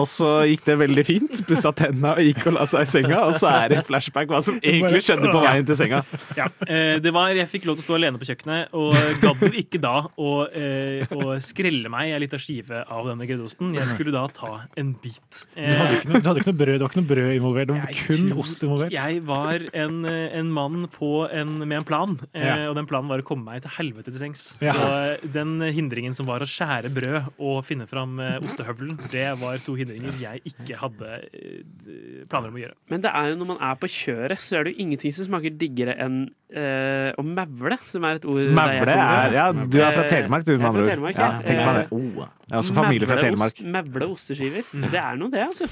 Og 0.00 0.06
så 0.08 0.28
gikk 0.48 0.62
det 0.64 0.74
veldig 0.80 1.02
fint. 1.04 1.40
Pussa 1.44 1.68
tenna 1.76 2.14
og 2.16 2.22
gikk 2.24 2.46
og 2.48 2.54
la 2.56 2.64
seg 2.70 2.80
i 2.86 2.88
senga. 2.88 3.18
Og 3.28 3.34
så 3.36 3.50
er 3.52 3.74
det 3.74 3.82
flashback 3.84 4.30
hva 4.30 4.38
som 4.44 4.56
egentlig 4.64 5.02
skjedde 5.04 5.28
på 5.28 5.42
veien 5.44 5.66
til 5.68 5.76
senga. 5.76 5.98
Ja, 6.38 6.46
eh, 6.64 6.96
det 7.04 7.12
var, 7.12 7.28
Jeg 7.36 7.48
fikk 7.50 7.66
lov 7.68 7.76
til 7.76 7.84
å 7.84 7.86
stå 7.90 7.96
alene 7.98 8.16
på 8.20 8.24
kjøkkenet, 8.30 8.72
og 8.72 8.96
gadd 9.20 9.42
ikke 9.60 9.80
da 9.82 10.06
å, 10.16 10.30
eh, 10.48 11.04
skrelle 11.44 11.90
meg 11.92 12.14
en 12.16 12.22
liten 12.24 12.40
skive 12.40 12.80
av 12.88 13.04
denne 13.10 13.26
greddeosten. 13.28 13.74
Jeg 13.76 13.90
skulle 13.92 14.14
da 14.16 14.24
ta 14.32 14.62
en 14.80 14.94
bit. 15.02 15.42
Du 15.54 15.60
hadde 15.60 15.98
ikke 16.00 16.08
noe, 16.08 16.22
hadde 16.24 16.40
ikke 16.40 16.52
noe 16.54 16.60
brød, 16.62 16.72
det 16.78 16.86
var 16.86 16.88
ikke 16.94 17.02
noe 17.02 17.10
brød 17.12 17.30
involvert, 17.36 17.66
det 17.68 17.76
var 17.76 17.92
Jeg 17.92 18.08
kun 18.08 18.24
tror- 18.32 18.40
ost 18.46 18.64
involvert. 18.64 18.96
Jeg 18.96 19.20
var 19.28 19.60
en, 19.84 20.00
eh, 20.08 20.38
en 20.40 20.50
mann 20.56 20.88
på 20.96 21.12
en, 21.30 21.52
med 21.68 21.76
en 21.82 21.84
plan, 21.84 22.16
Ja. 22.34 22.56
og 22.70 22.76
den 22.80 22.86
planen 22.88 23.08
var 23.12 23.20
å 23.20 23.28
komme 23.28 23.44
meg 23.44 23.60
til 23.62 23.70
helvete 23.76 24.08
til 24.08 24.18
sengs. 24.24 24.56
Ja. 24.62 24.72
Så 24.72 25.32
den 25.36 25.60
hindringen 25.60 26.14
som 26.16 26.24
var 26.26 26.40
å 26.40 26.48
skjære 26.48 26.88
brød 26.96 27.28
og 27.38 27.62
finne 27.68 27.86
fram 27.86 28.18
eh, 28.20 28.38
ostehøvelen, 28.40 28.96
det 29.12 29.28
var 29.38 29.58
to 29.58 29.74
hindringer 29.74 29.81
jeg 30.20 30.42
ikke 30.50 30.76
hadde 30.80 31.08
eh, 31.32 32.24
planer 32.30 32.48
om 32.48 32.54
å 32.54 32.62
gjøre. 32.62 32.74
Men 32.90 33.00
det 33.04 33.10
er 33.14 33.28
jo 33.32 33.36
når 33.40 33.46
man 33.52 33.58
er 33.60 33.74
på 33.82 33.88
kjøret, 33.90 34.38
så 34.44 34.56
er 34.58 34.64
det 34.64 34.74
jo 34.74 34.84
ingenting 34.84 35.12
som 35.12 35.24
smaker 35.28 35.50
diggere 35.58 35.96
enn 36.02 36.20
eh, 36.52 37.10
å 37.18 37.22
mevle, 37.26 37.78
som 37.88 38.04
er 38.04 38.20
et 38.20 38.24
ord 38.24 38.52
fra. 38.84 38.96
er 39.26 39.32
Ja, 39.38 39.46
du 39.52 39.78
er 39.80 39.90
fra 39.96 40.06
Telemark, 40.08 40.44
du, 40.44 40.52
med 40.58 40.66
andre 40.70 40.82
ord. 40.82 40.88
Ja, 41.18 41.30
tenk 41.46 41.64
meg 41.66 41.74
det. 41.80 41.86
Eh, 41.92 42.28
Jeg 42.48 42.52
er 42.52 42.62
også 42.62 42.74
familie 42.78 43.06
fra 43.08 43.16
Telemark. 43.22 43.52
ost- 43.52 43.66
osteskiver. 44.12 44.62
Det 44.92 45.00
er 45.02 45.16
noe, 45.16 45.30
det, 45.30 45.46
altså. 45.48 45.68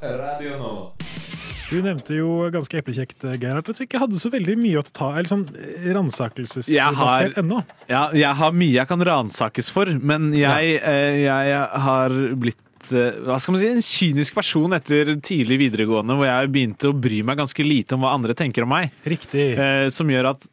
Radio 0.00 0.56
Nova. 0.58 0.99
Du 1.70 1.76
nevnte 1.84 2.16
jo 2.18 2.30
ganske 2.50 2.80
eplekjekt, 2.80 3.22
Gerhard, 3.38 3.68
at 3.70 3.78
du 3.78 3.84
ikke 3.84 4.00
hadde 4.02 4.18
så 4.18 4.30
veldig 4.32 4.56
mye 4.58 4.80
å 4.80 4.86
ta 4.90 5.12
Eller 5.14 5.30
sånn 5.30 5.44
har- 5.54 5.94
ransakelsesbasert 6.00 7.38
ennå. 7.38 7.60
Ja, 7.88 8.08
jeg 8.16 8.34
har 8.40 8.52
mye 8.56 8.72
jeg 8.80 8.88
kan 8.90 9.04
ransakes 9.06 9.70
for, 9.70 9.86
men 9.86 10.32
jeg, 10.34 10.80
eh, 10.82 11.20
jeg 11.24 11.68
har 11.86 12.10
blitt 12.40 12.58
eh, 12.92 13.12
hva 13.26 13.38
skal 13.38 13.54
man 13.54 13.60
si, 13.62 13.68
en 13.70 13.84
kynisk 13.86 14.34
person 14.34 14.72
etter 14.72 15.14
tidlig 15.22 15.58
videregående, 15.62 16.16
hvor 16.18 16.26
jeg 16.26 16.50
begynte 16.54 16.90
å 16.90 16.96
bry 17.00 17.22
meg 17.22 17.38
ganske 17.38 17.66
lite 17.66 17.94
om 17.94 18.00
hva 18.06 18.14
andre 18.16 18.34
tenker 18.34 18.64
om 18.66 18.72
meg. 18.74 18.90
Riktig. 19.06 19.52
Eh, 19.58 19.88
som 19.94 20.08
gjør 20.10 20.30
at 20.34 20.48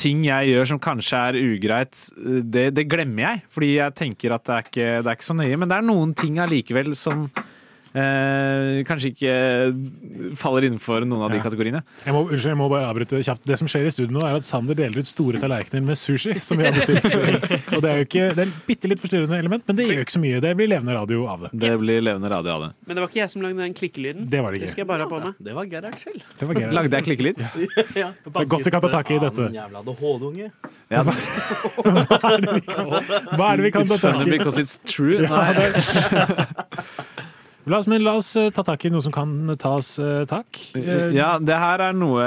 ting 0.00 0.24
jeg 0.24 0.48
gjør 0.52 0.66
som 0.66 0.78
kanskje 0.80 1.20
er 1.30 1.38
ugreit, 1.40 1.96
eh, 2.20 2.40
det, 2.42 2.66
det 2.76 2.88
glemmer 2.90 3.24
jeg. 3.26 3.42
Fordi 3.54 3.70
jeg 3.78 3.94
tenker 3.94 4.34
at 4.36 4.44
det 4.44 4.56
er, 4.58 4.68
ikke, 4.68 4.90
det 5.04 5.06
er 5.12 5.16
ikke 5.16 5.30
så 5.30 5.36
nøye. 5.40 5.56
Men 5.62 5.68
det 5.72 5.78
er 5.78 5.88
noen 5.88 6.14
ting 6.16 6.36
allikevel 6.42 6.92
som 6.98 7.30
eh, 7.94 8.80
kanskje 8.88 9.10
ikke 9.14 9.34
faller 10.38 10.66
innenfor 10.68 11.04
noen 11.08 11.24
av 11.26 11.32
de 11.34 11.40
kategoriene. 11.42 11.80
Jeg 12.06 12.14
må, 12.14 12.22
unnskyld, 12.28 12.52
jeg 12.52 12.58
må 12.60 12.68
bare 12.72 12.88
avbryte 12.90 13.20
kjapt. 13.26 13.44
Det 13.48 13.58
som 13.60 13.68
skjer 13.70 13.86
i 13.88 13.92
studio 13.94 14.14
nå, 14.18 14.22
er 14.26 14.38
at 14.38 14.46
Sander 14.46 14.74
deler 14.78 15.00
ut 15.02 15.08
store 15.10 15.40
tallerkener 15.42 15.82
med 15.86 15.98
sushi. 15.98 16.36
som 16.44 16.58
vi 16.60 16.64
har 16.68 16.74
bestilt. 16.76 17.04
Og 17.74 17.82
Det 17.82 17.90
er 17.90 17.96
jo 18.02 18.06
ikke, 18.08 18.26
det 18.36 18.44
er 18.44 18.48
et 18.48 18.58
bitte 18.68 18.90
litt 18.90 19.00
forstyrrende 19.02 19.38
element, 19.40 19.64
men 19.68 19.76
det 19.78 19.88
gjør 19.88 20.02
ikke 20.04 20.16
så 20.16 20.22
mye. 20.22 20.40
Det 20.44 20.52
blir 20.58 20.68
levende 20.70 20.94
radio 20.96 21.24
av 21.30 21.46
det. 21.46 21.50
Det 21.64 21.72
blir 21.80 22.00
levende 22.04 22.28
radio 22.32 22.50
av 22.56 22.60
det. 22.66 22.70
Men 22.86 22.96
det 22.98 23.04
var 23.04 23.08
ikke 23.12 23.22
jeg 23.22 23.30
som 23.34 23.42
lagde 23.44 23.60
den 23.64 23.74
klikkelyden. 23.78 24.28
Det 24.30 24.40
var 24.44 24.50
det 24.52 24.60
Det 24.60 24.68
ikke. 24.68 24.74
skal 24.76 24.84
jeg 24.84 24.90
bare 24.92 25.02
ha 25.06 25.08
på 25.10 25.18
meg. 25.24 25.34
Det 25.50 25.54
var 25.58 25.64
Gerhard 25.74 25.98
selv. 26.00 26.20
Det 26.40 26.48
var 26.50 26.54
Gerhard. 26.60 26.74
Lagde 26.80 26.94
jeg 27.00 27.04
klikkelyd? 27.10 27.36
ja. 27.96 28.10
Det 28.30 28.44
er 28.44 28.50
godt 28.54 28.66
vi 28.66 28.70
kan 28.72 28.80
ta 28.84 28.90
tak 28.92 29.10
i 29.10 29.18
dette. 29.22 29.42
Han 29.50 29.56
jævla 29.60 29.78
ADHD-unge. 29.82 30.50
Ja. 30.90 31.02
Hva 33.36 33.50
er 33.52 33.56
det 33.60 33.64
vi 33.66 33.72
kan 33.74 33.86
ta 33.90 33.96
tak 33.96 34.00
i? 34.00 34.00
It's 34.00 34.00
funny 34.00 34.30
because 34.38 34.58
it's 34.62 34.78
true. 34.86 35.20
Ja, 35.24 35.52
Nei. 35.52 37.26
La 37.68 37.76
oss, 37.76 37.88
men 37.90 38.00
la 38.00 38.14
oss 38.16 38.30
eh, 38.40 38.48
ta 38.54 38.62
tak 38.64 38.86
i 38.88 38.90
noe 38.92 39.04
som 39.04 39.12
kan 39.12 39.32
tas 39.60 39.92
eh, 40.00 40.22
tak. 40.28 40.58
Eh, 40.78 41.10
Ja, 41.12 41.34
det 41.36 41.58
her 41.60 41.82
er 41.90 41.96
noe 41.96 42.24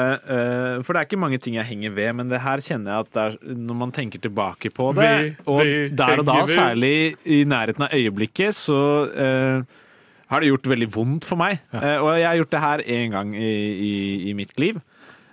For 0.85 0.93
det 0.93 0.99
er 0.99 1.07
ikke 1.07 1.21
mange 1.21 1.39
ting 1.41 1.57
jeg 1.57 1.65
henger 1.71 1.95
ved, 1.95 2.11
men 2.19 2.29
det 2.29 2.41
her 2.43 2.61
kjenner 2.63 2.93
jeg 2.93 3.07
at 3.07 3.13
det 3.15 3.23
er, 3.23 3.37
når 3.69 3.79
man 3.81 3.93
tenker 3.95 4.21
tilbake 4.21 4.69
på 4.73 4.91
det, 4.97 5.13
og 5.49 5.63
der 5.97 6.21
og 6.21 6.27
da, 6.29 6.39
særlig 6.49 7.15
i 7.25 7.43
nærheten 7.49 7.87
av 7.87 7.95
øyeblikket, 7.95 8.55
så 8.55 8.79
uh, 9.09 9.83
har 10.31 10.41
det 10.41 10.49
gjort 10.51 10.69
veldig 10.69 10.89
vondt 10.93 11.27
for 11.29 11.39
meg. 11.39 11.61
Uh, 11.73 11.97
og 12.03 12.09
jeg 12.19 12.27
har 12.27 12.39
gjort 12.39 12.53
det 12.53 12.63
her 12.63 12.83
én 12.97 13.13
gang 13.15 13.33
i, 13.37 13.53
i, 13.73 13.93
i 14.29 14.35
mitt 14.37 14.53
liv. 14.61 14.79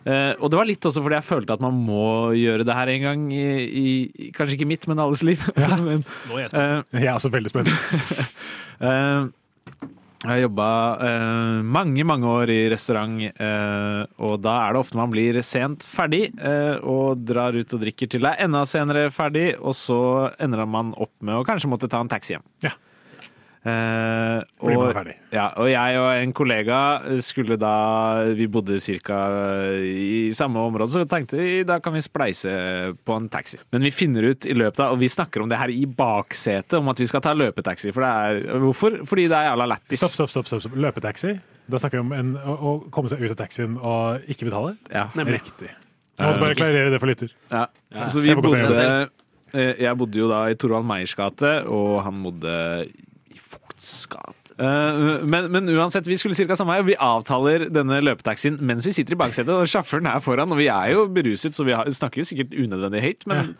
Uh, 0.06 0.32
og 0.40 0.48
det 0.52 0.56
var 0.60 0.68
litt 0.68 0.86
også 0.88 1.02
fordi 1.04 1.18
jeg 1.18 1.28
følte 1.28 1.56
at 1.56 1.64
man 1.64 1.76
må 1.76 2.32
gjøre 2.38 2.64
det 2.64 2.76
her 2.78 2.92
en 2.94 3.02
gang 3.04 3.26
i, 3.36 3.42
i 3.68 4.30
Kanskje 4.36 4.56
ikke 4.56 4.70
mitt, 4.70 4.86
men 4.88 5.02
alles 5.02 5.24
liv. 5.26 5.42
Ja, 5.60 5.76
men, 5.88 6.06
Nå 6.30 6.38
er 6.38 6.46
jeg 6.46 6.54
spent. 6.54 6.96
Jeg 6.96 7.10
er 7.10 7.18
også 7.18 7.32
veldig 7.36 7.52
spent. 7.52 7.74
Jeg 10.20 10.28
har 10.28 10.40
jobba 10.42 10.68
eh, 11.00 11.60
mange, 11.64 12.04
mange 12.04 12.28
år 12.28 12.50
i 12.52 12.58
restaurant, 12.68 13.22
eh, 13.24 14.00
og 14.20 14.34
da 14.44 14.56
er 14.66 14.74
det 14.76 14.82
ofte 14.82 14.98
man 14.98 15.08
blir 15.08 15.38
sent 15.46 15.86
ferdig 15.88 16.26
eh, 16.36 16.76
og 16.84 17.22
drar 17.24 17.56
ut 17.56 17.72
og 17.72 17.80
drikker 17.80 18.10
til 18.12 18.26
det 18.26 18.34
er 18.34 18.44
enda 18.44 18.66
senere 18.68 19.06
ferdig, 19.14 19.54
og 19.56 19.72
så 19.78 20.00
ender 20.36 20.66
man 20.68 20.92
opp 21.00 21.14
med 21.24 21.38
å 21.38 21.46
kanskje 21.48 21.72
måtte 21.72 21.88
ta 21.88 22.02
en 22.04 22.12
taxi 22.12 22.34
hjem. 22.36 22.44
Ja. 22.66 22.74
Eh, 23.60 24.40
er 24.40 24.44
og, 24.64 25.08
ja, 25.34 25.50
og 25.60 25.66
jeg 25.68 25.96
og 26.00 26.06
en 26.16 26.30
kollega 26.32 26.78
skulle 27.20 27.58
da 27.60 28.22
Vi 28.32 28.46
bodde 28.48 28.78
ca. 28.80 29.18
i 29.84 30.30
samme 30.32 30.62
område, 30.64 30.88
så 30.94 31.04
tenkte 31.04 31.36
vi 31.36 31.58
da 31.68 31.76
kan 31.84 31.92
vi 31.92 32.00
spleise 32.00 32.54
på 33.04 33.18
en 33.18 33.28
taxi. 33.28 33.58
Men 33.72 33.84
vi 33.84 33.92
finner 33.92 34.30
ut 34.32 34.46
i 34.48 34.56
løpet 34.56 34.80
av 34.80 34.94
Og 34.94 35.02
vi 35.02 35.10
snakker 35.12 35.44
om 35.44 35.52
det 35.52 35.60
her 35.60 35.68
i 35.68 35.84
baksetet, 35.84 36.78
om 36.78 36.88
at 36.88 37.00
vi 37.00 37.08
skal 37.10 37.20
ta 37.20 37.34
løpetaxi. 37.36 37.92
For 37.92 38.06
det 38.06 38.10
er, 38.10 38.60
hvorfor? 38.64 39.02
Fordi 39.04 39.28
det 39.28 39.36
er 39.36 39.50
jævla 39.50 39.68
lættis. 39.74 40.00
Stopp, 40.00 40.16
stopp, 40.16 40.32
stopp. 40.32 40.48
stopp, 40.48 40.64
stopp. 40.64 40.80
Løpetaxi. 40.80 41.36
Da 41.70 41.78
snakker 41.78 42.00
vi 42.00 42.06
om 42.06 42.16
en, 42.16 42.32
å, 42.40 42.56
å 42.56 42.72
komme 42.90 43.12
seg 43.12 43.20
ut 43.22 43.34
av 43.34 43.38
taxien 43.42 43.76
og 43.76 44.24
ikke 44.30 44.48
betale. 44.48 44.74
Ja. 44.88 45.10
Riktig. 45.14 45.68
Jeg 46.20 46.28
måtte 46.28 46.42
bare 46.42 46.56
klarere 46.58 46.92
det 46.92 47.00
for 47.00 47.12
lytter. 47.12 47.36
Ja. 47.52 47.66
Så 48.12 48.24
vi 48.24 48.34
bodde 48.36 48.82
eh, 49.52 49.76
Jeg 49.80 49.96
bodde 50.00 50.20
jo 50.20 50.28
da 50.30 50.42
i 50.50 50.56
Torvald 50.58 50.88
Meyers 50.88 51.14
gate, 51.16 51.52
og 51.68 52.00
han 52.06 52.24
bodde 52.24 52.56
i 53.30 53.38
Fugts 53.38 54.06
gate. 54.10 54.54
Eh, 54.60 55.24
Men, 55.24 55.50
men 55.52 55.68
uansett, 55.72 56.08
vi 56.08 56.18
skulle 56.20 56.34
ca. 56.36 56.56
samme 56.58 56.74
vei. 56.76 56.82
og 56.82 56.88
Vi 56.90 56.98
avtaler 56.98 57.68
denne 57.72 58.00
løpetaxien 58.04 58.58
mens 58.60 58.86
vi 58.88 58.94
sitter 58.96 59.16
i 59.16 59.20
baksetet, 59.20 59.52
og 59.54 59.68
sjåføren 59.70 60.10
er 60.10 60.24
foran. 60.24 60.52
Og 60.52 60.60
vi 60.60 60.68
er 60.72 60.94
jo 60.94 61.06
beruset, 61.08 61.54
så 61.56 61.66
vi 61.66 61.76
har, 61.76 61.88
snakker 61.88 62.22
jo 62.22 62.28
sikkert 62.28 62.56
unødvendig 62.56 63.04
høyt, 63.04 63.26
men 63.30 63.54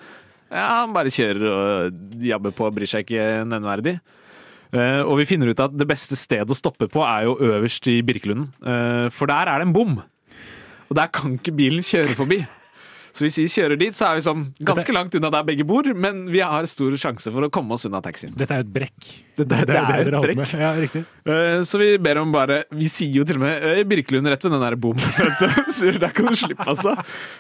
ja, 0.51 0.67
han 0.83 0.95
bare 0.95 1.13
kjører 1.15 1.45
og 1.47 2.25
jabber 2.27 2.55
på 2.57 2.71
bryr 2.75 2.91
seg 2.91 3.07
ikke 3.07 3.45
nevneverdig. 3.47 4.01
Uh, 4.71 5.03
og 5.03 5.17
vi 5.19 5.27
finner 5.27 5.51
ut 5.51 5.61
at 5.63 5.73
det 5.75 5.87
beste 5.91 6.15
stedet 6.15 6.47
å 6.47 6.55
stoppe 6.55 6.87
på 6.91 7.03
er 7.03 7.25
jo 7.27 7.33
øverst 7.43 7.89
i 7.91 7.97
Birkelunden, 8.07 8.53
uh, 8.63 9.09
for 9.11 9.27
der 9.31 9.51
er 9.51 9.59
det 9.59 9.67
en 9.67 9.75
bom. 9.75 9.97
Og 10.91 10.95
der 10.99 11.11
kan 11.11 11.35
ikke 11.35 11.55
bilen 11.59 11.83
kjøre 11.83 12.15
forbi. 12.19 12.39
Så 13.13 13.25
hvis 13.27 13.39
vi 13.41 13.47
kjører 13.51 13.79
dit, 13.81 13.97
så 13.97 14.11
er 14.11 14.19
vi 14.19 14.25
sånn 14.27 14.45
ganske 14.67 14.95
langt 14.95 15.15
unna 15.19 15.31
der 15.35 15.47
begge 15.49 15.67
bor, 15.67 15.87
men 15.95 16.23
vi 16.31 16.43
har 16.45 16.69
stor 16.71 16.95
sjanse 17.01 17.33
for 17.35 17.47
å 17.47 17.51
komme 17.53 17.75
oss 17.77 17.87
unna 17.89 18.01
taxien. 18.05 18.33
Dette 18.39 18.55
er 18.55 18.63
jo 18.63 18.67
et 18.69 18.73
brekk. 18.75 18.99
Det, 19.41 19.47
det, 19.51 19.61
det, 19.71 19.79
er 19.81 20.11
et 20.13 20.13
brekk. 20.27 20.55
Ja, 20.61 20.71
riktig. 20.79 21.03
Eh, 21.25 21.63
Så 21.67 21.81
vi 21.81 21.95
ber 22.03 22.19
om 22.21 22.33
bare 22.35 22.63
Vi 22.77 22.89
sier 22.93 23.21
jo 23.21 23.25
til 23.25 23.39
og 23.39 23.45
med 23.47 23.65
eh, 23.71 23.81
Birkelund 23.89 24.29
rett 24.29 24.45
ved 24.45 24.53
den 24.57 24.65
der 24.67 24.77
bommen. 24.81 25.01
Så 25.79 25.93
der 25.97 26.13
kan 26.15 26.29
du 26.29 26.37
slippe, 26.39 26.67
altså. 26.69 26.95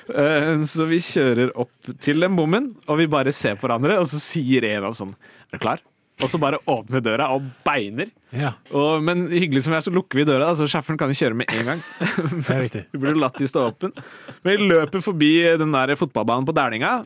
Eh, 0.08 0.64
Så 0.70 0.88
vi 0.90 1.02
kjører 1.04 1.52
opp 1.60 1.92
til 2.00 2.24
den 2.24 2.38
bommen, 2.38 2.72
og 2.88 3.00
vi 3.02 3.08
bare 3.10 3.34
ser 3.36 3.58
på 3.60 3.68
hverandre, 3.68 4.00
og 4.00 4.08
så 4.10 4.20
sier 4.22 4.64
en 4.72 4.84
av 4.86 4.92
oss 4.94 5.02
sånn 5.04 5.14
Er 5.50 5.58
du 5.58 5.62
klar? 5.62 5.82
Og 6.20 6.28
så 6.28 6.40
bare 6.42 6.58
åpner 6.68 7.00
døra 7.04 7.30
og 7.34 7.46
beiner. 7.66 8.10
Ja, 8.36 8.52
Og, 8.76 9.00
men 9.02 9.26
hyggelig 9.32 9.64
som 9.64 9.72
vi 9.74 9.78
er, 9.80 9.86
så 9.86 9.92
lukker 9.94 10.20
vi 10.20 10.26
døra, 10.28 10.50
så 10.54 10.68
sjåføren 10.70 10.98
kan 11.00 11.10
jo 11.12 11.16
kjøre 11.20 11.38
med 11.40 11.48
en 11.54 11.72
gang. 11.72 11.80
det 12.44 12.50
er 12.52 12.60
riktig. 12.66 12.84
Vi 12.92 13.00
burde 13.00 13.16
latt 13.22 13.40
de 13.40 13.48
stå 13.50 13.64
åpen. 13.70 13.94
Vi 14.46 14.58
løper 14.60 15.02
forbi 15.04 15.32
den 15.60 15.72
der 15.74 15.96
fotballbanen 15.98 16.46
på 16.48 16.54
Dælinga. 16.56 17.00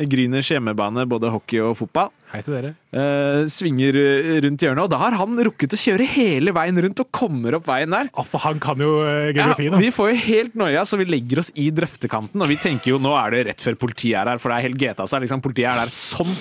Gryners 0.00 0.48
hjemmebane, 0.48 1.02
både 1.04 1.28
hockey 1.28 1.58
og 1.60 1.74
fotball. 1.76 2.08
Hei 2.30 2.38
til 2.46 2.54
dere. 2.54 2.70
Eh, 2.96 3.42
svinger 3.52 3.96
eh, 4.00 4.28
rundt 4.46 4.62
hjørnet, 4.64 4.86
og 4.86 4.92
da 4.94 5.00
har 5.02 5.16
han 5.18 5.34
rukket 5.44 5.74
å 5.76 5.80
kjøre 5.80 6.06
hele 6.08 6.54
veien 6.56 6.78
rundt 6.86 7.02
og 7.02 7.10
kommer 7.12 7.58
opp 7.58 7.66
veien 7.68 7.92
der. 7.92 8.08
Oh, 8.16 8.24
for 8.24 8.40
han 8.46 8.62
kan 8.62 8.80
jo 8.80 8.94
geografi, 9.02 9.66
Ja, 9.66 9.74
da. 9.74 9.80
vi 9.82 9.90
får 9.92 10.12
jo 10.14 10.20
helt 10.24 10.56
noia, 10.56 10.86
så 10.88 10.96
vi 11.00 11.04
legger 11.10 11.42
oss 11.42 11.52
i 11.58 11.66
drøftekanten, 11.74 12.40
og 12.40 12.48
vi 12.48 12.56
tenker 12.62 12.94
jo 12.94 13.00
nå 13.02 13.12
er 13.18 13.34
det 13.34 13.42
rett 13.50 13.64
før 13.66 13.76
politiet 13.82 14.16
er 14.22 14.32
her, 14.32 14.40
for 14.40 14.54
det 14.54 14.60
er 14.62 14.68
helt 14.70 14.80
GTA 14.80 15.08
seg. 15.10 15.26
Liksom, 15.26 15.44
politiet 15.44 15.68
er 15.74 15.82
der 15.82 15.92
sånn. 15.92 16.32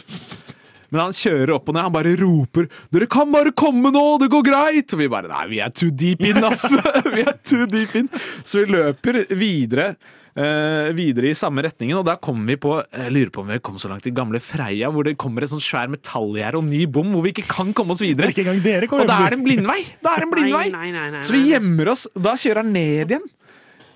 Men 0.90 1.04
han 1.06 1.16
kjører 1.16 1.56
opp 1.56 1.70
og 1.70 1.76
ned, 1.76 1.86
han 1.88 1.96
bare 1.96 2.16
roper 2.20 2.70
'Dere 2.90 3.10
kan 3.12 3.32
bare 3.34 3.54
komme 3.54 3.92
nå, 3.94 4.06
det 4.22 4.30
går 4.34 4.46
greit!' 4.46 4.94
Og 4.96 5.04
vi 5.04 5.10
bare 5.12 5.30
'Nei, 5.30 5.48
vi 5.52 5.60
er 5.64 5.74
too 5.74 5.92
deep 5.92 6.22
in, 6.26 6.42
altså!' 6.44 6.82
vi 7.16 7.26
er 7.26 7.36
too 7.44 7.68
deep 7.70 7.96
in. 7.96 8.10
Så 8.44 8.64
vi 8.64 8.74
løper 8.78 9.26
videre. 9.30 9.94
Uh, 10.40 10.94
videre 10.96 11.32
i 11.32 11.36
samme 11.36 11.64
retningen, 11.66 11.98
og 12.00 12.06
da 12.06 12.14
kommer 12.22 12.54
vi 12.54 12.56
på 12.62 12.76
Jeg 12.78 13.12
lurer 13.12 13.32
på 13.34 13.42
om 13.42 13.50
vi 13.50 13.58
kom 13.66 13.80
så 13.82 13.90
langt 13.90 14.06
til 14.06 14.14
gamle 14.16 14.40
Freia, 14.40 14.88
hvor 14.94 15.04
det 15.04 15.18
kommer 15.20 15.44
et 15.44 15.52
sånn 15.52 15.60
svær 15.60 15.90
metallgjerde 15.92 16.62
og 16.62 16.68
ny 16.70 16.86
bom, 16.86 17.10
hvor 17.12 17.26
vi 17.26 17.34
ikke 17.34 17.48
kan 17.50 17.74
komme 17.76 17.92
oss 17.92 18.04
videre. 18.06 18.30
Ikke 18.32 18.46
engang 18.46 18.62
dere 18.64 18.88
Og 18.88 19.10
da 19.10 19.18
er 19.26 19.34
det 19.34 19.40
en 19.40 19.44
blindvei! 19.44 19.82
Det 20.00 20.14
er 20.14 20.24
en 20.24 20.32
blindvei. 20.32 20.70
Nei, 20.70 20.92
nei, 20.94 20.94
nei, 20.96 21.08
nei, 21.18 21.24
Så 21.26 21.36
vi 21.36 21.42
gjemmer 21.50 21.92
oss. 21.92 22.06
Da 22.16 22.38
kjører 22.40 22.62
han 22.62 22.72
ned 22.72 23.12
igjen. 23.12 23.26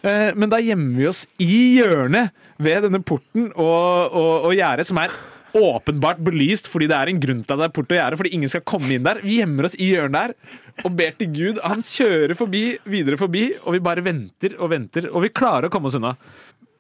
Uh, 0.04 0.34
Men 0.36 0.52
da 0.52 0.60
gjemmer 0.60 0.98
vi 1.00 1.08
oss 1.14 1.24
i 1.40 1.62
hjørnet 1.78 2.34
ved 2.64 2.90
denne 2.90 3.00
porten 3.06 3.48
og, 3.54 4.12
og, 4.12 4.50
og 4.50 4.58
gjerdet, 4.58 4.90
som 4.90 5.00
er 5.00 5.14
åpenbart 5.58 6.22
belyst 6.24 6.70
fordi 6.72 6.88
det 6.92 6.98
er 6.98 7.12
en 7.12 7.22
grunn 7.24 7.44
til 7.44 7.56
at 7.56 7.62
det 7.62 7.68
er 7.68 7.76
port 7.76 7.92
og 7.92 7.98
gjerde, 8.00 8.20
fordi 8.20 8.34
ingen 8.38 8.52
skal 8.52 8.66
komme 8.68 8.90
inn 8.96 9.06
der. 9.06 9.22
Vi 9.24 9.40
gjemmer 9.42 9.68
oss 9.70 9.78
i 9.78 9.92
hjørnet 9.92 10.34
der 10.34 10.88
og 10.88 10.96
ber 10.98 11.14
til 11.20 11.30
Gud. 11.36 11.62
Han 11.64 11.84
kjører 11.86 12.34
forbi, 12.38 12.64
videre 12.90 13.20
forbi, 13.22 13.46
og 13.64 13.78
vi 13.78 13.84
bare 13.86 14.06
venter 14.06 14.58
og 14.60 14.74
venter, 14.74 15.10
og 15.12 15.26
vi 15.26 15.34
klarer 15.34 15.70
å 15.70 15.74
komme 15.74 15.92
oss 15.92 16.00
unna. 16.00 16.16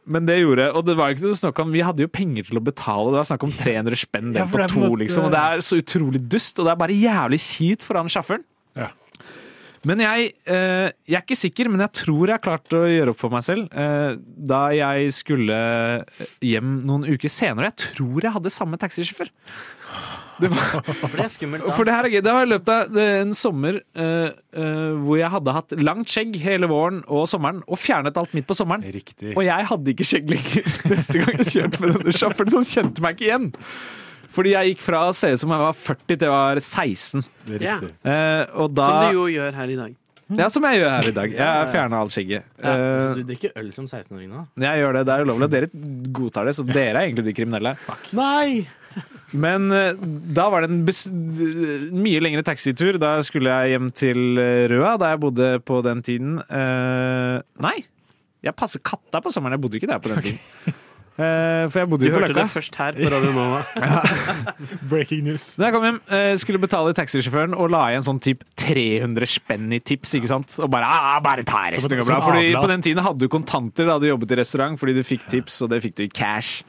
Men 0.04 0.26
det 0.28 0.36
gjorde 0.42 0.66
Og 0.76 0.82
det 0.84 0.98
var 1.00 1.14
ikke 1.14 1.24
noe 1.30 1.38
snakk 1.40 1.60
om 1.64 1.70
Vi 1.72 1.80
hadde 1.80 2.04
jo 2.04 2.10
penger 2.12 2.44
til 2.50 2.60
å 2.60 2.64
betale. 2.66 3.14
Det 3.14 3.22
var 3.22 3.28
snakk 3.30 3.46
om 3.48 3.54
300 3.56 4.00
spenn 4.02 4.34
Ja, 4.36 4.44
på 4.52 4.66
to, 4.68 4.90
liksom. 5.00 5.30
Og 5.30 5.32
det 5.32 5.40
er 5.40 5.64
så 5.64 5.80
utrolig 5.80 6.20
dust, 6.28 6.60
og 6.60 6.68
det 6.68 6.74
er 6.74 6.82
bare 6.82 6.98
jævlig 6.98 7.40
kjipt 7.40 7.86
for 7.88 8.02
han 8.02 8.12
sjåføren. 8.12 8.44
Ja. 8.76 8.90
Men 9.89 10.00
jeg, 10.04 10.32
eh, 10.48 10.89
jeg 11.10 11.17
er 11.19 11.26
ikke 11.26 11.39
sikker, 11.39 11.69
men 11.72 11.84
jeg 11.84 11.96
tror 12.04 12.30
jeg 12.30 12.38
har 12.38 12.43
klart 12.43 12.76
å 12.78 12.84
gjøre 12.88 13.13
opp 13.13 13.19
for 13.19 13.34
meg 13.34 13.43
selv 13.46 13.67
eh, 13.76 14.15
da 14.54 14.65
jeg 14.76 15.12
skulle 15.15 15.58
hjem 16.43 16.78
noen 16.88 17.08
uker 17.10 17.32
senere. 17.32 17.74
Jeg 17.74 17.96
tror 17.98 18.24
jeg 18.24 18.36
hadde 18.38 18.54
samme 18.54 18.80
taxisjåfør. 18.80 19.32
Det 20.41 20.50
var, 20.50 20.69
For 21.02 21.17
det 21.19 21.26
er 21.28 21.34
skummelt, 21.34 21.65
da. 21.65 21.74
for 21.78 21.88
det 21.88 21.96
her 21.96 22.08
er 22.08 22.13
gøy. 22.15 22.22
Det 22.26 22.36
var 22.36 22.46
i 22.46 22.50
løpet 22.50 22.72
av 22.74 23.00
en 23.04 23.34
sommer 23.38 23.80
eh, 23.80 24.30
eh, 24.58 24.93
hvor 25.04 25.19
jeg 25.19 25.32
hadde 25.36 25.56
hatt 25.58 25.76
langt 25.80 26.13
skjegg 26.13 26.38
hele 26.41 26.69
våren 26.72 27.02
og 27.06 27.28
sommeren, 27.30 27.62
og 27.67 27.80
fjernet 27.80 28.17
alt 28.19 28.34
midt 28.38 28.48
på 28.50 28.58
sommeren. 28.58 28.86
Riktig. 28.96 29.36
Og 29.36 29.43
jeg 29.46 29.69
hadde 29.69 29.93
ikke 29.93 30.08
skjegg 30.08 30.32
lenger 30.34 30.72
neste 30.93 31.22
gang 31.22 31.38
jeg 31.41 31.52
kjørte 31.52 31.84
med 31.84 32.00
denne 32.00 32.15
sjåføren, 32.17 32.54
så 32.56 32.63
han 32.63 32.72
kjente 32.72 33.06
meg 33.06 33.17
ikke 33.19 33.30
igjen. 33.30 33.52
Fordi 34.34 34.54
jeg 34.56 34.72
gikk 34.74 34.82
fra 34.86 35.04
å 35.10 35.13
se 35.15 35.30
ut 35.34 35.41
som 35.43 35.52
jeg 35.54 35.62
var 35.62 35.76
40 35.78 36.06
til 36.15 36.24
jeg 36.28 36.34
var 36.34 36.62
16. 36.63 37.26
Det 37.46 37.58
er 37.60 37.65
riktig. 37.67 37.91
Eh, 38.10 38.46
og 38.63 38.72
da 38.74 38.88
Som 38.89 39.04
du 39.06 39.19
jo 39.19 39.28
gjør 39.30 39.60
her 39.60 39.74
i 39.76 39.78
dag. 39.78 39.96
Ja, 40.34 40.48
som 40.50 40.63
jeg 40.65 40.80
gjør 40.80 40.89
her 40.96 41.08
i 41.12 41.13
dag. 41.13 41.34
Jeg 41.38 41.65
fjerna 41.74 41.98
alt 42.02 42.13
skjegget. 42.15 42.46
Ja, 42.58 42.72
Eh, 42.74 43.15
du 43.19 43.24
drikker 43.28 43.52
øl 43.60 43.67
som 43.76 43.86
16-åring 43.86 44.32
nå? 44.32 44.46
jeg 44.63 44.80
gjør 44.82 44.93
det, 44.98 45.04
det 45.06 45.13
er 45.13 45.26
ulovlig. 45.28 45.50
Dere 45.54 45.69
godtar 46.15 46.48
det, 46.50 46.56
så 46.58 46.65
dere 46.65 46.96
er 46.96 47.02
egentlig 47.10 47.26
de 47.28 47.34
kriminelle. 47.38 47.76
Nei! 48.17 48.63
Men 49.34 49.72
eh, 49.74 49.93
da 50.38 50.48
var 50.54 50.62
det 50.65 50.69
en 50.72 50.84
bes 50.88 51.04
mye 51.93 52.22
lengre 52.22 52.43
taxitur. 52.46 52.98
Da 53.02 53.15
skulle 53.26 53.50
jeg 53.54 53.74
hjem 53.76 53.91
til 53.98 54.38
eh, 54.41 54.65
Røa, 54.72 54.96
der 55.02 55.13
jeg 55.15 55.22
bodde 55.28 55.50
på 55.65 55.82
den 55.86 56.02
tiden. 56.06 56.36
Eh, 56.48 57.38
nei, 57.65 57.76
jeg 58.46 58.56
passer 58.58 58.82
katta 58.86 59.22
på 59.22 59.32
sommeren. 59.34 59.58
Jeg 59.58 59.63
bodde 59.67 59.78
ikke 59.82 59.89
der 59.93 60.02
på 60.04 60.13
den 60.13 60.26
tiden. 60.26 60.80
Eh, 61.13 61.69
for 61.69 61.78
jeg 61.78 61.89
bodde 61.91 62.08
Du 62.08 62.10
jo 62.10 62.15
på 62.15 62.23
hørte 62.23 62.34
det 62.39 62.49
først 62.49 62.78
her 62.80 62.95
på 62.97 63.10
Radio 63.13 63.34
Nova. 63.36 63.60
Breaking 64.91 65.28
news. 65.28 65.52
Da 65.60 65.67
jeg 65.67 65.76
kom 65.76 65.84
hjem, 65.86 65.99
eh, 66.10 66.32
skulle 66.41 66.62
betale 66.63 66.93
taxisjåføren 66.97 67.54
og 67.54 67.69
la 67.69 67.84
igjen 67.91 68.06
sånn 68.08 68.21
typ 68.23 68.41
300 68.58 69.30
spenn 69.30 69.67
i 69.78 69.80
tips. 69.86 70.15
ikke 70.17 70.32
sant? 70.32 70.56
Og 70.58 70.71
bare 70.73 70.89
ah, 70.89 71.19
bare 71.21 71.45
ta 71.45 71.67
resten. 71.69 71.99
Går 71.99 72.10
bra. 72.10 72.17
Fordi. 72.26 72.47
På 72.58 72.71
den 72.71 72.86
tiden 72.86 73.06
hadde 73.06 73.21
du 73.21 73.30
kontanter 73.30 73.86
da 73.91 73.99
du 74.02 74.08
jobbet 74.10 74.34
i 74.34 74.39
restaurant, 74.41 74.80
fordi 74.82 74.97
du 74.97 75.04
fikk 75.06 75.28
tips, 75.30 75.62
og 75.62 75.69
det 75.76 75.84
fikk 75.86 75.99
du 76.02 76.08
i 76.08 76.10
cash. 76.10 76.63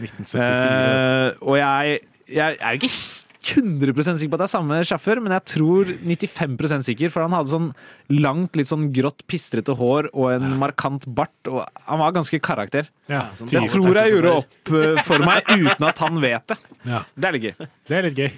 1974. 0.00 0.40
Eh, 0.40 1.44
og 1.44 1.60
jeg, 1.60 2.00
jeg 2.32 2.56
er 2.56 2.72
jo 2.72 2.80
ikke 2.80 2.94
100% 3.42 4.20
sikker 4.20 4.30
på 4.32 4.38
at 4.38 4.42
det 4.42 4.46
er 4.46 4.52
samme 4.52 4.78
sjåfør, 4.86 5.20
men 5.24 5.34
jeg 5.34 5.44
tror 5.52 5.88
95% 6.06 6.86
sikker, 6.88 7.12
for 7.12 7.24
han 7.26 7.34
hadde 7.36 7.52
sånn 7.52 7.70
langt, 8.14 8.54
litt 8.58 8.70
sånn 8.70 8.90
grått, 8.94 9.24
pistrete 9.30 9.74
hår 9.78 10.10
og 10.12 10.28
en 10.34 10.54
markant 10.60 11.06
bart, 11.10 11.34
og 11.50 11.64
han 11.88 12.02
var 12.02 12.14
ganske 12.16 12.40
karakter. 12.44 12.90
ja. 13.10 13.26
sånn 13.38 13.50
Så 13.50 13.58
jeg 13.58 13.72
tror 13.72 13.98
jeg 13.98 14.14
gjorde 14.14 14.36
opp 14.42 14.72
eh, 14.78 15.02
for 15.06 15.26
meg 15.26 15.50
uten 15.50 15.88
at 15.88 16.04
han 16.04 16.22
vet 16.22 16.54
det. 16.54 16.60
ja. 16.94 17.02
Det 17.14 17.28
er 17.28 17.36
litt 17.38 17.48
gøy. 17.50 17.68
Det 17.90 17.98
er 17.98 18.08
litt 18.08 18.22
gøy. 18.24 18.30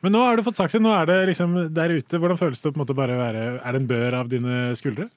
Men 0.00 0.14
nå 0.16 0.22
har 0.24 0.38
du 0.38 0.44
fått 0.46 0.60
sagt 0.60 0.72
det. 0.72 0.80
Nå 0.80 0.92
er 0.96 1.08
det 1.10 1.18
liksom 1.28 1.56
der 1.76 1.92
ute. 1.92 2.20
Hvordan 2.20 2.40
føles 2.40 2.62
det 2.62 2.70
å 2.70 2.72
på 2.72 2.80
en 2.80 2.84
måte 2.86 2.96
bare 2.96 3.18
være 3.18 3.42
Er 3.58 3.76
det 3.76 3.82
en 3.82 3.90
bør 3.90 4.16
av 4.22 4.30
dine 4.32 4.70
skuldre? 4.78 5.10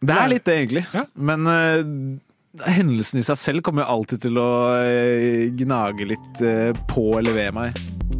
Det 0.00 0.16
er 0.16 0.30
litt 0.32 0.46
det, 0.48 0.56
egentlig. 0.62 0.86
Ja. 0.96 1.04
Men 1.12 1.44
uh, 1.44 2.64
hendelsen 2.64 3.20
i 3.20 3.26
seg 3.26 3.36
selv 3.36 3.64
kommer 3.66 3.84
jo 3.84 3.98
alltid 3.98 4.24
til 4.24 4.40
å 4.40 4.50
uh, 4.80 5.44
gnage 5.60 6.08
litt 6.14 6.40
uh, 6.40 6.72
på 6.88 7.10
eller 7.20 7.36
ved 7.36 7.52
meg. 7.58 8.19